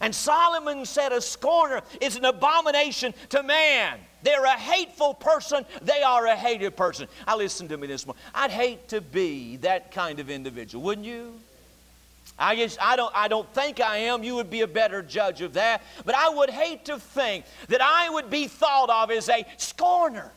And 0.00 0.14
Solomon 0.14 0.86
said 0.86 1.12
a 1.12 1.20
scorner 1.20 1.82
is 2.00 2.16
an 2.16 2.24
abomination 2.24 3.12
to 3.30 3.42
man. 3.42 3.98
They're 4.22 4.44
a 4.44 4.50
hateful 4.50 5.14
person. 5.14 5.64
They 5.82 6.02
are 6.02 6.26
a 6.26 6.36
hated 6.36 6.76
person. 6.76 7.08
I 7.26 7.36
listen 7.36 7.68
to 7.68 7.76
me 7.76 7.86
this 7.86 8.06
morning. 8.06 8.22
I'd 8.34 8.50
hate 8.50 8.88
to 8.88 9.00
be 9.00 9.56
that 9.58 9.92
kind 9.92 10.18
of 10.18 10.30
individual, 10.30 10.84
wouldn't 10.84 11.06
you? 11.06 11.34
I 12.38 12.54
guess 12.54 12.78
I 12.80 12.96
don't, 12.96 13.14
I 13.14 13.28
don't 13.28 13.52
think 13.52 13.80
I 13.80 13.98
am. 13.98 14.24
You 14.24 14.36
would 14.36 14.50
be 14.50 14.62
a 14.62 14.66
better 14.66 15.02
judge 15.02 15.42
of 15.42 15.54
that. 15.54 15.82
But 16.06 16.14
I 16.14 16.30
would 16.30 16.48
hate 16.48 16.86
to 16.86 16.98
think 16.98 17.44
that 17.68 17.82
I 17.82 18.08
would 18.08 18.30
be 18.30 18.46
thought 18.46 18.88
of 18.88 19.10
as 19.10 19.28
a 19.28 19.44
scorner. 19.58 20.32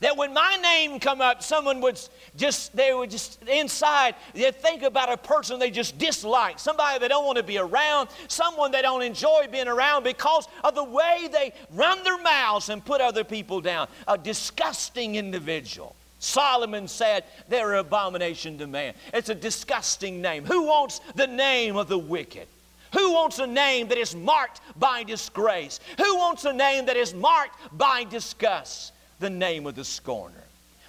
That 0.00 0.16
when 0.16 0.34
my 0.34 0.56
name 0.62 1.00
come 1.00 1.20
up, 1.20 1.42
someone 1.42 1.80
would 1.80 2.00
just, 2.36 2.74
they 2.76 2.92
would 2.92 3.10
just 3.10 3.42
inside, 3.44 4.14
they 4.34 4.50
think 4.50 4.82
about 4.82 5.10
a 5.10 5.16
person 5.16 5.58
they 5.58 5.70
just 5.70 5.98
dislike, 5.98 6.58
somebody 6.58 6.98
they 6.98 7.08
don't 7.08 7.24
want 7.24 7.38
to 7.38 7.44
be 7.44 7.58
around, 7.58 8.08
someone 8.28 8.70
they 8.70 8.82
don't 8.82 9.02
enjoy 9.02 9.46
being 9.50 9.68
around 9.68 10.04
because 10.04 10.46
of 10.64 10.74
the 10.74 10.84
way 10.84 11.28
they 11.32 11.52
run 11.72 12.02
their 12.04 12.20
mouths 12.22 12.68
and 12.68 12.84
put 12.84 13.00
other 13.00 13.24
people 13.24 13.60
down. 13.60 13.88
A 14.06 14.18
disgusting 14.18 15.16
individual. 15.16 15.94
Solomon 16.18 16.88
said 16.88 17.24
they're 17.48 17.74
an 17.74 17.78
abomination 17.80 18.58
to 18.58 18.66
man. 18.66 18.94
It's 19.14 19.28
a 19.28 19.34
disgusting 19.34 20.20
name. 20.20 20.44
Who 20.44 20.64
wants 20.66 21.00
the 21.14 21.26
name 21.26 21.76
of 21.76 21.88
the 21.88 21.98
wicked? 21.98 22.48
Who 22.94 23.12
wants 23.12 23.38
a 23.38 23.46
name 23.46 23.88
that 23.88 23.98
is 23.98 24.14
marked 24.14 24.60
by 24.76 25.04
disgrace? 25.04 25.78
Who 25.98 26.16
wants 26.16 26.44
a 26.44 26.52
name 26.52 26.86
that 26.86 26.96
is 26.96 27.14
marked 27.14 27.56
by 27.76 28.04
disgust? 28.04 28.92
The 29.20 29.30
name 29.30 29.66
of 29.66 29.74
the 29.74 29.84
scorner. 29.84 30.44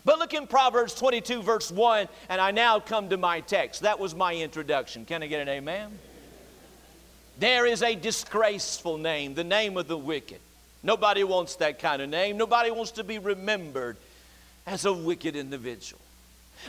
But 0.06 0.20
look 0.20 0.34
in 0.34 0.48
Proverbs 0.48 0.94
22, 0.96 1.42
verse 1.42 1.72
1, 1.72 2.08
and 2.30 2.40
I 2.40 2.52
now 2.52 2.80
come 2.80 3.10
to 3.10 3.18
my 3.18 3.42
text. 3.42 3.82
That 3.82 4.00
was 4.00 4.16
my 4.16 4.36
introduction. 4.36 5.06
Can 5.06 5.22
I 5.24 5.28
get 5.28 5.42
an 5.42 5.50
amen? 5.50 5.98
There 7.40 7.66
is 7.66 7.82
a 7.84 7.96
disgraceful 7.96 8.98
name, 8.98 9.34
the 9.34 9.44
name 9.44 9.78
of 9.78 9.88
the 9.88 9.98
wicked. 9.98 10.40
Nobody 10.84 11.24
wants 11.24 11.56
that 11.58 11.80
kind 11.80 12.02
of 12.02 12.10
name. 12.10 12.38
Nobody 12.38 12.72
wants 12.72 12.92
to 12.92 13.04
be 13.04 13.20
remembered 13.20 13.98
as 14.66 14.86
a 14.86 14.94
wicked 14.94 15.36
individual. 15.36 16.02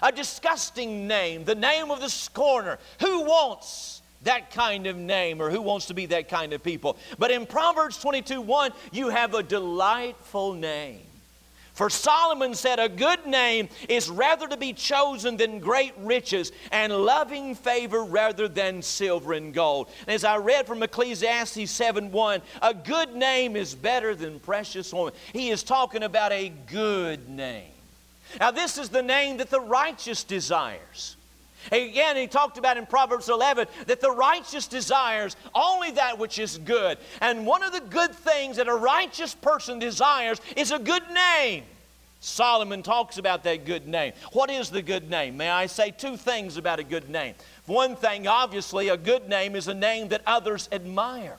A 0.03 0.13
disgusting 0.13 1.07
name, 1.07 1.45
the 1.45 1.55
name 1.55 1.91
of 1.91 2.01
the 2.01 2.09
scorner. 2.09 2.79
Who 3.01 3.23
wants 3.23 4.03
that 4.23 4.51
kind 4.51 4.87
of 4.87 4.97
name 4.97 5.41
or 5.41 5.51
who 5.51 5.61
wants 5.61 5.87
to 5.87 5.95
be 5.95 6.07
that 6.07 6.29
kind 6.29 6.53
of 6.53 6.63
people? 6.63 6.97
But 7.19 7.31
in 7.31 7.47
Proverbs 7.47 7.99
22 7.99 8.41
1, 8.41 8.73
you 8.93 9.09
have 9.09 9.35
a 9.35 9.43
delightful 9.43 10.55
name. 10.55 11.01
For 11.81 11.89
Solomon 11.89 12.55
said, 12.55 12.79
A 12.79 12.91
good 12.91 13.25
name 13.25 13.71
is 13.89 14.11
rather 14.11 14.47
to 14.49 14.59
be 14.59 14.75
chosen 14.75 15.39
than 15.39 15.61
great 15.61 15.95
riches, 15.97 16.53
and 16.71 16.93
loving 16.93 17.55
favor 17.55 18.05
rather 18.05 18.49
than 18.49 18.83
silver 18.83 19.33
and 19.33 19.55
gold. 19.55 19.89
And 20.07 20.15
as 20.15 20.23
I 20.23 20.37
read 20.37 20.67
from 20.67 20.83
Ecclesiastes 20.83 21.71
7 21.71 22.13
1, 22.13 22.43
a 22.61 22.75
good 22.75 23.17
name 23.17 23.57
is 23.57 23.75
better 23.75 24.15
than 24.15 24.41
precious 24.41 24.93
woman. 24.93 25.15
He 25.33 25.49
is 25.49 25.63
talking 25.63 26.03
about 26.03 26.33
a 26.33 26.51
good 26.67 27.31
name. 27.31 27.73
Now, 28.39 28.51
this 28.51 28.77
is 28.77 28.91
the 28.91 29.03
name 29.03 29.39
that 29.39 29.49
the 29.49 29.63
righteous 29.63 30.23
desires. 30.23 31.17
Again, 31.71 32.17
he 32.17 32.27
talked 32.27 32.59
about 32.59 32.77
in 32.77 32.87
Proverbs 32.87 33.29
11 33.29 33.67
that 33.87 34.01
the 34.01 34.11
righteous 34.11 34.67
desires 34.67 35.37
only 35.55 35.93
that 35.93 36.19
which 36.19 36.39
is 36.39 36.59
good. 36.59 36.99
And 37.21 37.47
one 37.47 37.63
of 37.63 37.73
the 37.73 37.81
good 37.81 38.15
things 38.15 38.57
that 38.57 38.69
a 38.69 38.75
righteous 38.75 39.35
person 39.35 39.79
desires 39.79 40.41
is 40.57 40.73
a 40.73 40.79
good 40.79 41.03
name. 41.11 41.65
Solomon 42.21 42.83
talks 42.83 43.17
about 43.17 43.45
that 43.45 43.65
good 43.65 43.89
name. 43.89 44.13
What 44.33 44.51
is 44.51 44.69
the 44.69 44.83
good 44.83 45.09
name? 45.09 45.39
May 45.39 45.49
I 45.49 45.67
say 45.67 45.91
two 45.91 46.19
things 46.19 46.59
about 46.59 46.79
a 46.79 46.85
good 46.85 47.09
name? 47.09 47.35
One 47.67 47.97
thing, 47.97 48.27
obviously, 48.27 48.89
a 48.89 48.97
good 48.97 49.29
name 49.29 49.57
is 49.57 49.69
a 49.69 49.75
name 49.75 50.09
that 50.09 50.23
others 50.27 50.69
admire. 50.71 51.39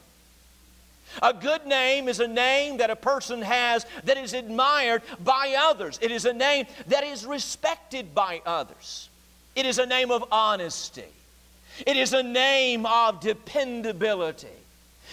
A 1.22 1.34
good 1.34 1.68
name 1.68 2.08
is 2.08 2.20
a 2.20 2.28
name 2.28 2.78
that 2.78 2.90
a 2.90 2.96
person 2.96 3.42
has 3.42 3.86
that 4.06 4.18
is 4.18 4.34
admired 4.34 5.04
by 5.24 5.56
others. 5.60 6.00
It 6.02 6.10
is 6.10 6.26
a 6.26 6.34
name 6.34 6.66
that 6.88 7.04
is 7.04 7.26
respected 7.26 8.16
by 8.16 8.42
others. 8.46 9.10
It 9.56 9.66
is 9.66 9.80
a 9.80 9.86
name 9.86 10.12
of 10.12 10.26
honesty. 10.32 11.04
It 11.86 11.98
is 11.98 12.14
a 12.14 12.24
name 12.24 12.86
of 12.86 13.20
dependability. 13.20 14.48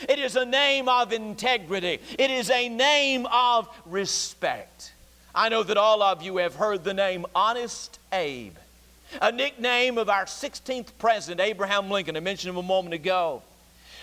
It 0.09 0.19
is 0.19 0.37
a 0.37 0.45
name 0.45 0.89
of 0.89 1.13
integrity. 1.13 1.99
It 2.19 2.31
is 2.31 2.51
a 2.51 2.69
name 2.69 3.27
of 3.33 3.69
respect. 3.87 4.93
I 5.35 5.49
know 5.49 5.63
that 5.63 5.77
all 5.77 6.03
of 6.03 6.23
you 6.23 6.39
have 6.39 6.55
heard 6.55 6.85
the 6.85 6.95
name 6.95 7.27
Honest 7.35 7.99
Abe, 8.13 8.55
a 9.21 9.33
nickname 9.33 9.99
of 9.99 10.09
our 10.09 10.25
16th 10.25 10.89
president, 10.99 11.41
Abraham 11.41 11.91
Lincoln. 11.91 12.17
I 12.17 12.21
mentioned 12.21 12.51
him 12.51 12.59
a 12.59 12.63
moment 12.63 12.95
ago. 12.95 13.43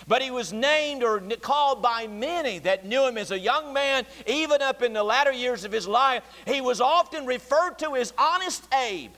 But 0.08 0.22
he 0.22 0.30
was 0.30 0.52
named 0.52 1.02
or 1.02 1.20
called 1.40 1.82
by 1.82 2.06
many 2.06 2.58
that 2.60 2.84
knew 2.84 3.06
him 3.06 3.18
as 3.18 3.30
a 3.30 3.38
young 3.38 3.72
man, 3.72 4.04
even 4.26 4.62
up 4.62 4.82
in 4.82 4.92
the 4.92 5.02
latter 5.02 5.32
years 5.32 5.64
of 5.64 5.72
his 5.72 5.88
life. 5.88 6.22
He 6.46 6.60
was 6.60 6.80
often 6.80 7.26
referred 7.26 7.78
to 7.78 7.96
as 7.96 8.12
Honest 8.18 8.62
Abe. 8.74 9.12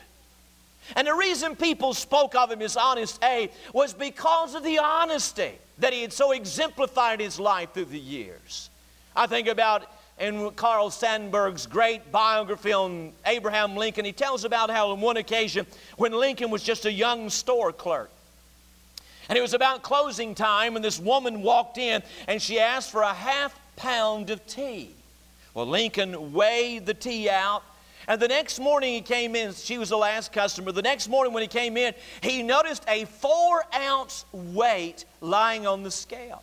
And 0.97 1.07
the 1.07 1.15
reason 1.15 1.57
people 1.57 1.95
spoke 1.95 2.35
of 2.35 2.51
him 2.51 2.63
as 2.63 2.77
Honest 2.77 3.23
Abe 3.23 3.51
was 3.73 3.93
because 3.93 4.55
of 4.55 4.63
the 4.63 4.79
honesty 4.79 5.53
that 5.79 5.93
he 5.93 6.03
had 6.03 6.13
so 6.13 6.33
exemplified 6.33 7.21
his 7.21 7.39
life 7.39 7.73
through 7.73 7.87
the 7.87 7.99
years. 7.99 8.71
I 9.15 9.27
think 9.27 9.49
about 9.49 9.85
in 10.19 10.51
Carl 10.53 10.91
Sandburg's 10.91 11.67
great 11.67 12.11
biography 12.11 12.73
on 12.73 13.13
Abraham 13.27 13.77
Lincoln, 13.77 14.05
he 14.05 14.13
tells 14.13 14.45
about 14.45 14.71
how 14.71 14.91
on 14.91 15.01
one 15.01 15.17
occasion 15.17 15.67
when 15.97 16.13
Lincoln 16.13 16.51
was 16.51 16.63
just 16.63 16.87
a 16.87 16.93
young 16.93 17.31
store 17.31 17.73
clerk, 17.73 18.11
and 19.29 19.39
it 19.39 19.41
was 19.41 19.55
about 19.55 19.83
closing 19.83 20.35
time, 20.35 20.75
and 20.75 20.85
this 20.85 20.99
woman 20.99 21.43
walked 21.43 21.79
in 21.79 22.03
and 22.27 22.41
she 22.41 22.59
asked 22.59 22.91
for 22.91 23.03
a 23.03 23.13
half 23.13 23.59
pound 23.77 24.31
of 24.31 24.45
tea. 24.47 24.91
Well, 25.55 25.67
Lincoln 25.67 26.33
weighed 26.33 26.87
the 26.87 26.95
tea 26.95 27.29
out. 27.29 27.63
And 28.09 28.19
the 28.19 28.27
next 28.27 28.59
morning 28.59 28.95
he 28.95 29.03
came 29.03 29.37
in, 29.37 29.53
she 29.53 29.77
was 29.77 29.91
the 29.91 29.99
last 29.99 30.33
customer. 30.33 30.73
The 30.73 30.81
next 30.81 31.09
morning 31.09 31.35
when 31.35 31.43
he 31.43 31.47
came 31.47 31.77
in, 31.77 31.93
he 32.23 32.43
noticed 32.43 32.83
a 32.89 33.05
four 33.05 33.63
ounce 33.75 34.25
weight 34.33 35.05
lying 35.21 35.67
on 35.67 35.83
the 35.83 35.91
scale. 35.91 36.43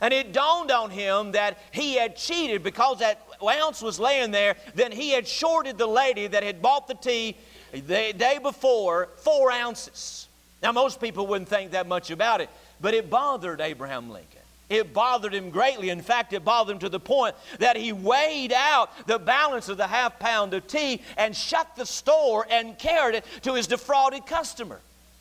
And 0.00 0.12
it 0.12 0.32
dawned 0.32 0.70
on 0.70 0.90
him 0.90 1.32
that 1.32 1.58
he 1.70 1.96
had 1.96 2.16
cheated 2.16 2.62
because 2.62 3.00
that 3.00 3.20
ounce 3.46 3.82
was 3.82 4.00
laying 4.00 4.30
there. 4.30 4.56
Then 4.74 4.90
he 4.90 5.10
had 5.10 5.28
shorted 5.28 5.76
the 5.76 5.86
lady 5.86 6.26
that 6.26 6.42
had 6.42 6.62
bought 6.62 6.88
the 6.88 6.94
tea 6.94 7.36
the 7.70 8.14
day 8.16 8.38
before 8.42 9.10
four 9.16 9.52
ounces. 9.52 10.28
Now, 10.62 10.72
most 10.72 10.98
people 10.98 11.26
wouldn't 11.26 11.50
think 11.50 11.72
that 11.72 11.86
much 11.86 12.10
about 12.10 12.40
it, 12.40 12.48
but 12.80 12.94
it 12.94 13.10
bothered 13.10 13.60
Abraham 13.60 14.08
Lincoln. 14.08 14.40
It 14.68 14.94
bothered 14.94 15.34
him 15.34 15.50
greatly. 15.50 15.90
In 15.90 16.00
fact, 16.00 16.32
it 16.32 16.44
bothered 16.44 16.74
him 16.74 16.78
to 16.80 16.88
the 16.88 17.00
point 17.00 17.34
that 17.58 17.76
he 17.76 17.92
weighed 17.92 18.52
out 18.52 19.06
the 19.06 19.18
balance 19.18 19.68
of 19.68 19.76
the 19.76 19.86
half 19.86 20.18
pound 20.18 20.54
of 20.54 20.66
tea 20.66 21.02
and 21.16 21.36
shut 21.36 21.76
the 21.76 21.84
store 21.84 22.46
and 22.50 22.78
carried 22.78 23.16
it 23.16 23.24
to 23.42 23.54
his 23.54 23.66
defrauded 23.66 24.26
customer. 24.26 24.80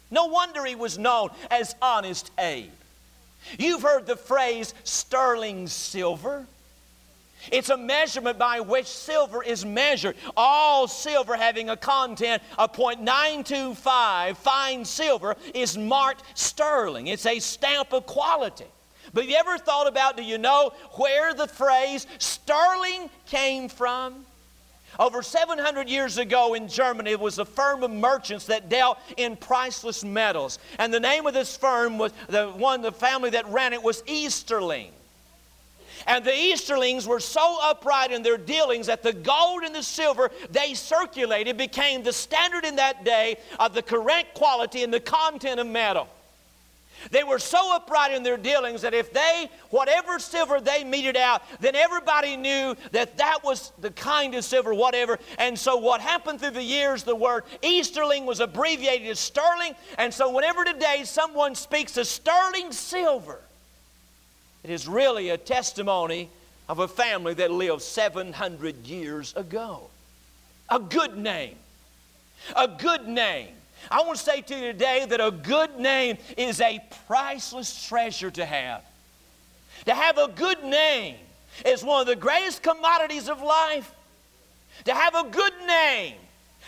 No 0.09 0.25
wonder 0.25 0.63
he 0.63 0.75
was 0.75 0.97
known 0.97 1.29
as 1.51 1.75
Honest 1.81 2.31
Abe. 2.39 2.71
You've 3.59 3.81
heard 3.81 4.05
the 4.05 4.15
phrase 4.15 4.73
sterling 4.83 5.67
silver. 5.67 6.45
It's 7.51 7.69
a 7.69 7.75
measurement 7.75 8.37
by 8.37 8.61
which 8.61 8.85
silver 8.85 9.43
is 9.43 9.65
measured. 9.65 10.15
All 10.37 10.87
silver 10.87 11.35
having 11.35 11.69
a 11.69 11.75
content 11.75 12.41
of 12.57 12.71
0.925 12.71 14.37
fine 14.37 14.85
silver 14.85 15.35
is 15.53 15.77
marked 15.77 16.23
sterling. 16.35 17.07
It's 17.07 17.25
a 17.25 17.39
stamp 17.39 17.91
of 17.91 18.05
quality. 18.05 18.67
But 19.13 19.27
you 19.27 19.35
ever 19.35 19.57
thought 19.57 19.87
about, 19.87 20.17
do 20.17 20.23
you 20.23 20.37
know 20.37 20.73
where 20.93 21.33
the 21.33 21.47
phrase 21.47 22.07
sterling 22.17 23.09
came 23.27 23.69
from? 23.69 24.25
Over 24.99 25.23
700 25.23 25.89
years 25.89 26.17
ago 26.17 26.53
in 26.53 26.67
Germany, 26.67 27.11
it 27.11 27.19
was 27.19 27.39
a 27.39 27.45
firm 27.45 27.83
of 27.83 27.91
merchants 27.91 28.45
that 28.45 28.69
dealt 28.69 28.99
in 29.17 29.35
priceless 29.35 30.03
metals. 30.03 30.59
And 30.77 30.93
the 30.93 30.99
name 30.99 31.25
of 31.25 31.33
this 31.33 31.57
firm 31.57 31.97
was 31.97 32.11
the 32.27 32.47
one, 32.49 32.81
the 32.81 32.91
family 32.91 33.31
that 33.31 33.47
ran 33.47 33.73
it 33.73 33.81
was 33.81 34.03
Easterling. 34.07 34.91
And 36.05 36.23
the 36.23 36.33
Easterlings 36.33 37.07
were 37.07 37.19
so 37.19 37.57
upright 37.61 38.11
in 38.11 38.23
their 38.23 38.37
dealings 38.37 38.87
that 38.87 39.03
the 39.03 39.13
gold 39.13 39.63
and 39.63 39.73
the 39.73 39.83
silver 39.83 40.31
they 40.51 40.73
circulated 40.73 41.57
became 41.57 42.03
the 42.03 42.13
standard 42.13 42.65
in 42.65 42.75
that 42.75 43.05
day 43.05 43.37
of 43.59 43.73
the 43.73 43.81
correct 43.81 44.35
quality 44.35 44.83
and 44.83 44.93
the 44.93 44.99
content 44.99 45.59
of 45.59 45.67
metal. 45.67 46.07
They 47.11 47.23
were 47.23 47.39
so 47.39 47.75
upright 47.75 48.13
in 48.13 48.23
their 48.23 48.37
dealings 48.37 48.81
that 48.81 48.93
if 48.93 49.13
they, 49.13 49.49
whatever 49.69 50.19
silver 50.19 50.59
they 50.59 50.83
meted 50.83 51.17
out, 51.17 51.41
then 51.59 51.75
everybody 51.75 52.37
knew 52.37 52.75
that 52.91 53.17
that 53.17 53.43
was 53.43 53.71
the 53.79 53.91
kind 53.91 54.35
of 54.35 54.43
silver, 54.43 54.73
whatever. 54.73 55.19
And 55.37 55.57
so 55.57 55.77
what 55.77 56.01
happened 56.01 56.39
through 56.39 56.51
the 56.51 56.63
years, 56.63 57.03
the 57.03 57.15
word 57.15 57.43
Easterling 57.61 58.25
was 58.25 58.39
abbreviated 58.39 59.07
as 59.07 59.19
sterling. 59.19 59.73
And 59.97 60.13
so 60.13 60.33
whenever 60.33 60.63
today 60.63 61.03
someone 61.05 61.55
speaks 61.55 61.97
of 61.97 62.07
sterling 62.07 62.71
silver, 62.71 63.39
it 64.63 64.69
is 64.69 64.87
really 64.87 65.29
a 65.29 65.37
testimony 65.37 66.29
of 66.69 66.79
a 66.79 66.87
family 66.87 67.33
that 67.35 67.51
lived 67.51 67.81
700 67.81 68.87
years 68.87 69.35
ago. 69.35 69.89
A 70.69 70.79
good 70.79 71.17
name. 71.17 71.55
A 72.55 72.67
good 72.67 73.07
name. 73.07 73.49
I 73.89 74.01
want 74.01 74.17
to 74.17 74.23
say 74.23 74.41
to 74.41 74.55
you 74.55 74.71
today 74.71 75.05
that 75.09 75.19
a 75.19 75.31
good 75.31 75.79
name 75.79 76.17
is 76.37 76.61
a 76.61 76.79
priceless 77.07 77.87
treasure 77.87 78.31
to 78.31 78.45
have. 78.45 78.83
To 79.85 79.93
have 79.93 80.17
a 80.17 80.27
good 80.29 80.63
name 80.63 81.15
is 81.65 81.83
one 81.83 82.01
of 82.01 82.07
the 82.07 82.15
greatest 82.15 82.63
commodities 82.63 83.29
of 83.29 83.41
life. 83.41 83.91
To 84.85 84.93
have 84.93 85.15
a 85.15 85.29
good 85.29 85.53
name 85.67 86.15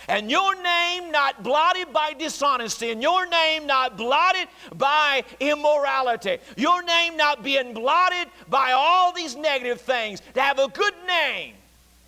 and 0.08 0.30
your 0.30 0.62
name 0.62 1.12
not 1.12 1.44
blotted 1.44 1.92
by 1.92 2.14
dishonesty, 2.14 2.92
and 2.92 3.02
your 3.02 3.26
name 3.26 3.66
not 3.66 3.98
blotted 3.98 4.48
by 4.76 5.24
immorality, 5.40 6.38
your 6.58 6.84
name 6.84 7.18
not 7.18 7.44
being 7.44 7.74
blotted 7.74 8.28
by 8.50 8.74
all 8.74 9.12
these 9.12 9.36
negative 9.36 9.82
things, 9.82 10.22
to 10.34 10.42
have 10.42 10.60
a 10.60 10.68
good 10.68 10.94
name 11.08 11.54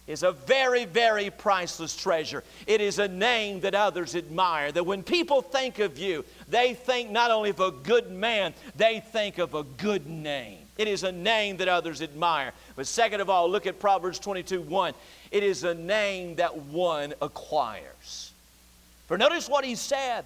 is 0.07 0.23
a 0.23 0.31
very, 0.31 0.85
very 0.85 1.29
priceless 1.29 1.95
treasure. 1.95 2.43
It 2.65 2.79
is 2.79 2.97
a 2.97 3.07
name 3.07 3.59
that 3.61 3.75
others 3.75 4.15
admire. 4.15 4.71
That 4.71 4.85
when 4.85 5.03
people 5.03 5.41
think 5.41 5.79
of 5.79 5.99
you, 5.99 6.23
they 6.47 6.73
think 6.73 7.11
not 7.11 7.29
only 7.29 7.49
of 7.49 7.59
a 7.59 7.71
good 7.71 8.09
man, 8.09 8.53
they 8.75 9.01
think 9.01 9.37
of 9.37 9.53
a 9.53 9.63
good 9.63 10.07
name. 10.07 10.59
It 10.77 10.87
is 10.87 11.03
a 11.03 11.11
name 11.11 11.57
that 11.57 11.67
others 11.67 12.01
admire. 12.01 12.53
But 12.75 12.87
second 12.87 13.19
of 13.19 13.29
all, 13.29 13.49
look 13.49 13.67
at 13.67 13.79
Proverbs 13.79 14.19
22 14.19 14.61
1. 14.61 14.93
It 15.31 15.43
is 15.43 15.63
a 15.63 15.73
name 15.73 16.35
that 16.35 16.55
one 16.55 17.13
acquires. 17.21 18.31
For 19.07 19.17
notice 19.17 19.49
what 19.49 19.65
he 19.65 19.75
said. 19.75 20.25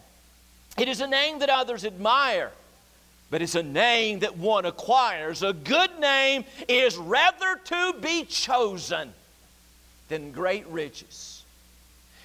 It 0.77 0.88
is 0.88 1.01
a 1.01 1.07
name 1.07 1.39
that 1.39 1.49
others 1.49 1.84
admire, 1.84 2.51
but 3.29 3.41
it's 3.41 3.55
a 3.55 3.63
name 3.63 4.19
that 4.19 4.38
one 4.38 4.65
acquires. 4.65 5.43
A 5.43 5.51
good 5.51 5.99
name 5.99 6.45
is 6.67 6.95
rather 6.97 7.59
to 7.65 7.93
be 7.99 8.23
chosen 8.23 9.13
than 10.12 10.32
great 10.32 10.68
riches. 10.68 11.43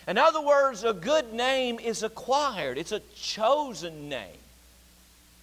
In 0.06 0.18
other 0.18 0.42
words, 0.42 0.84
a 0.84 0.92
good 0.92 1.32
name 1.32 1.78
is 1.78 2.02
acquired, 2.02 2.76
it's 2.76 2.92
a 2.92 3.00
chosen 3.14 4.10
name. 4.10 4.42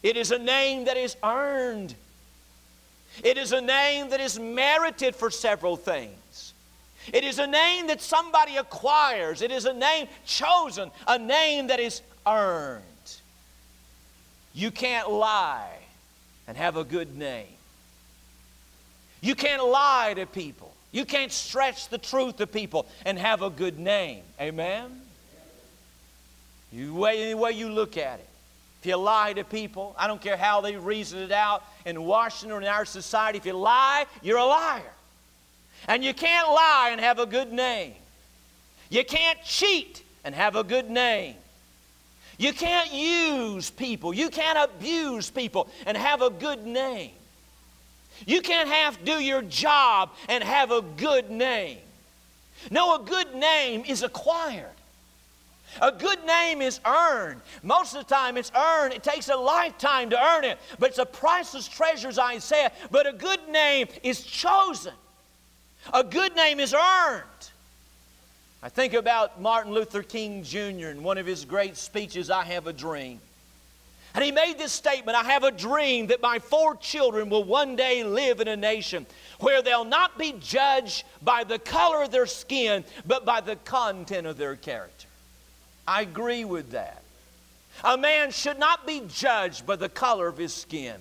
It 0.04 0.18
is 0.18 0.32
a 0.32 0.38
name 0.38 0.86
that 0.86 0.98
is 0.98 1.16
earned. 1.24 1.96
It 3.24 3.38
is 3.38 3.54
a 3.54 3.62
name 3.62 4.10
that 4.10 4.20
is 4.20 4.38
merited 4.38 5.16
for 5.16 5.32
several 5.32 5.78
things. 5.78 6.54
It 7.14 7.24
is 7.24 7.39
a 7.39 7.48
name 7.48 7.88
that 7.88 8.02
somebody 8.02 8.58
acquires. 8.58 9.41
It 9.41 9.52
is 9.52 9.66
a 9.66 9.74
name 9.74 10.08
chosen, 10.26 10.91
a 11.08 11.18
name 11.18 11.68
that 11.68 11.80
is 11.80 12.02
earned. 12.28 12.84
You 14.54 14.72
can't 14.72 15.10
lie 15.10 15.78
and 16.48 16.58
have 16.58 16.76
a 16.76 16.84
good 16.84 17.18
name. 17.18 17.48
You 19.22 19.36
can't 19.36 19.66
lie 19.66 20.14
to 20.16 20.26
people 20.26 20.72
You 20.94 21.06
can't 21.06 21.32
stretch 21.32 21.89
the 21.89 21.98
truth 21.98 22.38
to 22.38 22.48
people 22.48 22.86
and 23.04 23.20
have 23.20 23.41
a 23.41 23.50
good 23.50 23.80
name. 23.80 24.22
Amen? 24.39 25.02
You 26.72 26.94
way, 26.94 27.24
any 27.24 27.34
way 27.34 27.52
you 27.52 27.70
look 27.70 27.98
at 27.98 28.20
it. 28.20 28.30
If 28.80 28.88
you 28.88 28.96
lie 28.96 29.34
to 29.34 29.44
people, 29.44 29.96
I 29.98 30.08
don't 30.08 30.22
care 30.22 30.38
how 30.38 30.62
they 30.62 30.76
reason 30.76 31.20
it 31.20 31.32
out 31.32 31.64
in 31.86 32.04
Washington 32.04 32.56
or 32.56 32.62
in 32.62 32.68
our 32.68 32.86
society, 32.86 33.39
if 33.39 33.46
you 33.46 33.54
lie, 33.54 34.06
you're 34.22 34.38
a 34.38 34.46
liar. 34.46 34.94
And 35.88 36.04
you 36.04 36.14
can't 36.14 36.48
lie 36.48 36.89
and 36.91 37.02
have 37.02 37.18
a 37.18 37.26
good 37.26 37.52
name. 37.52 37.96
You 38.89 39.04
can't 39.04 39.41
cheat 39.44 40.04
and 40.24 40.36
have 40.36 40.56
a 40.56 40.64
good 40.64 40.89
name. 40.89 41.36
You 42.38 42.54
can't 42.54 42.94
use 42.94 43.70
people. 43.70 44.14
You 44.14 44.30
can't 44.30 44.70
abuse 44.70 45.30
people 45.30 45.70
and 45.86 45.98
have 45.98 46.22
a 46.22 46.30
good 46.30 46.66
name. 46.66 47.12
You 48.26 48.41
can't 48.41 48.69
to 48.69 49.03
do 49.03 49.13
your 49.13 49.41
job 49.41 50.11
and 50.30 50.43
have 50.43 50.71
a 50.71 50.82
good 50.82 51.30
name. 51.30 51.78
No, 52.71 52.95
a 52.95 53.03
good 53.03 53.36
name 53.36 53.84
is 53.88 54.03
acquired. 54.03 54.65
A 55.82 55.91
good 55.91 56.24
name 56.26 56.61
is 56.61 56.80
earned. 56.86 57.41
Most 57.63 57.95
of 57.95 58.07
the 58.07 58.13
time 58.13 58.38
it's 58.38 58.51
earned. 58.55 58.93
It 58.93 59.03
takes 59.03 59.30
a 59.30 59.36
lifetime 59.36 60.09
to 60.11 60.24
earn 60.24 60.43
it, 60.43 60.59
but 60.80 60.89
it's 60.89 60.99
a 60.99 61.05
priceless 61.05 61.67
treasure, 61.67 62.09
as 62.09 62.19
I 62.19 62.38
said. 62.38 62.71
But 62.91 63.07
a 63.07 63.13
good 63.13 63.47
name 63.49 63.88
is 64.03 64.24
chosen. 64.24 64.93
A 65.93 66.03
good 66.03 66.36
name 66.36 66.59
is 66.59 66.74
earned. 66.74 67.24
I 68.61 68.69
think 68.69 68.93
about 68.93 69.41
Martin 69.41 69.74
Luther 69.74 70.03
King 70.03 70.43
Jr. 70.43 70.88
in 70.88 71.03
one 71.03 71.17
of 71.17 71.26
his 71.26 71.43
great 71.43 71.76
speeches, 71.76 72.30
I 72.30 72.43
Have 72.45 72.67
a 72.67 72.74
Dream. 72.74 73.19
And 74.16 74.24
he 74.24 74.32
made 74.32 74.57
this 74.57 74.72
statement 74.72 75.18
I 75.18 75.24
have 75.24 75.43
a 75.43 75.51
dream 75.51 76.07
that 76.07 76.22
my 76.22 76.39
four 76.39 76.76
children 76.76 77.30
will 77.30 77.43
one 77.43 77.76
day 77.76 78.03
live 78.03 78.39
in 78.39 78.47
a 78.47 78.55
nation 78.55 79.05
where 79.39 79.61
they'll 79.61 79.86
not 79.86 80.18
be 80.18 80.36
judged 80.39 81.03
by 81.22 81.43
the 81.43 81.57
color 81.57 82.03
of 82.03 82.11
their 82.11 82.28
skin, 82.28 82.84
but 83.05 83.26
by 83.26 83.41
the 83.41 83.55
content 83.57 84.28
of 84.28 84.38
their 84.38 84.55
character. 84.55 85.07
I 85.88 86.01
agree 86.01 86.45
with 86.45 86.72
that. 86.72 87.01
A 87.84 87.97
man 87.97 88.32
should 88.32 88.59
not 88.59 88.86
be 88.86 89.01
judged 89.07 89.66
by 89.66 89.76
the 89.76 89.89
color 89.89 90.28
of 90.28 90.38
his 90.38 90.53
skin. 90.53 90.95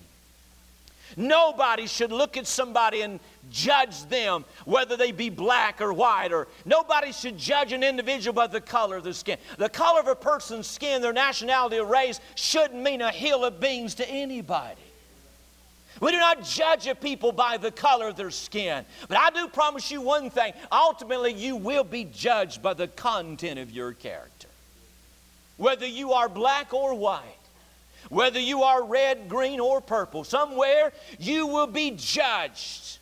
Nobody 1.16 1.86
should 1.86 2.10
look 2.10 2.38
at 2.38 2.46
somebody 2.46 3.02
and 3.02 3.20
judge 3.50 4.06
them, 4.06 4.44
whether 4.64 4.96
they 4.96 5.12
be 5.12 5.30
black 5.30 5.80
or 5.80 5.92
white, 5.92 6.32
or 6.32 6.48
nobody 6.64 7.12
should 7.12 7.36
judge 7.38 7.72
an 7.72 7.82
individual 7.82 8.32
by 8.32 8.46
the 8.46 8.60
color 8.60 8.96
of 8.96 9.04
their 9.04 9.12
skin. 9.12 9.38
The 9.58 9.68
color 9.68 10.00
of 10.00 10.08
a 10.08 10.14
person's 10.14 10.66
skin, 10.66 11.02
their 11.02 11.12
nationality 11.12 11.78
or 11.78 11.86
race, 11.86 12.20
shouldn't 12.34 12.82
mean 12.82 13.00
a 13.00 13.10
hill 13.10 13.44
of 13.44 13.60
beans 13.60 13.94
to 13.96 14.08
anybody. 14.08 14.80
We 16.00 16.10
do 16.10 16.18
not 16.18 16.42
judge 16.42 16.86
a 16.86 16.94
people 16.94 17.32
by 17.32 17.58
the 17.58 17.70
color 17.70 18.08
of 18.08 18.16
their 18.16 18.30
skin. 18.30 18.84
But 19.08 19.18
I 19.18 19.30
do 19.30 19.46
promise 19.48 19.90
you 19.90 20.00
one 20.00 20.30
thing 20.30 20.52
ultimately, 20.70 21.32
you 21.32 21.56
will 21.56 21.84
be 21.84 22.04
judged 22.04 22.62
by 22.62 22.74
the 22.74 22.88
content 22.88 23.58
of 23.58 23.70
your 23.70 23.92
character. 23.92 24.48
Whether 25.58 25.86
you 25.86 26.12
are 26.12 26.28
black 26.28 26.72
or 26.74 26.94
white, 26.94 27.22
whether 28.08 28.40
you 28.40 28.62
are 28.62 28.84
red, 28.84 29.28
green, 29.28 29.60
or 29.60 29.80
purple, 29.80 30.24
somewhere 30.24 30.92
you 31.18 31.46
will 31.46 31.68
be 31.68 31.92
judged. 31.92 32.98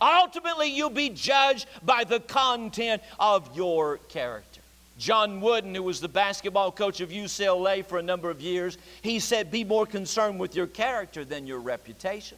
Ultimately, 0.00 0.70
you'll 0.70 0.90
be 0.90 1.10
judged 1.10 1.66
by 1.82 2.04
the 2.04 2.20
content 2.20 3.02
of 3.18 3.56
your 3.56 3.98
character. 4.08 4.60
John 4.98 5.40
Wooden, 5.40 5.74
who 5.74 5.82
was 5.82 6.00
the 6.00 6.08
basketball 6.08 6.72
coach 6.72 7.00
of 7.00 7.10
UCLA 7.10 7.84
for 7.84 7.98
a 7.98 8.02
number 8.02 8.30
of 8.30 8.40
years, 8.40 8.76
he 9.02 9.18
said, 9.18 9.50
Be 9.50 9.64
more 9.64 9.86
concerned 9.86 10.38
with 10.38 10.54
your 10.54 10.66
character 10.66 11.24
than 11.24 11.46
your 11.46 11.58
reputation. 11.58 12.36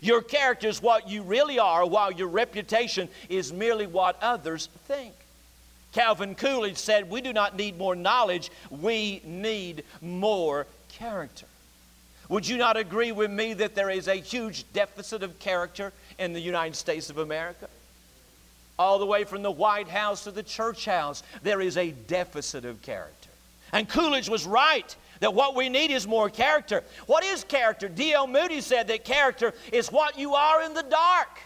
Your 0.00 0.22
character 0.22 0.68
is 0.68 0.80
what 0.80 1.08
you 1.08 1.22
really 1.22 1.58
are, 1.58 1.86
while 1.86 2.12
your 2.12 2.28
reputation 2.28 3.08
is 3.28 3.52
merely 3.52 3.86
what 3.86 4.16
others 4.22 4.68
think. 4.86 5.14
Calvin 5.92 6.34
Coolidge 6.34 6.76
said, 6.76 7.10
We 7.10 7.20
do 7.20 7.32
not 7.32 7.56
need 7.56 7.76
more 7.76 7.96
knowledge, 7.96 8.50
we 8.70 9.20
need 9.24 9.84
more 10.00 10.66
character. 10.88 11.46
Would 12.28 12.48
you 12.48 12.56
not 12.56 12.76
agree 12.76 13.12
with 13.12 13.30
me 13.30 13.52
that 13.54 13.74
there 13.74 13.90
is 13.90 14.08
a 14.08 14.14
huge 14.14 14.64
deficit 14.72 15.22
of 15.22 15.38
character 15.38 15.92
in 16.18 16.32
the 16.32 16.40
United 16.40 16.76
States 16.76 17.10
of 17.10 17.18
America? 17.18 17.68
All 18.78 18.98
the 18.98 19.06
way 19.06 19.24
from 19.24 19.42
the 19.42 19.50
White 19.50 19.88
House 19.88 20.24
to 20.24 20.30
the 20.30 20.42
church 20.42 20.84
house, 20.84 21.22
there 21.42 21.60
is 21.60 21.76
a 21.76 21.92
deficit 21.92 22.64
of 22.64 22.82
character. 22.82 23.30
And 23.72 23.88
Coolidge 23.88 24.28
was 24.28 24.46
right 24.46 24.94
that 25.20 25.32
what 25.32 25.54
we 25.54 25.68
need 25.68 25.90
is 25.90 26.06
more 26.06 26.28
character. 26.28 26.82
What 27.06 27.24
is 27.24 27.44
character? 27.44 27.88
D.L. 27.88 28.26
Moody 28.26 28.60
said 28.60 28.88
that 28.88 29.04
character 29.04 29.54
is 29.72 29.90
what 29.90 30.18
you 30.18 30.34
are 30.34 30.62
in 30.62 30.74
the 30.74 30.82
dark. 30.82 31.38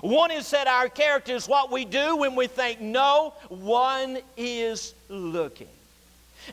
One 0.00 0.30
is 0.30 0.46
said 0.46 0.66
our 0.66 0.88
character 0.88 1.34
is 1.34 1.46
what 1.46 1.70
we 1.70 1.84
do 1.84 2.16
when 2.16 2.34
we 2.34 2.46
think 2.46 2.80
no 2.80 3.34
one 3.48 4.18
is 4.36 4.94
looking. 5.08 5.68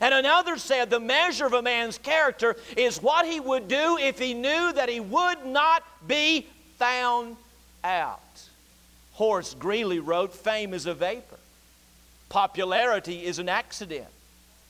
And 0.00 0.14
another 0.14 0.56
said 0.56 0.90
the 0.90 1.00
measure 1.00 1.46
of 1.46 1.54
a 1.54 1.62
man's 1.62 1.98
character 1.98 2.56
is 2.76 3.02
what 3.02 3.26
he 3.26 3.40
would 3.40 3.66
do 3.66 3.98
if 3.98 4.18
he 4.18 4.34
knew 4.34 4.72
that 4.72 4.88
he 4.88 5.00
would 5.00 5.44
not 5.46 5.82
be 6.06 6.46
found 6.80 7.36
out. 7.84 8.48
Horace 9.12 9.54
Greeley 9.54 9.98
wrote, 9.98 10.32
Fame 10.32 10.72
is 10.72 10.86
a 10.86 10.94
vapor, 10.94 11.38
popularity 12.30 13.26
is 13.26 13.38
an 13.38 13.50
accident, 13.50 14.08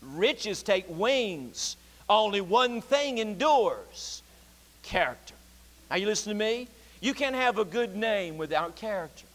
riches 0.02 0.64
take 0.64 0.86
wings, 0.88 1.76
only 2.08 2.40
one 2.40 2.80
thing 2.80 3.18
endures 3.18 4.22
character. 4.82 5.34
Now, 5.88 5.96
you 5.96 6.06
listen 6.06 6.32
to 6.32 6.38
me? 6.38 6.66
You 7.00 7.14
can't 7.14 7.36
have 7.36 7.58
a 7.58 7.64
good 7.64 7.94
name 7.94 8.38
without 8.38 8.74
character. 8.74 9.26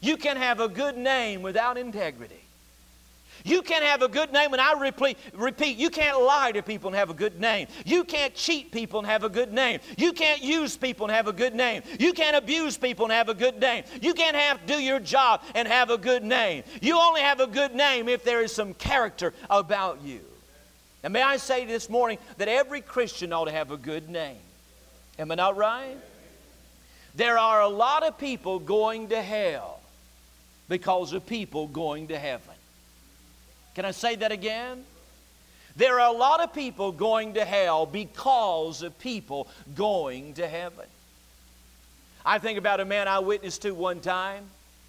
You 0.00 0.16
can 0.16 0.38
have 0.38 0.60
a 0.60 0.68
good 0.68 0.96
name 0.96 1.42
without 1.42 1.76
integrity. 1.76 2.40
You 3.48 3.62
can't 3.62 3.84
have 3.84 4.02
a 4.02 4.08
good 4.08 4.32
name, 4.32 4.52
and 4.52 4.60
I 4.60 4.78
repeat, 4.78 5.16
repeat, 5.32 5.78
you 5.78 5.88
can't 5.88 6.20
lie 6.20 6.52
to 6.52 6.62
people 6.62 6.88
and 6.88 6.96
have 6.96 7.08
a 7.08 7.14
good 7.14 7.40
name. 7.40 7.66
You 7.86 8.04
can't 8.04 8.34
cheat 8.34 8.70
people 8.70 8.98
and 8.98 9.08
have 9.08 9.24
a 9.24 9.28
good 9.28 9.52
name. 9.52 9.80
You 9.96 10.12
can't 10.12 10.42
use 10.42 10.76
people 10.76 11.06
and 11.06 11.14
have 11.14 11.28
a 11.28 11.32
good 11.32 11.54
name. 11.54 11.82
You 11.98 12.12
can't 12.12 12.36
abuse 12.36 12.76
people 12.76 13.06
and 13.06 13.12
have 13.12 13.28
a 13.28 13.34
good 13.34 13.58
name. 13.58 13.84
You 14.02 14.12
can't 14.12 14.36
have 14.36 14.66
do 14.66 14.74
your 14.74 15.00
job 15.00 15.42
and 15.54 15.66
have 15.66 15.88
a 15.88 15.96
good 15.96 16.22
name. 16.22 16.62
You 16.82 16.98
only 16.98 17.22
have 17.22 17.40
a 17.40 17.46
good 17.46 17.74
name 17.74 18.08
if 18.08 18.22
there 18.22 18.42
is 18.42 18.54
some 18.54 18.74
character 18.74 19.32
about 19.48 20.02
you. 20.02 20.20
And 21.02 21.12
may 21.12 21.22
I 21.22 21.38
say 21.38 21.64
this 21.64 21.88
morning 21.88 22.18
that 22.36 22.48
every 22.48 22.82
Christian 22.82 23.32
ought 23.32 23.46
to 23.46 23.52
have 23.52 23.70
a 23.70 23.76
good 23.76 24.10
name. 24.10 24.36
Am 25.18 25.30
I 25.30 25.36
not 25.36 25.56
right? 25.56 25.96
There 27.14 27.38
are 27.38 27.62
a 27.62 27.68
lot 27.68 28.02
of 28.02 28.18
people 28.18 28.58
going 28.58 29.08
to 29.08 29.22
hell 29.22 29.80
because 30.68 31.12
of 31.12 31.26
people 31.26 31.66
going 31.66 32.08
to 32.08 32.18
heaven. 32.18 32.57
Can 33.78 33.84
I 33.84 33.92
say 33.92 34.16
that 34.16 34.32
again? 34.32 34.84
There 35.76 36.00
are 36.00 36.12
a 36.12 36.18
lot 36.18 36.40
of 36.40 36.52
people 36.52 36.90
going 36.90 37.34
to 37.34 37.44
hell 37.44 37.86
because 37.86 38.82
of 38.82 38.98
people 38.98 39.46
going 39.76 40.34
to 40.34 40.48
heaven. 40.48 40.86
I 42.26 42.40
think 42.40 42.58
about 42.58 42.80
a 42.80 42.84
man 42.84 43.06
I 43.06 43.20
witnessed 43.20 43.62
to 43.62 43.70
one 43.70 44.00
time. 44.00 44.42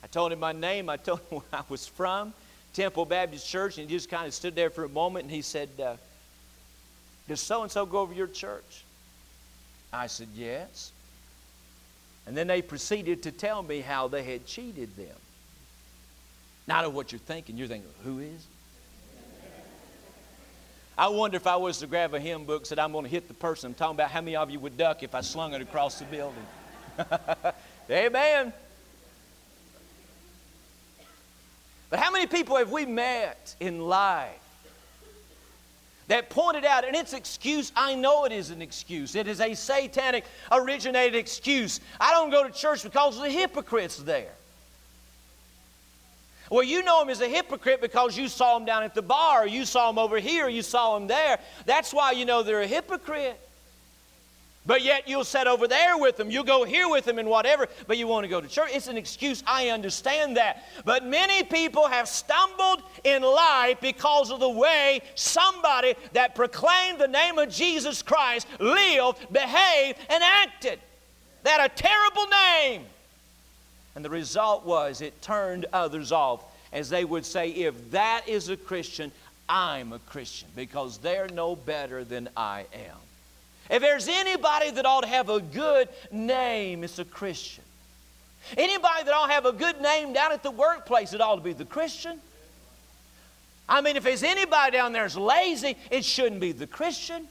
I 0.03 0.07
told 0.07 0.31
him 0.31 0.39
my 0.39 0.53
name, 0.53 0.89
I 0.89 0.97
told 0.97 1.19
him 1.19 1.25
where 1.37 1.43
I 1.53 1.61
was 1.69 1.85
from, 1.85 2.33
Temple 2.73 3.05
Baptist 3.05 3.47
Church, 3.47 3.77
and 3.77 3.87
he 3.87 3.95
just 3.95 4.09
kind 4.09 4.25
of 4.25 4.33
stood 4.33 4.55
there 4.55 4.71
for 4.71 4.85
a 4.85 4.89
moment 4.89 5.25
and 5.25 5.31
he 5.31 5.43
said, 5.43 5.69
uh, 5.79 5.95
Does 7.27 7.41
so 7.41 7.61
and 7.61 7.71
so 7.71 7.85
go 7.85 7.99
over 7.99 8.15
your 8.15 8.25
church? 8.25 8.83
I 9.93 10.07
said, 10.07 10.29
Yes. 10.33 10.91
And 12.25 12.35
then 12.35 12.47
they 12.47 12.63
proceeded 12.63 13.21
to 13.21 13.31
tell 13.31 13.61
me 13.61 13.81
how 13.81 14.07
they 14.07 14.23
had 14.23 14.47
cheated 14.47 14.95
them. 14.95 15.15
Now 16.67 16.79
I 16.79 16.81
know 16.81 16.89
what 16.89 17.11
you're 17.11 17.19
thinking. 17.19 17.55
You're 17.55 17.67
thinking, 17.67 17.91
Who 18.03 18.17
is? 18.17 18.47
I 20.99 21.07
wonder 21.07 21.37
if 21.37 21.47
I 21.47 21.55
was 21.55 21.77
to 21.77 21.87
grab 21.87 22.13
a 22.13 22.19
hymn 22.19 22.43
book, 22.43 22.65
said 22.65 22.77
I'm 22.77 22.91
going 22.91 23.05
to 23.05 23.09
hit 23.09 23.29
the 23.29 23.33
person 23.33 23.67
I'm 23.67 23.73
talking 23.73 23.95
about, 23.95 24.11
how 24.11 24.19
many 24.19 24.35
of 24.35 24.49
you 24.49 24.59
would 24.59 24.75
duck 24.75 25.01
if 25.01 25.15
I 25.15 25.21
slung 25.21 25.53
it 25.53 25.61
across 25.61 25.97
the 25.97 26.03
building? 26.03 26.45
Amen. 27.89 28.51
But 31.89 31.99
how 31.99 32.11
many 32.11 32.27
people 32.27 32.57
have 32.57 32.69
we 32.69 32.85
met 32.85 33.55
in 33.61 33.79
life 33.79 34.41
that 36.09 36.29
pointed 36.29 36.65
out, 36.65 36.83
and 36.83 36.93
it's 36.93 37.13
excuse, 37.13 37.71
I 37.77 37.95
know 37.95 38.25
it 38.25 38.33
is 38.33 38.49
an 38.49 38.61
excuse. 38.61 39.15
It 39.15 39.29
is 39.29 39.39
a 39.39 39.53
satanic 39.53 40.25
originated 40.51 41.15
excuse. 41.15 41.79
I 41.97 42.11
don't 42.11 42.29
go 42.29 42.43
to 42.43 42.51
church 42.51 42.83
because 42.83 43.15
of 43.15 43.23
the 43.23 43.29
hypocrites 43.29 43.95
there. 43.99 44.33
Well, 46.49 46.63
you 46.63 46.83
know 46.83 47.01
him 47.01 47.09
as 47.09 47.21
a 47.21 47.27
hypocrite 47.27 47.81
because 47.81 48.17
you 48.17 48.27
saw 48.27 48.57
him 48.57 48.65
down 48.65 48.83
at 48.83 48.95
the 48.95 49.01
bar, 49.01 49.47
you 49.47 49.65
saw 49.65 49.89
him 49.89 49.99
over 49.99 50.17
here, 50.17 50.47
you 50.49 50.61
saw 50.61 50.97
him 50.97 51.07
there. 51.07 51.39
That's 51.65 51.93
why 51.93 52.11
you 52.11 52.25
know 52.25 52.41
they're 52.41 52.61
a 52.61 52.67
hypocrite. 52.67 53.39
But 54.65 54.83
yet 54.83 55.07
you'll 55.07 55.23
sit 55.23 55.47
over 55.47 55.67
there 55.67 55.97
with 55.97 56.17
them, 56.17 56.29
you'll 56.29 56.43
go 56.43 56.63
here 56.63 56.89
with 56.89 57.05
them 57.05 57.17
and 57.17 57.29
whatever, 57.29 57.67
but 57.87 57.97
you 57.97 58.07
want 58.07 58.25
to 58.25 58.27
go 58.27 58.41
to 58.41 58.47
church. 58.47 58.69
It's 58.73 58.87
an 58.87 58.97
excuse. 58.97 59.43
I 59.47 59.69
understand 59.69 60.37
that. 60.37 60.63
But 60.85 61.05
many 61.05 61.43
people 61.43 61.87
have 61.87 62.07
stumbled 62.07 62.83
in 63.03 63.23
life 63.23 63.79
because 63.81 64.29
of 64.31 64.39
the 64.39 64.49
way 64.49 65.01
somebody 65.15 65.95
that 66.13 66.35
proclaimed 66.35 66.99
the 66.99 67.07
name 67.07 67.39
of 67.39 67.49
Jesus 67.49 68.01
Christ 68.03 68.47
lived, 68.59 69.31
behaved, 69.31 69.97
and 70.09 70.23
acted. 70.23 70.79
Had 71.45 71.65
a 71.65 71.73
terrible 71.73 72.27
name. 72.27 72.85
And 73.95 74.05
the 74.05 74.09
result 74.09 74.65
was 74.65 75.01
it 75.01 75.21
turned 75.21 75.65
others 75.73 76.11
off 76.11 76.43
as 76.71 76.89
they 76.89 77.03
would 77.03 77.25
say, 77.25 77.49
if 77.49 77.91
that 77.91 78.27
is 78.27 78.49
a 78.49 78.57
Christian, 78.57 79.11
I'm 79.47 79.93
a 79.93 79.99
Christian 79.99 80.47
because 80.55 80.99
they're 80.99 81.27
no 81.27 81.55
better 81.55 82.03
than 82.03 82.29
I 82.37 82.65
am. 82.73 82.97
If 83.69 83.81
there's 83.81 84.07
anybody 84.07 84.71
that 84.71 84.85
ought 84.85 85.01
to 85.01 85.07
have 85.07 85.29
a 85.29 85.39
good 85.39 85.89
name, 86.11 86.83
it's 86.83 86.99
a 86.99 87.05
Christian. 87.05 87.63
Anybody 88.57 89.03
that 89.03 89.13
ought 89.13 89.27
to 89.27 89.33
have 89.33 89.45
a 89.45 89.51
good 89.51 89.81
name 89.81 90.13
down 90.13 90.31
at 90.31 90.43
the 90.43 90.51
workplace, 90.51 91.13
it 91.13 91.21
ought 91.21 91.35
to 91.35 91.41
be 91.41 91.53
the 91.53 91.65
Christian. 91.65 92.19
I 93.67 93.81
mean, 93.81 93.95
if 93.95 94.03
there's 94.03 94.23
anybody 94.23 94.77
down 94.77 94.93
there 94.93 95.03
that's 95.03 95.15
lazy, 95.15 95.75
it 95.91 96.03
shouldn't 96.03 96.41
be 96.41 96.51
the 96.51 96.65
Christian. 96.65 97.27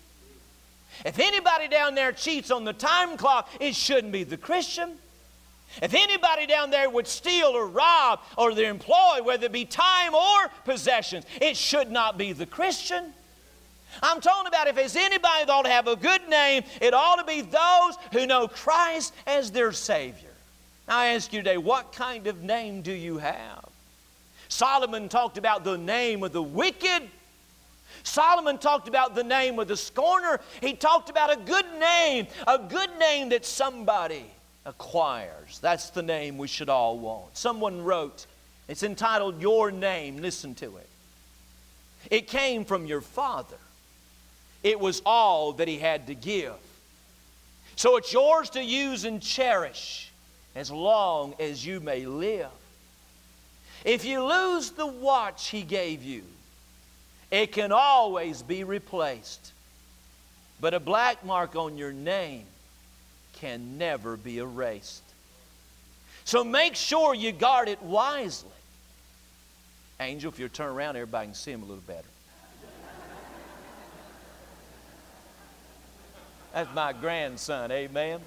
If 1.05 1.19
anybody 1.19 1.69
down 1.69 1.95
there 1.95 2.13
cheats 2.13 2.51
on 2.51 2.65
the 2.65 2.73
time 2.73 3.17
clock, 3.17 3.49
it 3.61 3.75
shouldn't 3.75 4.13
be 4.13 4.25
the 4.25 4.37
Christian. 4.37 4.97
If 5.83 5.95
anybody 5.95 6.47
down 6.47 6.71
there 6.71 6.91
would 6.91 7.07
steal 7.07 7.49
or 7.49 7.67
rob 7.67 8.21
or 8.37 8.55
their 8.55 8.71
employee, 8.71 9.21
whether 9.23 9.47
it 9.47 9.53
be 9.53 9.65
time 9.65 10.15
or 10.15 10.49
possessions, 10.65 11.25
it 11.41 11.57
should 11.57 11.91
not 11.91 12.19
be 12.19 12.33
the 12.33 12.47
Christian. 12.47 13.13
I'm 14.03 14.21
talking 14.21 14.49
about 14.49 14.69
if 14.69 14.77
there's 14.77 14.97
anybody 14.97 15.45
that 15.45 15.51
ought 15.51 15.63
to 15.63 15.71
have 15.71 15.89
a 15.89 15.97
good 15.97 16.29
name, 16.29 16.63
it 16.81 16.95
ought 16.95 17.17
to 17.17 17.25
be 17.25 17.41
those 17.41 17.97
who 18.13 18.27
know 18.27 18.49
Christ 18.49 19.15
as 19.27 19.51
their 19.51 19.73
Savior. 19.73 20.29
Now, 20.87 20.99
I 20.99 21.07
ask 21.09 21.33
you 21.33 21.41
today, 21.41 21.59
what 21.59 21.93
kind 21.93 22.27
of 22.27 22.43
name 22.43 22.83
do 22.83 22.93
you 22.93 23.19
have? 23.19 23.65
Solomon 24.49 25.09
talked 25.09 25.39
about 25.39 25.65
the 25.65 25.77
name 25.77 26.23
of 26.23 26.33
the 26.33 26.43
wicked. 26.43 27.03
Solomon 28.03 28.59
talked 28.59 28.89
about 28.89 29.15
the 29.15 29.25
name 29.25 29.59
of 29.59 29.69
the 29.69 29.77
scorner. 29.77 30.41
He 30.61 30.73
talked 30.73 31.11
about 31.11 31.33
a 31.33 31.37
good 31.37 31.67
name, 31.79 32.27
a 32.47 32.59
good 32.59 32.91
name 32.99 33.29
that 33.31 33.45
somebody 33.45 34.25
acquires. 34.69 35.59
That's 35.61 35.91
the 35.91 36.03
name 36.03 36.37
we 36.37 36.47
should 36.47 36.69
all 36.69 36.99
want. 36.99 37.37
Someone 37.37 37.83
wrote, 37.83 38.27
it's 38.69 38.83
entitled 38.83 39.41
Your 39.41 39.71
Name. 39.71 40.19
Listen 40.19 40.55
to 40.57 40.77
it. 40.77 40.89
It 42.11 42.29
came 42.29 42.65
from 42.65 42.87
your 42.87 43.01
father, 43.01 43.57
it 44.63 44.79
was 44.79 45.03
all 45.05 45.53
that 45.55 45.69
he 45.69 45.79
had 45.79 46.07
to 46.09 46.15
give. 46.15 46.55
So 47.77 47.97
it's 47.97 48.13
yours 48.13 48.51
to 48.51 48.63
use 48.63 49.05
and 49.05 49.23
cherish 49.23 50.11
as 50.55 50.71
long 50.71 51.35
as 51.39 51.65
you 51.65 51.81
may 51.81 52.07
live. 52.07 52.51
If 53.85 54.05
you 54.05 54.25
lose 54.25 54.71
the 54.71 54.87
watch 54.87 55.49
he 55.49 55.63
gave 55.63 56.03
you, 56.03 56.25
it 57.31 57.53
can 57.53 57.71
always 57.73 58.43
be 58.43 58.65
replaced. 58.65 59.53
But 60.61 60.75
a 60.75 60.81
black 60.81 61.25
mark 61.25 61.55
on 61.55 61.79
your 61.79 61.93
name 61.93 62.45
can 63.41 63.79
never 63.79 64.17
be 64.17 64.39
erased. 64.39 65.03
So 66.25 66.45
make 66.45 66.75
sure 66.75 67.15
you 67.15 67.33
guard 67.33 67.69
it 67.69 67.83
wisely. 67.83 68.51
Angel, 70.01 70.31
if 70.31 70.39
you 70.39 70.49
turn 70.49 70.69
around, 70.69 70.97
everybody 70.97 71.29
can 71.29 71.35
see 71.35 71.53
him 71.53 71.63
a 71.63 71.65
little 71.65 71.83
better. 71.87 72.03
That's 76.53 76.75
my 76.75 76.93
grandson, 76.93 77.71
amen. 77.71 78.21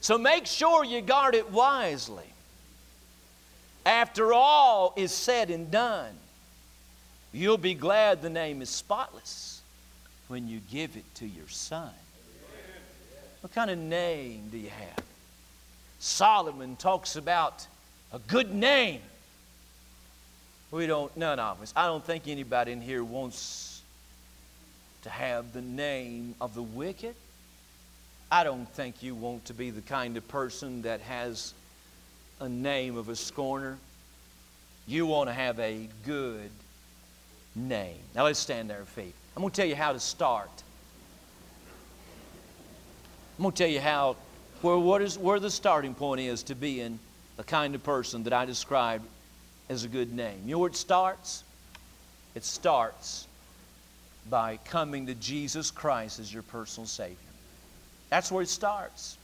So 0.00 0.18
make 0.18 0.46
sure 0.46 0.84
you 0.84 1.00
guard 1.00 1.34
it 1.34 1.50
wisely. 1.50 2.24
After 3.84 4.32
all 4.32 4.92
is 4.96 5.12
said 5.12 5.50
and 5.50 5.70
done, 5.70 6.14
you'll 7.32 7.58
be 7.58 7.74
glad 7.74 8.22
the 8.22 8.30
name 8.30 8.62
is 8.62 8.70
spotless 8.70 9.51
when 10.32 10.48
you 10.48 10.60
give 10.70 10.96
it 10.96 11.04
to 11.14 11.26
your 11.26 11.46
son. 11.46 11.90
What 13.42 13.52
kind 13.52 13.70
of 13.70 13.76
name 13.76 14.48
do 14.50 14.56
you 14.56 14.70
have? 14.70 15.04
Solomon 15.98 16.74
talks 16.76 17.16
about 17.16 17.66
a 18.14 18.18
good 18.18 18.54
name. 18.54 19.02
We 20.70 20.86
don't, 20.86 21.14
none 21.18 21.38
of 21.38 21.60
us, 21.60 21.74
I 21.76 21.84
don't 21.84 22.02
think 22.02 22.28
anybody 22.28 22.72
in 22.72 22.80
here 22.80 23.04
wants 23.04 23.82
to 25.02 25.10
have 25.10 25.52
the 25.52 25.60
name 25.60 26.34
of 26.40 26.54
the 26.54 26.62
wicked. 26.62 27.14
I 28.30 28.42
don't 28.42 28.66
think 28.70 29.02
you 29.02 29.14
want 29.14 29.44
to 29.44 29.52
be 29.52 29.68
the 29.68 29.82
kind 29.82 30.16
of 30.16 30.26
person 30.28 30.80
that 30.82 31.02
has 31.02 31.52
a 32.40 32.48
name 32.48 32.96
of 32.96 33.10
a 33.10 33.16
scorner. 33.16 33.76
You 34.86 35.04
want 35.04 35.28
to 35.28 35.34
have 35.34 35.60
a 35.60 35.88
good 36.06 36.50
name. 37.54 37.98
Now 38.14 38.24
let's 38.24 38.38
stand 38.38 38.70
there, 38.70 38.86
feet. 38.86 39.14
I'm 39.36 39.42
going 39.42 39.50
to 39.50 39.56
tell 39.56 39.68
you 39.68 39.76
how 39.76 39.92
to 39.92 40.00
start. 40.00 40.50
I'm 43.38 43.42
going 43.42 43.52
to 43.52 43.58
tell 43.58 43.70
you 43.70 43.80
how, 43.80 44.16
where, 44.60 44.76
what 44.76 45.00
is, 45.02 45.18
where 45.18 45.40
the 45.40 45.50
starting 45.50 45.94
point 45.94 46.20
is 46.20 46.42
to 46.44 46.54
being 46.54 46.98
the 47.36 47.44
kind 47.44 47.74
of 47.74 47.82
person 47.82 48.24
that 48.24 48.32
I 48.32 48.44
described 48.44 49.04
as 49.68 49.84
a 49.84 49.88
good 49.88 50.12
name. 50.12 50.42
You 50.44 50.52
know 50.52 50.58
where 50.58 50.68
it 50.68 50.76
starts? 50.76 51.44
It 52.34 52.44
starts 52.44 53.26
by 54.28 54.58
coming 54.64 55.06
to 55.06 55.14
Jesus 55.14 55.70
Christ 55.70 56.20
as 56.20 56.32
your 56.32 56.42
personal 56.42 56.86
Savior. 56.86 57.16
That's 58.10 58.30
where 58.30 58.42
it 58.42 58.48
starts. 58.48 59.16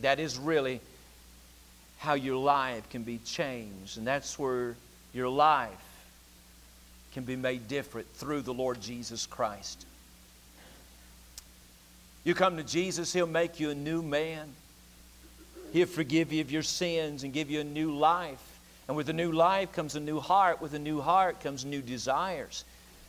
That 0.00 0.20
is 0.20 0.38
really 0.38 0.80
how 1.98 2.14
your 2.14 2.36
life 2.36 2.88
can 2.90 3.02
be 3.02 3.18
changed. 3.18 3.98
And 3.98 4.06
that's 4.06 4.38
where 4.38 4.76
your 5.12 5.28
life 5.28 5.87
can 7.18 7.24
be 7.24 7.34
made 7.34 7.66
different 7.66 8.06
through 8.14 8.42
the 8.42 8.54
Lord 8.54 8.80
Jesus 8.80 9.26
Christ. 9.26 9.86
You 12.22 12.32
come 12.32 12.56
to 12.58 12.62
Jesus, 12.62 13.12
He'll 13.12 13.26
make 13.26 13.58
you 13.58 13.70
a 13.70 13.74
new 13.74 14.02
man. 14.02 14.48
He'll 15.72 15.86
forgive 15.86 16.32
you 16.32 16.40
of 16.42 16.52
your 16.52 16.62
sins 16.62 17.24
and 17.24 17.32
give 17.32 17.50
you 17.50 17.58
a 17.58 17.64
new 17.64 17.90
life. 17.90 18.60
And 18.86 18.96
with 18.96 19.08
a 19.08 19.12
new 19.12 19.32
life 19.32 19.72
comes 19.72 19.96
a 19.96 20.00
new 20.00 20.20
heart. 20.20 20.62
With 20.62 20.74
a 20.74 20.78
new 20.78 21.00
heart 21.00 21.40
comes 21.40 21.64
new 21.64 21.82
desires 21.82 22.64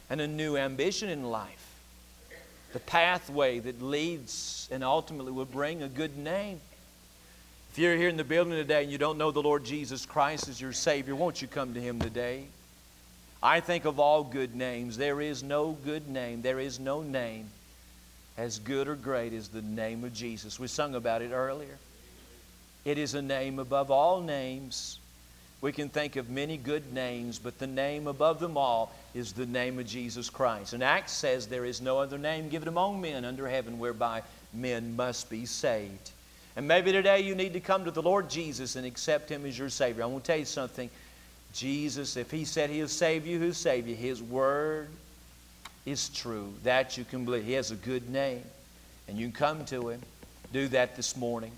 and 0.09 0.19
a 0.19 0.27
new 0.27 0.57
ambition 0.57 1.09
in 1.09 1.29
life 1.29 1.67
the 2.73 2.79
pathway 2.79 3.59
that 3.59 3.79
leads 3.81 4.67
and 4.71 4.83
ultimately 4.83 5.31
will 5.31 5.45
bring 5.45 5.83
a 5.83 5.87
good 5.87 6.17
name. 6.17 6.59
If 7.71 7.77
you're 7.77 7.95
here 7.95 8.09
in 8.09 8.17
the 8.17 8.23
building 8.23 8.53
today 8.53 8.81
and 8.81 8.91
you 8.91 8.97
don't 8.97 9.19
know 9.19 9.29
the 9.29 9.41
Lord 9.41 9.63
Jesus 9.63 10.07
Christ 10.07 10.49
as 10.49 10.59
your 10.59 10.73
Savior, 10.73 11.15
won't 11.15 11.43
you 11.43 11.47
come 11.47 11.75
to 11.75 11.81
Him 11.81 11.99
today? 11.99 12.45
I 13.41 13.61
think 13.61 13.85
of 13.85 13.99
all 13.99 14.23
good 14.23 14.55
names, 14.55 14.97
there 14.97 15.21
is 15.21 15.43
no 15.43 15.77
good 15.85 16.09
name, 16.09 16.41
there 16.41 16.59
is 16.59 16.79
no 16.79 17.01
name 17.01 17.47
as 18.37 18.59
good 18.59 18.87
or 18.87 18.95
great 18.95 19.33
as 19.33 19.49
the 19.49 19.61
name 19.61 20.03
of 20.03 20.13
Jesus. 20.13 20.59
We 20.59 20.67
sung 20.67 20.95
about 20.95 21.21
it 21.21 21.31
earlier. 21.31 21.77
It 22.85 22.97
is 22.97 23.13
a 23.13 23.21
name 23.21 23.59
above 23.59 23.91
all 23.91 24.21
names. 24.21 24.99
We 25.61 25.73
can 25.73 25.89
think 25.89 26.15
of 26.15 26.29
many 26.29 26.55
good 26.55 26.93
names, 26.93 27.37
but 27.37 27.59
the 27.59 27.67
name 27.67 28.07
above 28.07 28.39
them 28.39 28.55
all 28.55 28.93
is 29.13 29.33
the 29.33 29.45
name 29.45 29.77
of 29.77 29.85
Jesus 29.85 30.29
Christ. 30.29 30.71
And 30.71 30.81
Acts 30.81 31.11
says 31.11 31.47
there 31.47 31.65
is 31.65 31.81
no 31.81 31.99
other 31.99 32.17
name 32.17 32.47
given 32.47 32.69
among 32.69 33.01
men 33.01 33.25
under 33.25 33.47
heaven 33.47 33.77
whereby 33.77 34.21
men 34.53 34.95
must 34.95 35.29
be 35.29 35.45
saved. 35.45 36.11
And 36.55 36.67
maybe 36.67 36.91
today 36.91 37.21
you 37.21 37.35
need 37.35 37.53
to 37.53 37.59
come 37.59 37.85
to 37.85 37.91
the 37.91 38.01
Lord 38.01 38.29
Jesus 38.29 38.77
and 38.77 38.85
accept 38.85 39.29
Him 39.29 39.45
as 39.45 39.59
your 39.59 39.69
Savior. 39.69 40.03
I 40.03 40.05
want 40.05 40.23
to 40.23 40.31
tell 40.31 40.39
you 40.39 40.45
something. 40.45 40.89
Jesus, 41.53 42.17
if 42.17 42.31
He 42.31 42.45
said 42.45 42.69
He'll 42.69 42.87
save 42.87 43.25
you, 43.25 43.39
He'll 43.39 43.53
save 43.53 43.87
you. 43.87 43.95
His 43.95 44.21
Word 44.21 44.89
is 45.85 46.09
true. 46.09 46.53
That 46.63 46.97
you 46.97 47.03
can 47.03 47.25
believe. 47.25 47.45
He 47.45 47.53
has 47.53 47.71
a 47.71 47.75
good 47.75 48.09
name. 48.09 48.43
And 49.07 49.17
you 49.17 49.27
can 49.27 49.33
come 49.33 49.65
to 49.65 49.89
Him. 49.89 50.01
Do 50.53 50.67
that 50.69 50.95
this 50.95 51.17
morning. 51.17 51.51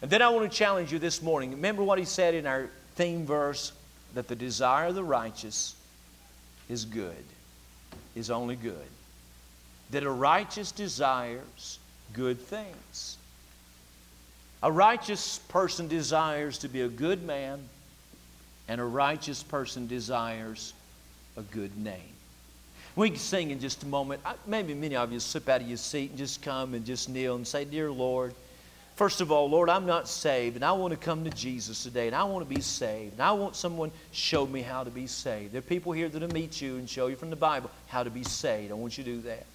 And 0.00 0.10
then 0.10 0.22
I 0.22 0.28
want 0.28 0.50
to 0.50 0.56
challenge 0.56 0.92
you 0.92 0.98
this 0.98 1.22
morning. 1.22 1.50
Remember 1.52 1.82
what 1.82 1.98
He 1.98 2.04
said 2.04 2.34
in 2.34 2.46
our 2.46 2.68
theme 2.96 3.26
verse 3.26 3.72
that 4.14 4.28
the 4.28 4.36
desire 4.36 4.88
of 4.88 4.94
the 4.94 5.04
righteous 5.04 5.74
is 6.68 6.84
good, 6.84 7.24
is 8.14 8.30
only 8.30 8.56
good. 8.56 8.76
That 9.90 10.02
a 10.04 10.10
righteous 10.10 10.72
desires 10.72 11.78
good 12.12 12.40
things. 12.40 13.16
A 14.62 14.70
righteous 14.70 15.38
person 15.48 15.88
desires 15.88 16.58
to 16.58 16.68
be 16.68 16.82
a 16.82 16.88
good 16.88 17.24
man, 17.24 17.60
and 18.68 18.80
a 18.80 18.84
righteous 18.84 19.42
person 19.42 19.86
desires 19.86 20.72
a 21.36 21.42
good 21.42 21.76
name. 21.76 22.00
We 22.94 23.10
can 23.10 23.18
sing 23.18 23.50
in 23.50 23.60
just 23.60 23.82
a 23.82 23.86
moment. 23.86 24.20
Maybe 24.46 24.74
many 24.74 24.96
of 24.96 25.12
you 25.12 25.20
slip 25.20 25.48
out 25.48 25.62
of 25.62 25.68
your 25.68 25.78
seat 25.78 26.10
and 26.10 26.18
just 26.18 26.42
come 26.42 26.74
and 26.74 26.84
just 26.84 27.08
kneel 27.08 27.36
and 27.36 27.46
say, 27.46 27.64
Dear 27.64 27.90
Lord, 27.90 28.34
First 28.94 29.22
of 29.22 29.32
all, 29.32 29.48
Lord, 29.48 29.70
I'm 29.70 29.86
not 29.86 30.06
saved, 30.06 30.56
and 30.56 30.64
I 30.64 30.72
want 30.72 30.92
to 30.92 30.98
come 30.98 31.24
to 31.24 31.30
Jesus 31.30 31.82
today, 31.82 32.08
and 32.08 32.14
I 32.14 32.24
want 32.24 32.46
to 32.46 32.54
be 32.54 32.60
saved, 32.60 33.14
and 33.14 33.22
I 33.22 33.32
want 33.32 33.56
someone 33.56 33.90
show 34.12 34.46
me 34.46 34.60
how 34.60 34.84
to 34.84 34.90
be 34.90 35.06
saved. 35.06 35.52
There 35.52 35.60
are 35.60 35.62
people 35.62 35.92
here 35.92 36.08
that'll 36.08 36.28
meet 36.28 36.60
you 36.60 36.76
and 36.76 36.88
show 36.88 37.06
you 37.06 37.16
from 37.16 37.30
the 37.30 37.36
Bible 37.36 37.70
how 37.88 38.02
to 38.02 38.10
be 38.10 38.22
saved. 38.22 38.70
I 38.70 38.74
want 38.74 38.98
you 38.98 39.04
to 39.04 39.14
do 39.14 39.20
that. 39.22 39.46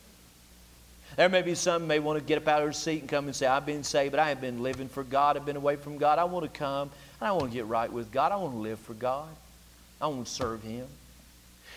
There 1.15 1.29
may 1.29 1.41
be 1.41 1.55
some 1.55 1.87
may 1.87 1.99
want 1.99 2.19
to 2.19 2.25
get 2.25 2.37
up 2.37 2.47
out 2.47 2.61
of 2.61 2.65
their 2.65 2.73
seat 2.73 3.01
and 3.01 3.09
come 3.09 3.25
and 3.25 3.35
say, 3.35 3.47
I've 3.47 3.65
been 3.65 3.83
saved, 3.83 4.11
but 4.11 4.19
I 4.19 4.29
have 4.29 4.41
been 4.41 4.61
living 4.61 4.87
for 4.87 5.03
God. 5.03 5.35
I've 5.35 5.45
been 5.45 5.55
away 5.55 5.75
from 5.75 5.97
God. 5.97 6.19
I 6.19 6.25
want 6.25 6.51
to 6.51 6.59
come, 6.59 6.91
and 7.19 7.27
I 7.27 7.31
want 7.31 7.51
to 7.51 7.57
get 7.57 7.65
right 7.65 7.91
with 7.91 8.11
God. 8.11 8.31
I 8.31 8.35
want 8.35 8.53
to 8.53 8.59
live 8.59 8.79
for 8.79 8.93
God. 8.93 9.29
I 9.99 10.07
want 10.07 10.27
to 10.27 10.31
serve 10.31 10.61
Him. 10.61 10.87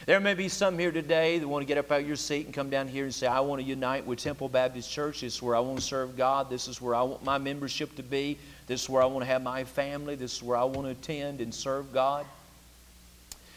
There 0.06 0.18
may 0.18 0.34
be 0.34 0.48
some 0.48 0.78
here 0.78 0.92
today 0.92 1.38
that 1.38 1.46
want 1.46 1.62
to 1.62 1.66
get 1.66 1.76
up 1.76 1.90
out 1.92 2.00
of 2.00 2.06
your 2.06 2.16
seat 2.16 2.46
and 2.46 2.54
come 2.54 2.70
down 2.70 2.88
here 2.88 3.04
and 3.04 3.14
say, 3.14 3.26
I 3.26 3.40
want 3.40 3.60
to 3.60 3.66
unite 3.66 4.06
with 4.06 4.18
Temple 4.18 4.48
Baptist 4.48 4.90
Church. 4.90 5.20
This 5.20 5.34
is 5.34 5.42
where 5.42 5.54
I 5.54 5.60
want 5.60 5.78
to 5.78 5.84
serve 5.84 6.16
God. 6.16 6.48
This 6.48 6.68
is 6.68 6.80
where 6.80 6.94
I 6.94 7.02
want 7.02 7.22
my 7.22 7.36
membership 7.36 7.94
to 7.96 8.02
be. 8.02 8.38
This 8.66 8.82
is 8.82 8.88
where 8.88 9.02
I 9.02 9.06
want 9.06 9.20
to 9.20 9.26
have 9.26 9.42
my 9.42 9.64
family. 9.64 10.14
This 10.14 10.36
is 10.36 10.42
where 10.42 10.56
I 10.56 10.64
want 10.64 10.86
to 10.86 10.90
attend 10.90 11.40
and 11.42 11.54
serve 11.54 11.92
God. 11.92 12.24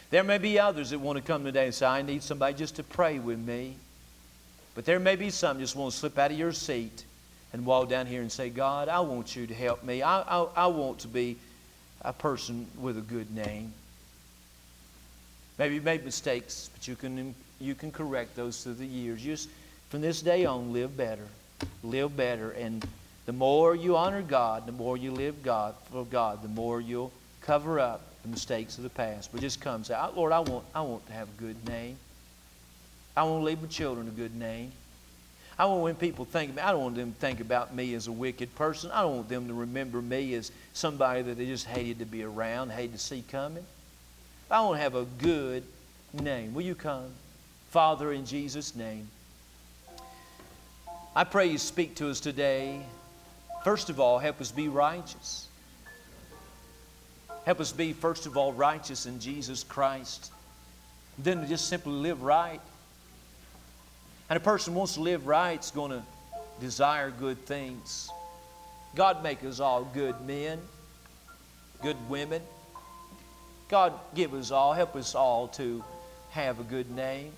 There 0.09 0.23
may 0.23 0.37
be 0.37 0.59
others 0.59 0.89
that 0.89 0.99
want 0.99 1.17
to 1.17 1.23
come 1.23 1.45
today 1.45 1.65
and 1.65 1.73
say, 1.73 1.85
I 1.85 2.01
need 2.01 2.23
somebody 2.23 2.55
just 2.55 2.75
to 2.75 2.83
pray 2.83 3.19
with 3.19 3.39
me. 3.39 3.77
But 4.75 4.85
there 4.85 4.99
may 4.99 5.15
be 5.15 5.29
some 5.29 5.59
just 5.59 5.75
want 5.75 5.93
to 5.93 5.97
slip 5.97 6.17
out 6.17 6.31
of 6.31 6.37
your 6.37 6.51
seat 6.51 7.05
and 7.53 7.65
walk 7.65 7.89
down 7.89 8.07
here 8.07 8.21
and 8.21 8.31
say, 8.31 8.49
God, 8.49 8.89
I 8.89 8.99
want 9.01 9.35
you 9.35 9.45
to 9.45 9.53
help 9.53 9.83
me. 9.83 10.01
I, 10.01 10.21
I, 10.21 10.47
I 10.55 10.67
want 10.67 10.99
to 10.99 11.07
be 11.07 11.37
a 12.01 12.11
person 12.11 12.65
with 12.79 12.97
a 12.97 13.01
good 13.01 13.33
name. 13.33 13.71
Maybe 15.59 15.75
you 15.75 15.81
made 15.81 16.03
mistakes, 16.03 16.71
but 16.73 16.87
you 16.87 16.95
can, 16.95 17.35
you 17.59 17.75
can 17.75 17.91
correct 17.91 18.35
those 18.35 18.63
through 18.63 18.73
the 18.75 18.85
years. 18.85 19.21
Just 19.21 19.49
from 19.89 20.01
this 20.01 20.21
day 20.21 20.45
on, 20.45 20.73
live 20.73 20.97
better. 20.97 21.27
Live 21.83 22.17
better. 22.17 22.51
And 22.51 22.85
the 23.27 23.33
more 23.33 23.75
you 23.75 23.95
honor 23.95 24.23
God, 24.23 24.65
the 24.65 24.71
more 24.71 24.97
you 24.97 25.11
live 25.11 25.43
God 25.43 25.75
for 25.91 26.05
God, 26.05 26.41
the 26.41 26.49
more 26.49 26.81
you'll 26.81 27.13
cover 27.41 27.79
up 27.79 28.01
the 28.23 28.29
mistakes 28.29 28.77
of 28.77 28.83
the 28.83 28.89
past. 28.89 29.31
But 29.31 29.41
just 29.41 29.61
come 29.61 29.83
say, 29.83 29.95
Lord, 30.15 30.31
I 30.31 30.39
want, 30.39 30.65
I 30.73 30.81
want 30.81 31.05
to 31.07 31.13
have 31.13 31.27
a 31.29 31.41
good 31.41 31.67
name. 31.67 31.97
I 33.15 33.23
want 33.23 33.41
to 33.41 33.45
leave 33.45 33.61
my 33.61 33.68
children 33.68 34.07
a 34.07 34.11
good 34.11 34.35
name. 34.35 34.72
I 35.57 35.65
want 35.65 35.81
when 35.81 35.95
people 35.95 36.26
think 36.26 36.56
me, 36.56 36.61
I 36.61 36.72
don't 36.72 36.81
want 36.81 36.95
them 36.95 37.14
to 37.14 37.19
think 37.19 37.40
about 37.40 37.76
me 37.76 37.94
as 37.94 38.07
a 38.07 38.11
wicked 38.11 38.56
person. 38.56 38.90
I 38.91 39.02
don't 39.02 39.18
want 39.18 39.30
them 39.30 39.48
to 39.48 39.53
remember 39.53 40.02
me 40.02 40.34
as 40.34 40.52
somebody 40.73 41.22
that 41.22 41.38
they 41.38 41.45
just 41.45 41.68
hated 41.68 41.99
to 41.99 42.06
be 42.06 42.23
around, 42.23 42.72
hated 42.72 42.94
to 42.94 42.98
see 42.98 43.23
coming. 43.30 43.65
I 44.49 44.61
want 44.61 44.77
to 44.77 44.81
have 44.81 44.95
a 44.95 45.06
good 45.19 45.64
name. 46.11 46.53
Will 46.53 46.64
you 46.64 46.76
come? 46.76 47.11
Father, 47.69 48.11
in 48.14 48.26
Jesus' 48.26 48.76
name, 48.76 49.07
I 51.15 51.23
pray 51.23 51.48
you 51.48 51.60
speak 51.60 51.95
to 51.95 52.10
us 52.10 52.19
today. 52.19 52.81
First 53.64 53.90
of 53.90 53.99
all, 53.99 54.18
help 54.18 54.41
us 54.41 54.52
be 54.52 54.68
righteous. 54.68 55.48
Help 57.45 57.60
us 57.60 57.72
be, 57.72 57.94
first 57.94 58.26
of 58.26 58.38
all, 58.38 58.53
righteous 58.53 59.06
in 59.06 59.19
Jesus 59.19 59.64
Christ. 59.64 60.31
Then 61.19 61.48
just 61.48 61.68
simply 61.68 61.94
live 61.94 62.23
right. 62.23 62.61
And 64.29 64.37
a 64.37 64.39
person 64.39 64.73
who 64.73 64.79
wants 64.79 64.95
to 64.95 65.01
live 65.01 65.27
right 65.27 65.59
is 65.59 65.71
going 65.71 65.91
to 65.91 66.03
desire 66.59 67.11
good 67.11 67.45
things. 67.45 68.09
God 68.95 69.23
make 69.23 69.43
us 69.43 69.59
all 69.59 69.83
good 69.83 70.19
men, 70.21 70.59
good 71.81 71.97
women. 72.09 72.41
God, 73.69 73.93
give 74.13 74.33
us 74.33 74.51
all, 74.51 74.73
help 74.73 74.95
us 74.95 75.15
all 75.15 75.47
to 75.49 75.83
have 76.31 76.59
a 76.59 76.63
good 76.63 76.91
name. 76.91 77.31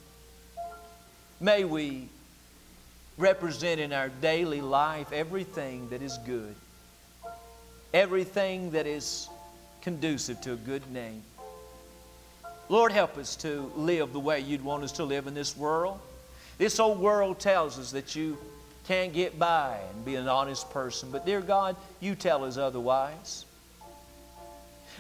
May 1.39 1.63
we 1.63 2.07
represent 3.17 3.79
in 3.79 3.93
our 3.93 4.09
daily 4.09 4.61
life 4.61 5.11
everything 5.11 5.89
that 5.89 6.01
is 6.01 6.17
good, 6.19 6.55
everything 7.93 8.71
that 8.71 8.85
is 8.85 9.29
conducive 9.81 10.41
to 10.41 10.53
a 10.53 10.57
good 10.57 10.89
name. 10.91 11.23
Lord, 12.67 12.91
help 12.91 13.17
us 13.17 13.35
to 13.37 13.71
live 13.75 14.11
the 14.11 14.19
way 14.19 14.39
you'd 14.39 14.63
want 14.63 14.83
us 14.83 14.93
to 14.93 15.03
live 15.03 15.27
in 15.27 15.33
this 15.33 15.55
world. 15.55 15.99
This 16.57 16.79
old 16.79 16.99
world 16.99 17.39
tells 17.39 17.77
us 17.77 17.91
that 17.91 18.15
you 18.15 18.37
can't 18.87 19.13
get 19.13 19.37
by 19.37 19.79
and 19.93 20.05
be 20.05 20.15
an 20.15 20.27
honest 20.27 20.69
person, 20.69 21.09
but 21.11 21.25
dear 21.25 21.41
God, 21.41 21.75
you 21.99 22.15
tell 22.15 22.43
us 22.43 22.57
otherwise. 22.57 23.45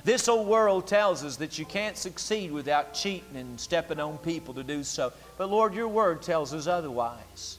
This 0.03 0.27
old 0.27 0.47
world 0.47 0.87
tells 0.87 1.23
us 1.23 1.37
that 1.37 1.57
you 1.57 1.65
can't 1.65 1.97
succeed 1.97 2.51
without 2.51 2.93
cheating 2.93 3.35
and 3.35 3.59
stepping 3.59 3.99
on 3.99 4.17
people 4.19 4.53
to 4.55 4.63
do 4.63 4.83
so. 4.83 5.13
But 5.37 5.49
Lord, 5.49 5.73
your 5.73 5.87
word 5.87 6.21
tells 6.21 6.53
us 6.53 6.67
otherwise. 6.67 7.57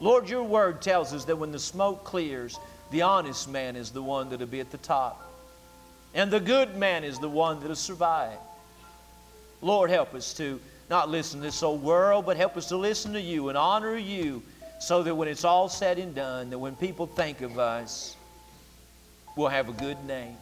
Lord, 0.00 0.28
your 0.28 0.42
word 0.42 0.82
tells 0.82 1.12
us 1.12 1.24
that 1.24 1.36
when 1.36 1.52
the 1.52 1.58
smoke 1.58 2.04
clears, 2.04 2.58
the 2.90 3.02
honest 3.02 3.48
man 3.48 3.76
is 3.76 3.90
the 3.90 4.02
one 4.02 4.28
that'll 4.28 4.46
be 4.46 4.60
at 4.60 4.70
the 4.70 4.78
top. 4.78 5.24
And 6.14 6.30
the 6.30 6.40
good 6.40 6.76
man 6.76 7.04
is 7.04 7.18
the 7.18 7.28
one 7.28 7.60
that'll 7.60 7.76
survive. 7.76 8.38
Lord, 9.60 9.90
help 9.90 10.14
us 10.14 10.32
to 10.34 10.60
not 10.90 11.10
listen 11.10 11.40
to 11.40 11.46
this 11.46 11.62
old 11.62 11.82
world, 11.82 12.26
but 12.26 12.36
help 12.36 12.56
us 12.56 12.66
to 12.68 12.76
listen 12.76 13.12
to 13.12 13.20
you 13.20 13.48
and 13.48 13.58
honor 13.58 13.96
you 13.96 14.42
so 14.78 15.02
that 15.02 15.14
when 15.14 15.28
it's 15.28 15.44
all 15.44 15.68
said 15.68 15.98
and 15.98 16.14
done, 16.14 16.50
that 16.50 16.58
when 16.58 16.76
people 16.76 17.06
think 17.06 17.42
of 17.42 17.58
us, 17.58 18.16
we'll 19.36 19.48
have 19.48 19.68
a 19.68 19.72
good 19.72 20.02
name. 20.06 20.36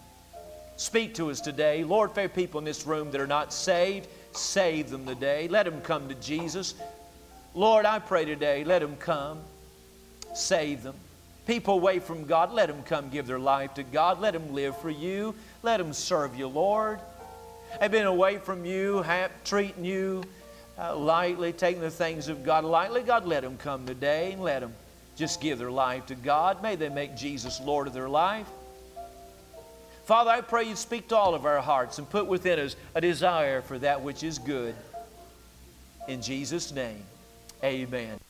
Speak 0.77 1.15
to 1.15 1.31
us 1.31 1.41
today. 1.41 1.85
Lord, 1.85 2.13
fair 2.13 2.29
people 2.29 2.59
in 2.59 2.65
this 2.65 2.87
room 2.87 3.11
that 3.11 3.21
are 3.21 3.27
not 3.27 3.53
saved, 3.53 4.09
save 4.33 4.91
them 4.91 5.07
today. 5.07 5.49
Let 5.49 5.65
them 5.65 5.81
come 5.81 6.09
to 6.09 6.15
Jesus. 6.17 6.75
Lord, 7.55 7.87
I 7.87 7.99
pray 7.99 8.27
today, 8.27 8.63
let 8.63 8.81
them 8.81 8.97
come. 8.97 9.39
Save 10.35 10.83
them. 10.83 10.95
People 11.47 11.75
away 11.75 11.99
from 11.99 12.27
God, 12.27 12.53
let 12.53 12.67
them 12.69 12.83
come 12.83 13.09
give 13.09 13.27
their 13.27 13.39
life 13.39 13.75
to 13.75 13.83
God. 13.83 14.21
Let 14.21 14.35
them 14.35 14.53
live 14.53 14.77
for 14.79 14.91
you. 14.91 15.35
Let 15.63 15.79
them 15.79 15.95
serve 15.95 16.37
you, 16.37 16.49
Lord. 16.49 16.99
They've 17.81 17.91
been 17.91 18.07
away 18.07 18.37
from 18.39 18.65
you, 18.65 19.05
treating 19.45 19.85
you 19.85 20.25
uh, 20.79 20.97
lightly, 20.97 21.53
taking 21.53 21.81
the 21.81 21.91
things 21.91 22.29
of 22.29 22.45
God 22.45 22.65
lightly. 22.65 23.03
God, 23.03 23.27
let 23.27 23.43
them 23.43 23.57
come 23.57 23.87
today 23.87 24.33
and 24.33 24.43
let 24.43 24.61
them 24.61 24.75
just 25.17 25.41
give 25.41 25.59
their 25.59 25.71
life 25.71 26.07
to 26.07 26.15
God. 26.15 26.63
May 26.63 26.77
they 26.77 26.89
make 26.89 27.17
Jesus 27.17 27.61
Lord 27.61 27.87
of 27.87 27.93
their 27.93 28.09
life. 28.09 28.47
Father, 30.05 30.31
I 30.31 30.41
pray 30.41 30.65
you 30.65 30.77
speak 30.77 31.09
to 31.09 31.17
all 31.17 31.35
of 31.35 31.47
our 31.47 31.61
hearts 31.61 31.99
and 31.99 32.09
put 32.09 32.27
within 32.27 32.61
us 32.61 32.77
a 32.95 33.01
desire 33.01 33.61
for 33.61 33.79
that 33.81 34.03
which 34.03 34.23
is 34.23 34.39
good. 34.39 34.75
In 36.07 36.23
Jesus' 36.23 36.73
name, 36.73 37.03
amen. 37.65 38.26